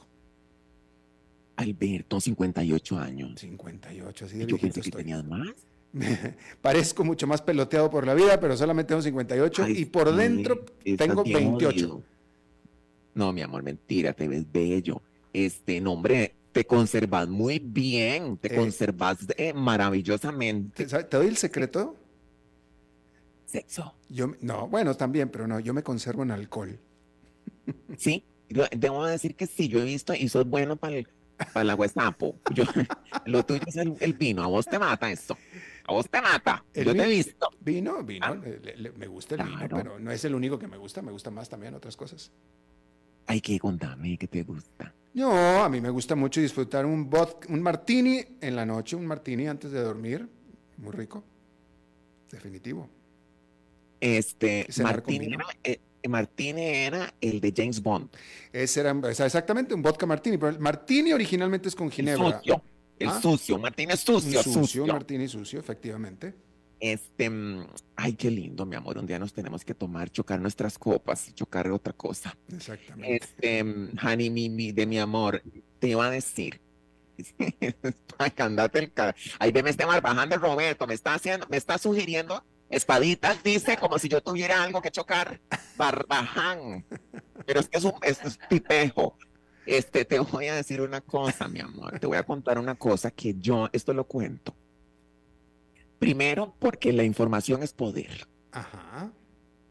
Alberto, 1.61 2.19
58 2.19 2.97
años. 2.97 3.39
58, 3.39 4.25
así 4.25 4.37
de 4.37 4.45
Yo 4.45 4.57
pensé 4.57 4.81
que 4.81 4.91
tenías 4.91 5.23
más. 5.23 5.49
Parezco 6.61 7.03
mucho 7.03 7.27
más 7.27 7.41
peloteado 7.41 7.89
por 7.89 8.05
la 8.05 8.13
vida, 8.13 8.39
pero 8.39 8.55
solamente 8.55 8.89
tengo 8.89 9.01
58 9.01 9.67
y 9.69 9.85
por 9.85 10.15
dentro 10.15 10.63
tengo 10.97 11.23
28. 11.23 12.03
No, 13.13 13.33
mi 13.33 13.41
amor, 13.41 13.63
mentira, 13.63 14.13
te 14.13 14.27
ves 14.27 14.49
bello. 14.51 15.01
Este 15.33 15.81
nombre, 15.81 16.33
te 16.51 16.65
conservas 16.65 17.27
muy 17.27 17.59
bien, 17.59 18.37
te 18.37 18.53
eh, 18.53 18.57
conservas 18.57 19.17
eh, 19.37 19.53
maravillosamente. 19.53 20.85
¿Te 20.85 21.17
doy 21.17 21.27
el 21.27 21.37
secreto? 21.37 21.95
Sexo. 23.45 23.93
Yo, 24.09 24.31
no, 24.41 24.67
bueno, 24.67 24.95
también, 24.95 25.29
pero 25.29 25.47
no, 25.47 25.59
yo 25.59 25.73
me 25.73 25.83
conservo 25.83 26.23
en 26.23 26.31
alcohol. 26.31 26.79
Sí, 27.97 28.23
debo 28.49 29.05
decir 29.05 29.35
que 29.35 29.45
sí, 29.45 29.67
yo 29.67 29.81
he 29.81 29.85
visto 29.85 30.13
y 30.13 30.29
sos 30.29 30.47
bueno 30.47 30.75
para 30.75 30.95
el 30.95 31.07
para 31.53 31.63
la 31.63 31.77
Gestapo. 31.77 32.35
Yo, 32.53 32.63
lo 33.25 33.45
tuyo 33.45 33.61
es 33.65 33.75
el, 33.77 34.13
vino. 34.13 34.43
A 34.43 34.47
vos 34.47 34.65
te 34.65 34.79
mata 34.79 35.11
eso. 35.11 35.37
A 35.85 35.93
vos 35.93 36.09
te 36.09 36.21
mata. 36.21 36.63
Yo 36.73 36.93
te 36.93 37.03
he 37.03 37.07
visto. 37.07 37.49
Vino, 37.59 38.03
vino. 38.03 38.25
Ah. 38.25 38.35
me 38.97 39.07
gusta 39.07 39.35
el 39.35 39.43
vino, 39.43 39.67
pero 39.69 39.99
no 39.99 40.11
es 40.11 40.23
el 40.25 40.35
único 40.35 40.57
que 40.57 40.67
me 40.67 40.77
gusta. 40.77 41.01
Me 41.01 41.11
gusta 41.11 41.31
más 41.31 41.49
también 41.49 41.73
otras 41.73 41.95
cosas. 41.95 42.31
Hay 43.27 43.41
que 43.41 43.59
contarme 43.59 44.17
qué 44.17 44.27
te 44.27 44.43
gusta. 44.43 44.93
No, 45.13 45.63
a 45.63 45.69
mí 45.69 45.81
me 45.81 45.89
gusta 45.89 46.15
mucho 46.15 46.39
disfrutar 46.39 46.85
un, 46.85 47.09
un 47.49 47.61
martini 47.61 48.23
en 48.39 48.55
la 48.55 48.65
noche, 48.65 48.95
un 48.95 49.05
martini 49.05 49.47
antes 49.47 49.71
de 49.71 49.81
dormir. 49.81 50.27
Muy 50.77 50.91
rico. 50.93 51.23
Definitivo. 52.31 52.89
Este, 53.99 54.65
martini, 54.81 55.35
Martini 56.09 56.61
era 56.65 57.13
el 57.21 57.39
de 57.41 57.53
James 57.55 57.81
Bond. 57.81 58.09
Ese 58.51 58.79
era 58.81 58.91
exactamente 59.09 59.73
un 59.73 59.81
vodka 59.81 60.05
Martini, 60.05 60.37
pero 60.37 60.49
el 60.49 60.59
Martini 60.59 61.13
originalmente 61.13 61.69
es 61.69 61.75
con 61.75 61.89
ginebra. 61.91 62.27
El 62.27 62.33
sucio, 62.33 62.63
el 62.99 63.07
¿Ah? 63.09 63.21
sucio, 63.21 63.59
Martini 63.59 63.93
es 63.93 63.99
sucio, 63.99 64.43
sucio, 64.43 64.85
Martini 64.87 65.27
sucio, 65.27 65.59
efectivamente. 65.59 66.33
Este, 66.79 67.29
mm, 67.29 67.67
ay, 67.95 68.13
qué 68.13 68.31
lindo, 68.31 68.65
mi 68.65 68.75
amor. 68.75 68.97
Un 68.97 69.05
día 69.05 69.19
nos 69.19 69.33
tenemos 69.33 69.63
que 69.63 69.75
tomar, 69.75 70.09
chocar 70.09 70.39
nuestras 70.41 70.79
copas 70.79 71.29
y 71.29 71.33
chocar 71.33 71.69
otra 71.69 71.93
cosa. 71.93 72.35
Exactamente. 72.51 73.17
Este, 73.23 73.63
mm, 73.63 73.89
honey, 74.03 74.29
mi, 74.31 74.49
mi- 74.49 74.71
de 74.71 74.85
mi 74.87 74.97
amor, 74.97 75.43
te 75.79 75.89
iba 75.89 76.07
a 76.07 76.09
decir. 76.09 76.59
Ay, 78.17 78.31
andate 78.37 78.79
el 78.79 78.91
ca- 78.93 79.15
Ahí 79.37 79.51
veme 79.51 79.69
este 79.69 79.85
barbaján 79.85 80.29
de 80.29 80.37
Roberto, 80.37 80.87
me 80.87 80.95
está 80.95 81.13
haciendo, 81.13 81.45
me 81.49 81.57
está 81.57 81.77
sugiriendo 81.77 82.43
espaditas, 82.71 83.43
dice, 83.43 83.77
como 83.77 83.99
si 83.99 84.09
yo 84.09 84.21
tuviera 84.21 84.63
algo 84.63 84.81
que 84.81 84.89
chocar. 84.89 85.39
Barbaján. 85.77 86.85
Pero 87.45 87.59
es 87.59 87.69
que 87.69 87.77
es 87.77 87.83
un, 87.83 87.93
es, 88.01 88.23
es 88.23 88.39
tipejo. 88.49 89.17
Este, 89.65 90.05
te 90.05 90.19
voy 90.19 90.47
a 90.47 90.55
decir 90.55 90.81
una 90.81 91.01
cosa, 91.01 91.47
mi 91.47 91.59
amor. 91.59 91.99
Te 91.99 92.07
voy 92.07 92.17
a 92.17 92.23
contar 92.23 92.57
una 92.57 92.75
cosa 92.75 93.11
que 93.11 93.35
yo, 93.35 93.69
esto 93.73 93.93
lo 93.93 94.05
cuento. 94.05 94.55
Primero, 95.99 96.55
porque 96.57 96.91
la 96.93 97.03
información 97.03 97.61
es 97.61 97.73
poder. 97.73 98.27
Ajá. 98.51 99.11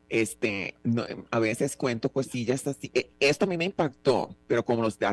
Este, 0.09 0.75
no, 0.83 1.05
a 1.31 1.39
veces 1.39 1.77
cuento 1.77 2.13
cosillas 2.13 2.67
así. 2.67 2.91
Eh, 2.95 3.11
Esto 3.21 3.45
a 3.45 3.49
mí 3.49 3.57
me 3.57 3.65
impactó, 3.65 4.37
pero 4.47 4.65
como 4.65 4.83
los 4.83 4.99
de 4.99 5.07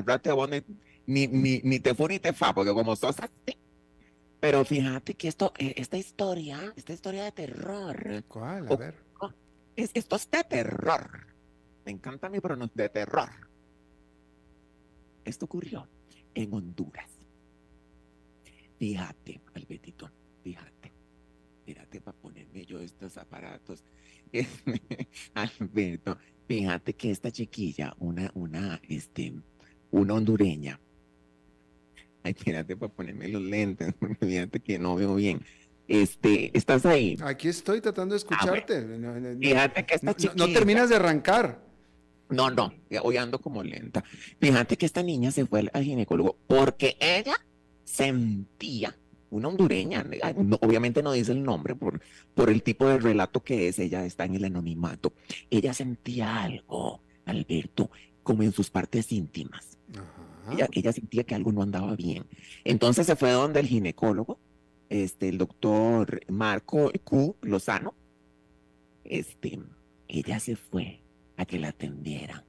ni, 1.06 1.28
ni, 1.28 1.28
ni, 1.28 1.62
ni 1.64 1.80
te 1.80 1.94
fu 1.96 2.08
ni 2.08 2.20
te 2.20 2.34
fa, 2.34 2.54
porque 2.54 2.74
como 2.74 2.96
sos 2.96 3.16
así. 3.20 3.58
Pero 4.40 4.64
fíjate 4.64 5.16
que 5.16 5.28
esto, 5.28 5.52
eh, 5.58 5.74
esta 5.78 5.98
historia, 5.98 6.74
esta 6.76 6.94
historia 6.94 7.24
de 7.24 7.32
terror, 7.32 8.24
¿Cuál? 8.28 8.68
A 8.68 8.74
O- 8.74 8.78
ver. 8.78 8.96
es, 9.76 9.92
esto 9.94 10.16
es 10.16 10.30
de 10.30 10.44
terror. 10.44 11.28
Me 11.86 11.92
encanta 11.92 12.30
mi 12.30 12.40
pronunciación, 12.40 12.84
de 12.86 12.90
terror. 12.90 13.30
Esto 15.26 15.46
ocurrió 15.46 15.88
en 16.36 16.54
Honduras. 16.54 17.10
Fíjate, 18.78 19.42
Albetito, 19.56 20.12
fíjate. 20.44 20.94
Fíjate 21.66 22.00
para 22.00 22.18
ponerme 22.18 22.66
yo 22.66 22.80
estos 22.80 23.18
aparatos. 23.18 23.84
Alberto, 25.34 26.18
fíjate 26.48 26.94
que 26.94 27.12
esta 27.12 27.32
chiquilla, 27.32 27.94
una, 28.00 28.32
una, 28.36 28.80
este, 28.88 29.34
una 29.92 30.14
hondureña. 30.14 30.80
Ay, 32.28 32.34
fíjate 32.38 32.76
para 32.76 32.92
ponerme 32.92 33.28
los 33.30 33.42
lentes, 33.42 33.94
porque 34.00 34.26
fíjate 34.26 34.60
que 34.60 34.78
no 34.80 34.96
veo 34.96 35.16
bien. 35.16 35.42
Este, 35.88 36.52
¿estás 36.58 36.86
ahí? 36.86 37.18
Aquí 37.24 37.48
estoy 37.48 37.80
tratando 37.80 38.14
de 38.14 38.18
Ah, 38.20 38.24
escucharte. 38.30 38.82
No, 38.82 39.14
no, 39.14 39.20
no, 39.20 39.40
Fíjate 39.40 39.86
que 39.86 39.96
esta 39.96 40.14
no- 40.36 40.48
terminas 40.52 40.90
de 40.90 40.98
arrancar. 40.98 41.66
No, 42.30 42.50
no, 42.52 42.74
hoy 43.04 43.16
ando 43.16 43.40
como 43.40 43.64
lenta. 43.64 44.04
Fíjate 44.42 44.76
que 44.78 44.86
esta 44.86 45.02
niña 45.02 45.32
se 45.32 45.46
fue 45.46 45.70
al, 45.72 45.84
ginecólogo 45.84 46.38
porque 46.46 46.98
ella 47.00 47.36
sentía, 47.86 48.98
una 49.30 49.48
hondureña, 49.48 50.06
no- 50.36 50.58
obviamente 50.62 51.02
no 51.02 51.14
dice 51.14 51.32
el 51.32 51.42
nombre 51.42 51.74
por, 51.74 52.02
por 52.36 52.50
el 52.50 52.64
tipo 52.64 52.86
de 52.90 52.98
relato 53.00 53.42
que 53.42 53.70
es, 53.70 53.80
ella 53.80 54.04
está 54.06 54.26
en 54.26 54.36
el 54.36 54.44
anonimato. 54.44 55.14
Ella 55.50 55.74
sentía 55.74 56.44
algo, 56.44 57.02
Alberto, 57.24 57.90
como 58.24 58.44
en 58.44 58.52
sus 58.52 58.70
partes 58.70 59.10
íntimas. 59.14 59.78
Ajá. 59.94 60.04
Ella, 60.52 60.68
ella 60.72 60.94
sentía 60.94 61.24
que 61.24 61.36
algo 61.36 61.52
no 61.52 61.62
andaba 61.62 61.96
bien. 61.96 62.26
Entonces 62.64 63.06
se 63.06 63.16
fue 63.16 63.32
donde 63.32 63.60
el 63.60 63.68
ginecólogo, 63.68 64.40
este, 64.90 65.30
el 65.30 65.38
doctor 65.38 66.22
Marco 66.28 66.92
Q. 67.04 67.36
Lozano. 67.42 67.94
Este, 69.04 69.60
ella 70.08 70.40
se 70.40 70.56
fue 70.56 71.02
a 71.38 71.46
que 71.46 71.60
la 71.60 71.70
atendieran. 71.70 72.44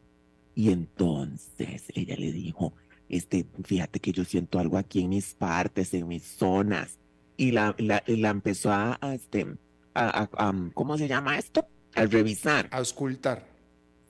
Y 0.55 0.71
entonces 0.71 1.85
ella 1.95 2.17
le 2.17 2.33
dijo, 2.33 2.75
este, 3.09 3.47
fíjate 3.65 4.01
que 4.01 4.13
yo 4.13 4.25
siento 4.25 4.59
algo 4.59 4.77
aquí 4.77 5.03
en 5.03 5.11
mis 5.11 5.35
partes, 5.35 5.95
en 5.95 6.09
mis 6.09 6.25
zonas. 6.25 6.99
Y 7.37 7.53
la, 7.53 7.75
la, 7.79 8.03
la 8.07 8.31
empezó 8.31 8.73
a, 8.73 8.99
a, 9.01 9.15
este, 9.15 9.47
a, 9.95 10.29
¿cómo 10.75 10.99
se 10.99 11.07
llama 11.07 11.39
esto? 11.39 11.67
A 11.95 12.05
revisar. 12.07 12.69
A 12.73 12.79
auscultar. 12.79 13.47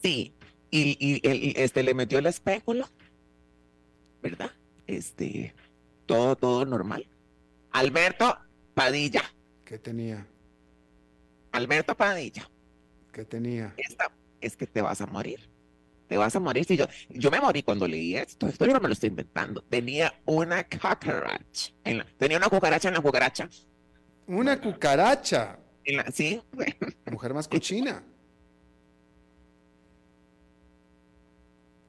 Sí, 0.02 0.32
y, 0.70 0.96
y 0.98 1.20
él, 1.28 1.52
este, 1.56 1.82
le 1.82 1.94
metió 1.94 2.18
el 2.18 2.26
espéculo, 2.26 2.88
¿verdad? 4.22 4.50
Este, 4.86 5.54
todo, 6.06 6.36
todo 6.36 6.64
normal. 6.64 7.06
Alberto 7.72 8.36
Padilla, 8.74 9.22
¿Qué 9.64 9.78
tenía? 9.78 10.26
Alberto 11.52 11.94
Padilla, 11.96 12.48
¿Qué 13.12 13.24
tenía? 13.24 13.74
esta 13.76 14.10
es 14.40 14.56
que 14.56 14.66
te 14.66 14.80
vas 14.82 15.00
a 15.00 15.06
morir. 15.06 15.40
Te 16.08 16.16
vas 16.16 16.34
a 16.34 16.40
morir. 16.40 16.64
Si 16.64 16.74
yo, 16.76 16.86
yo 17.10 17.30
me 17.30 17.38
morí 17.40 17.62
cuando 17.62 17.86
leí 17.86 18.16
esto. 18.16 18.46
Esto 18.46 18.64
yo 18.64 18.72
no 18.72 18.80
me 18.80 18.88
lo 18.88 18.94
estoy 18.94 19.10
inventando. 19.10 19.60
Tenía 19.62 20.14
una 20.24 20.64
cucaracha. 20.64 21.72
en 21.84 21.98
la- 21.98 22.06
tenía 22.16 22.38
una 22.38 22.48
cucaracha 22.48 22.88
en 22.88 22.94
la 22.94 23.00
cucaracha. 23.02 23.48
Una 24.26 24.58
cucaracha. 24.58 25.58
En 25.84 25.96
la, 25.98 26.10
sí, 26.10 26.40
Mujer 27.10 27.34
más 27.34 27.46
cochina. 27.46 28.02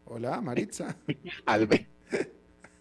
Hola, 0.05 0.41
Maritza. 0.41 0.95
Albe- 1.45 1.87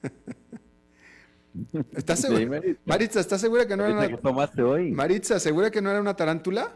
¿Estás 1.93 2.21
Sí, 2.21 2.23
segura? 2.23 2.47
Maritza. 2.47 2.81
Maritza, 2.85 3.21
¿estás 3.21 3.41
segura 3.41 3.67
que 3.67 3.77
no 3.77 3.85
era 3.85 3.95
Maritza, 3.95 4.09
¿qué 4.09 4.15
una... 4.15 4.23
tomaste 4.23 4.63
hoy? 4.63 4.93
Maritza, 4.93 5.41
¿segura 5.41 5.71
que 5.71 5.81
no 5.83 5.91
era 5.91 6.01
una 6.01 6.15
tarántula? 6.17 6.73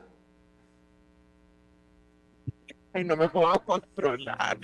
Ay, 2.94 3.04
no 3.04 3.16
me 3.16 3.28
puedo 3.28 3.52
controlar. 3.64 4.58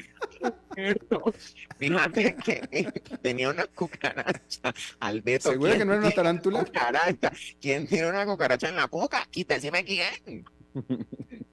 Fíjate 1.79 2.37
que 2.37 2.93
tenía 3.23 3.51
una 3.51 3.67
cucaracha. 3.67 4.75
Alberto, 5.01 5.51
¿Segura 5.51 5.75
¿quién 5.75 5.79
que 5.79 5.85
no 5.85 5.93
era 5.93 6.03
una 6.03 6.11
tarántula? 6.11 6.65
Cucaracha. 6.65 7.33
¿Quién 7.61 7.87
tiene 7.87 8.09
una 8.11 8.27
cucaracha 8.27 8.69
en 8.69 8.77
la? 8.77 8.91
Y 9.33 9.45
decime 9.45 9.85
quién. 9.85 10.45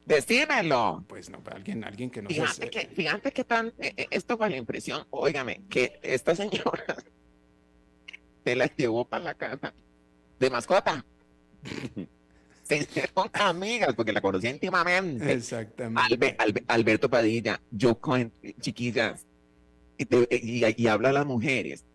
Decímelo. 0.06 1.04
Pues 1.08 1.30
no, 1.30 1.42
alguien, 1.52 1.84
alguien 1.84 2.10
que 2.12 2.22
no 2.22 2.30
Fíjate 2.30 2.70
que, 2.70 2.88
fíjate 2.88 3.32
que 3.32 3.44
tan, 3.44 3.68
eh, 3.80 3.94
eh, 3.98 4.08
esto 4.12 4.38
fue 4.38 4.50
la 4.50 4.58
impresión, 4.58 5.06
óigame, 5.10 5.62
que 5.70 6.00
esta 6.04 6.36
señora 6.36 6.96
se 8.46 8.56
la 8.56 8.68
llevó 8.76 9.06
para 9.06 9.24
la 9.24 9.34
casa 9.34 9.74
de 10.40 10.50
mascota. 10.50 11.06
Se 12.64 12.78
hicieron 12.78 13.30
amigas 13.34 13.94
porque 13.94 14.12
la 14.12 14.22
conocía 14.22 14.50
íntimamente. 14.50 15.32
Exactamente. 15.34 16.02
Albe- 16.02 16.36
Albe- 16.38 16.64
Alberto 16.68 17.08
Padilla, 17.12 17.62
yo 17.70 18.00
con 18.00 18.34
chiquillas, 18.60 19.24
y, 20.00 20.06
te- 20.06 20.28
y- 20.32 20.64
y 20.76 20.88
habla 20.88 21.10
a 21.10 21.14
las 21.14 21.28
mujeres, 21.28 21.86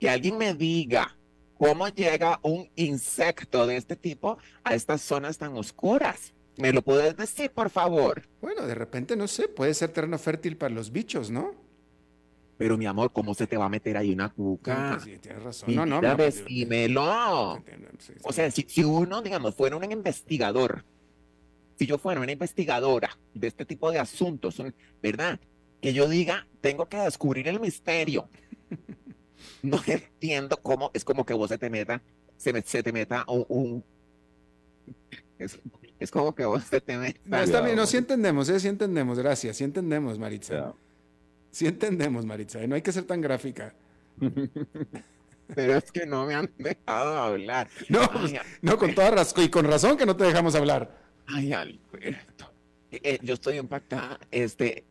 que 0.00 0.10
alguien 0.10 0.36
me 0.36 0.52
diga 0.54 1.16
cómo 1.56 1.86
llega 1.90 2.40
un 2.42 2.68
insecto 2.74 3.68
de 3.68 3.76
este 3.76 3.94
tipo 3.94 4.36
a 4.64 4.74
estas 4.74 5.00
zonas 5.00 5.38
tan 5.38 5.56
oscuras. 5.56 6.34
¿Me 6.58 6.72
lo 6.72 6.82
puedes 6.82 7.16
decir, 7.16 7.50
por 7.50 7.68
favor? 7.70 8.22
Bueno, 8.40 8.66
de 8.66 8.74
repente, 8.74 9.14
no 9.16 9.28
sé, 9.28 9.48
puede 9.48 9.74
ser 9.74 9.90
terreno 9.90 10.18
fértil 10.18 10.56
para 10.56 10.74
los 10.74 10.90
bichos, 10.90 11.30
¿no? 11.30 11.54
Pero 12.56 12.78
mi 12.78 12.86
amor, 12.86 13.12
¿cómo 13.12 13.34
se 13.34 13.46
te 13.46 13.58
va 13.58 13.66
a 13.66 13.68
meter 13.68 13.98
ahí 13.98 14.12
una 14.12 14.32
cuca? 14.32 14.92
Pues 14.92 15.02
sí, 15.04 15.18
tienes 15.18 15.42
razón. 15.42 15.74
No, 15.74 15.84
no, 15.84 16.00
no, 16.00 16.16
pues, 16.16 16.36
decímelo. 16.36 17.62
sí, 17.98 18.12
sí. 18.14 18.20
O 18.22 18.32
sea, 18.32 18.50
si, 18.50 18.62
si 18.66 18.82
uno, 18.82 19.20
digamos, 19.20 19.54
fuera 19.54 19.76
un 19.76 19.92
investigador, 19.92 20.82
si 21.78 21.84
yo 21.86 21.98
fuera 21.98 22.20
una 22.22 22.32
investigadora 22.32 23.10
de 23.34 23.48
este 23.48 23.66
tipo 23.66 23.90
de 23.90 23.98
asuntos, 23.98 24.58
un- 24.58 24.74
¿verdad? 25.02 25.38
Que 25.82 25.92
yo 25.92 26.08
diga, 26.08 26.46
tengo 26.62 26.88
que 26.88 26.96
descubrir 26.96 27.48
el 27.48 27.60
misterio. 27.60 28.28
No 29.62 29.78
entiendo 29.86 30.56
cómo, 30.62 30.90
es 30.94 31.04
como 31.04 31.24
que 31.26 31.34
vos 31.34 31.48
se 31.50 31.58
te 31.58 31.68
meta, 31.70 32.02
se, 32.36 32.52
me- 32.52 32.62
se 32.62 32.82
te 32.82 32.92
meta 32.92 33.24
un... 33.28 33.44
un- 33.48 33.84
es, 35.38 35.58
es 35.98 36.10
como 36.10 36.34
que 36.34 36.44
vos 36.44 36.64
te 36.68 36.98
meta... 36.98 37.20
No, 37.24 37.38
está 37.38 37.60
bien, 37.60 37.76
no, 37.76 37.86
sí 37.86 37.96
entendemos, 37.96 38.48
¿eh? 38.48 38.60
sí 38.60 38.68
entendemos, 38.68 39.18
gracias, 39.18 39.56
sí 39.56 39.64
entendemos, 39.64 40.18
Maritza. 40.18 40.54
Ya. 40.54 40.74
Sí 41.50 41.66
entendemos, 41.66 42.26
Maritza, 42.26 42.62
¿eh? 42.62 42.68
no 42.68 42.74
hay 42.74 42.82
que 42.82 42.92
ser 42.92 43.04
tan 43.04 43.20
gráfica. 43.20 43.74
Pero 45.54 45.76
es 45.76 45.92
que 45.92 46.06
no 46.06 46.26
me 46.26 46.34
han 46.34 46.50
dejado 46.58 47.16
hablar. 47.18 47.68
No, 47.88 48.00
Ay, 48.00 48.08
pues, 48.12 48.34
no, 48.62 48.76
con 48.78 48.94
toda 48.94 49.10
razón, 49.12 49.44
y 49.44 49.48
con 49.48 49.64
razón 49.64 49.96
que 49.96 50.06
no 50.06 50.16
te 50.16 50.24
dejamos 50.24 50.54
hablar. 50.54 50.98
Ay, 51.26 51.52
Alberto. 51.52 52.52
Eh, 52.90 53.00
eh, 53.02 53.18
yo 53.22 53.34
estoy 53.34 53.58
impactada. 53.58 54.18
Este, 54.30 54.84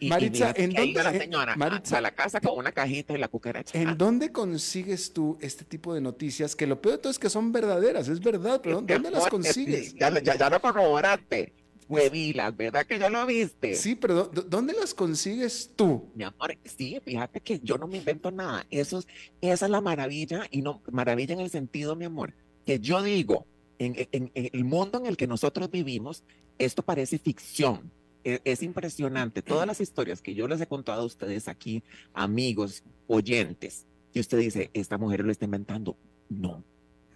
y, 0.00 0.08
Maritza, 0.08 0.52
¿en 0.56 0.72
dónde- 0.74 1.02
la 1.02 1.10
señora 1.12 1.52
eh, 1.54 1.56
Maritza? 1.56 1.98
a, 1.98 2.00
la 2.02 2.10
casa 2.14 2.40
con 2.40 2.58
una 2.58 2.70
cajita 2.72 3.14
y 3.14 3.18
la 3.18 3.28
cucaracha. 3.28 3.78
¿En 3.80 3.96
dónde 3.96 4.30
consigues 4.30 5.12
tú 5.12 5.38
este 5.40 5.64
tipo 5.64 5.94
de 5.94 6.00
noticias? 6.00 6.54
Que 6.54 6.66
lo 6.66 6.80
peor 6.80 6.96
de 6.96 6.98
todo 7.02 7.10
es 7.10 7.18
que 7.18 7.30
son 7.30 7.50
verdaderas, 7.52 8.08
es 8.08 8.20
verdad, 8.20 8.60
pero 8.62 8.82
¿dónde 8.82 9.10
las 9.10 9.28
consigues? 9.28 9.94
Ya, 9.94 10.10
ya, 10.20 10.36
ya 10.36 10.50
lo 10.50 10.60
corroboraste. 10.60 11.54
Huevilas, 11.88 12.56
¿verdad 12.56 12.86
que 12.86 13.00
ya 13.00 13.10
lo 13.10 13.26
viste? 13.26 13.74
Sí, 13.74 13.96
pero 13.96 14.14
¿dó- 14.14 14.30
dó- 14.32 14.42
¿dónde 14.42 14.72
las 14.74 14.94
consigues 14.94 15.72
tú? 15.74 16.08
Mi 16.14 16.22
amor, 16.22 16.56
sí, 16.64 17.00
fíjate 17.04 17.40
que 17.40 17.58
yo 17.60 17.78
no 17.78 17.88
me 17.88 17.96
invento 17.98 18.30
nada. 18.30 18.64
Eso 18.70 18.98
es, 19.00 19.08
esa 19.40 19.64
es 19.66 19.70
la 19.72 19.80
maravilla, 19.80 20.46
y 20.52 20.62
no 20.62 20.82
maravilla 20.92 21.34
en 21.34 21.40
el 21.40 21.50
sentido, 21.50 21.96
mi 21.96 22.04
amor, 22.04 22.32
que 22.64 22.78
yo 22.78 23.02
digo, 23.02 23.44
en, 23.78 23.94
en- 24.12 24.30
en 24.34 24.50
el 24.52 24.64
mundo 24.64 24.98
en 24.98 25.06
el 25.06 25.16
que 25.16 25.26
nosotros 25.26 25.68
vivimos, 25.70 26.22
esto 26.58 26.82
parece 26.84 27.18
ficción. 27.18 27.90
E- 28.24 28.40
Es, 28.44 28.62
impresionante. 28.62 29.42
Todas 29.42 29.66
las 29.66 29.80
historias 29.80 30.20
que 30.22 30.34
yo 30.34 30.46
les 30.48 30.60
he 30.60 30.66
contado 30.66 31.02
a 31.02 31.04
ustedes 31.04 31.48
aquí, 31.48 31.82
amigos, 32.12 32.82
oyentes, 33.06 33.86
y 34.12 34.20
usted 34.20 34.38
dice, 34.38 34.70
esta 34.74 34.98
mujer 34.98 35.24
lo 35.24 35.30
está 35.32 35.44
inventando. 35.44 35.96
No. 36.28 36.62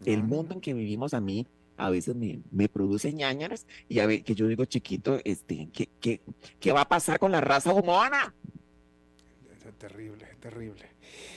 El 0.05 0.23
mundo 0.23 0.55
en 0.55 0.61
que 0.61 0.75
vivimos 0.75 1.15
a 1.15 1.21
mí 1.21 1.47
a 1.77 1.91
veces 1.91 2.15
me, 2.15 2.41
me 2.53 2.69
produce 2.69 3.13
ñañaras 3.13 3.67
y 3.89 3.99
a 3.99 4.07
ver 4.07 4.23
que 4.23 4.35
yo 4.35 4.47
digo, 4.47 4.65
chiquito, 4.65 5.19
este, 5.25 5.69
¿qué, 5.73 5.89
qué, 6.01 6.21
qué 6.61 6.73
va 6.73 6.83
a 6.83 6.89
pasar 6.89 7.19
con 7.19 7.33
la 7.33 7.41
raza 7.41 7.73
humana? 7.73 8.35
Es 9.67 9.75
terrible, 9.79 10.27
terrible. 10.41 10.87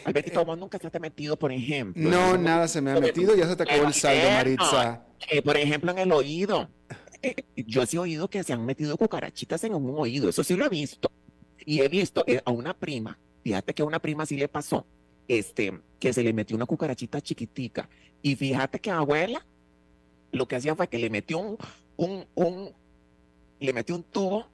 Albertito, 0.05 0.43
vos 0.45 0.57
nunca 0.57 0.77
se 0.79 0.89
te 0.89 0.97
ha 0.97 1.01
metido, 1.01 1.37
por 1.37 1.51
ejemplo. 1.51 2.09
No, 2.09 2.37
nada 2.37 2.67
se 2.67 2.81
me 2.81 2.91
ha 2.91 2.99
metido, 2.99 3.35
ya 3.35 3.47
se 3.47 3.55
te 3.55 3.63
acabó 3.63 3.85
el 3.87 3.93
saldo, 3.93 4.29
Maritza. 4.29 5.05
eh, 5.31 5.41
por 5.41 5.57
ejemplo, 5.57 5.91
en 5.91 5.97
el 5.99 6.11
oído. 6.11 6.69
Yo 7.55 7.85
sí 7.85 7.97
he 7.97 7.99
oído 7.99 8.29
que 8.29 8.43
se 8.43 8.53
han 8.53 8.65
metido 8.65 8.95
cucarachitas 8.97 9.63
en 9.63 9.73
un 9.75 9.93
oído, 9.97 10.29
eso 10.29 10.43
sí 10.43 10.55
lo 10.55 10.65
he 10.65 10.69
visto. 10.69 11.11
Y 11.65 11.81
he 11.81 11.87
visto 11.89 12.23
eh, 12.27 12.41
a 12.45 12.51
una 12.51 12.73
prima, 12.73 13.17
fíjate 13.43 13.73
que 13.73 13.81
a 13.81 13.85
una 13.85 13.99
prima 13.99 14.25
sí 14.25 14.37
le 14.37 14.47
pasó, 14.47 14.85
este, 15.27 15.79
que 15.99 16.13
se 16.13 16.23
le 16.23 16.31
metió 16.33 16.55
una 16.55 16.65
cucarachita 16.65 17.19
chiquitica. 17.21 17.89
Y 18.21 18.35
fíjate 18.35 18.79
que 18.79 18.91
abuela 18.91 19.45
lo 20.31 20.47
que 20.47 20.55
hacía 20.55 20.75
fue 20.75 20.87
que 20.87 20.97
le 20.99 21.09
metió 21.09 21.39
un, 21.39 21.57
un, 21.97 22.25
un- 22.35 22.69
le 23.59 23.73
metió 23.73 23.95
un 23.95 24.03
tubo 24.03 24.45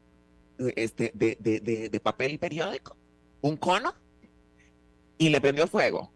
eh, 0.59 0.73
este, 0.77 1.11
de, 1.13 1.37
de, 1.39 1.59
de, 1.59 1.89
de 1.89 1.99
papel 1.99 2.39
periódico, 2.39 2.95
un 3.41 3.57
cono, 3.57 3.93
y 5.17 5.29
le 5.29 5.39
prendió 5.41 5.67
fuego. 5.67 6.11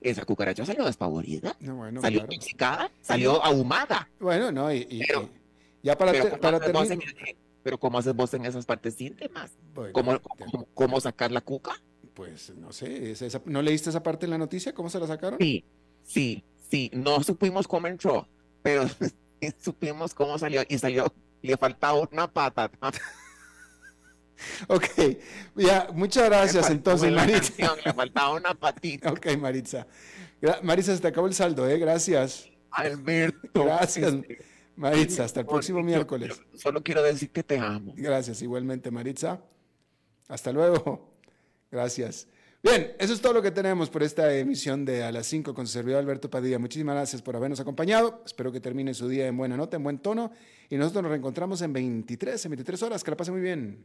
Esa 0.00 0.24
cucaracha 0.24 0.64
salió 0.66 0.84
despavorida, 0.84 1.56
No, 1.60 1.76
bueno, 1.76 2.00
salió 2.00 2.20
claro. 2.20 2.32
intoxicada, 2.32 2.90
salió 3.00 3.42
ahumada. 3.44 4.08
Bueno, 4.18 4.50
no, 4.50 4.72
y, 4.72 4.86
y- 4.90 5.00
Pero- 5.06 5.28
y 5.28 5.41
ya 5.82 5.96
para, 5.98 6.12
Pero 6.12 6.24
te- 6.24 6.30
¿cómo 6.30 6.40
para 6.42 6.56
haces 6.58 6.72
vos 6.72 6.88
terminar. 6.88 7.14
en- 7.28 7.36
pero 7.62 7.78
¿cómo 7.78 7.98
haces 7.98 8.14
vos 8.14 8.32
en 8.34 8.44
esas 8.44 8.66
partes 8.66 9.00
íntimas? 9.00 9.52
Bueno, 9.74 9.92
¿Cómo, 9.92 10.20
cómo, 10.20 10.66
cómo 10.74 11.00
sacar 11.00 11.30
la 11.30 11.40
cuca? 11.40 11.80
Pues 12.14 12.50
no 12.56 12.72
sé, 12.72 13.10
¿es 13.12 13.22
esa- 13.22 13.40
¿no 13.44 13.62
leíste 13.62 13.90
esa 13.90 14.02
parte 14.02 14.26
en 14.26 14.30
la 14.30 14.38
noticia? 14.38 14.72
¿Cómo 14.74 14.90
se 14.90 14.98
la 14.98 15.06
sacaron? 15.06 15.38
Sí, 15.38 15.64
sí, 16.02 16.44
sí. 16.70 16.90
No 16.92 17.22
supimos 17.22 17.66
cómo 17.68 17.86
entró, 17.86 18.28
pero 18.62 18.84
supimos 19.60 20.12
cómo 20.14 20.38
salió 20.38 20.62
y 20.68 20.78
salió. 20.78 21.12
Le 21.42 21.56
faltaba 21.56 22.00
una 22.10 22.30
pata. 22.30 22.70
Ok, 24.66 24.84
ya, 25.54 25.88
muchas 25.94 26.24
gracias 26.24 26.68
entonces, 26.70 27.12
Maritza. 27.12 27.52
canción, 27.56 27.78
Le 27.84 27.92
faltaba 27.92 28.34
una 28.34 28.54
patita. 28.54 29.12
Ok, 29.12 29.36
Maritza. 29.38 29.86
Maritza, 30.64 30.96
se 30.96 31.00
te 31.00 31.08
acabó 31.08 31.28
el 31.28 31.34
saldo, 31.34 31.68
¿eh? 31.68 31.78
Gracias. 31.78 32.48
Alberto. 32.72 33.64
Gracias, 33.64 34.12
este, 34.12 34.38
Maritza. 34.82 35.24
Hasta 35.24 35.40
el 35.40 35.46
próximo 35.46 35.78
yo- 35.80 35.84
miércoles. 35.84 36.40
yo 36.52 36.58
Solo 36.58 36.82
quiero 36.82 37.02
decir 37.02 37.30
que 37.30 37.42
te 37.42 37.58
amo. 37.58 37.94
Gracias, 37.96 38.42
igualmente, 38.42 38.90
Maritza. 38.90 39.40
Hasta 40.28 40.52
luego. 40.52 41.14
Gracias. 41.70 42.26
Bien, 42.62 42.92
eso 42.98 43.12
es 43.12 43.20
todo 43.20 43.32
lo 43.32 43.42
que 43.42 43.50
tenemos 43.50 43.90
por 43.90 44.02
esta 44.04 44.32
emisión 44.36 44.84
de 44.84 45.02
A 45.02 45.10
las 45.10 45.26
5 45.26 45.52
con 45.52 45.66
su 45.66 45.72
servidor 45.72 45.98
Alberto 45.98 46.30
Padilla. 46.30 46.60
Muchísimas 46.60 46.94
gracias 46.94 47.20
por 47.20 47.34
habernos 47.34 47.58
acompañado. 47.58 48.22
Espero 48.24 48.52
que 48.52 48.60
termine 48.60 48.94
su 48.94 49.08
día 49.08 49.26
en 49.26 49.36
buena 49.36 49.56
nota, 49.56 49.76
en 49.76 49.82
buen 49.82 49.98
tono. 49.98 50.30
Y 50.70 50.76
nosotros 50.76 51.02
nos 51.02 51.10
reencontramos 51.10 51.60
en 51.62 51.72
23, 51.72 52.44
en 52.44 52.50
23 52.52 52.82
horas. 52.84 53.02
Que 53.02 53.10
la 53.10 53.16
pase 53.16 53.32
muy 53.32 53.40
bien. 53.40 53.84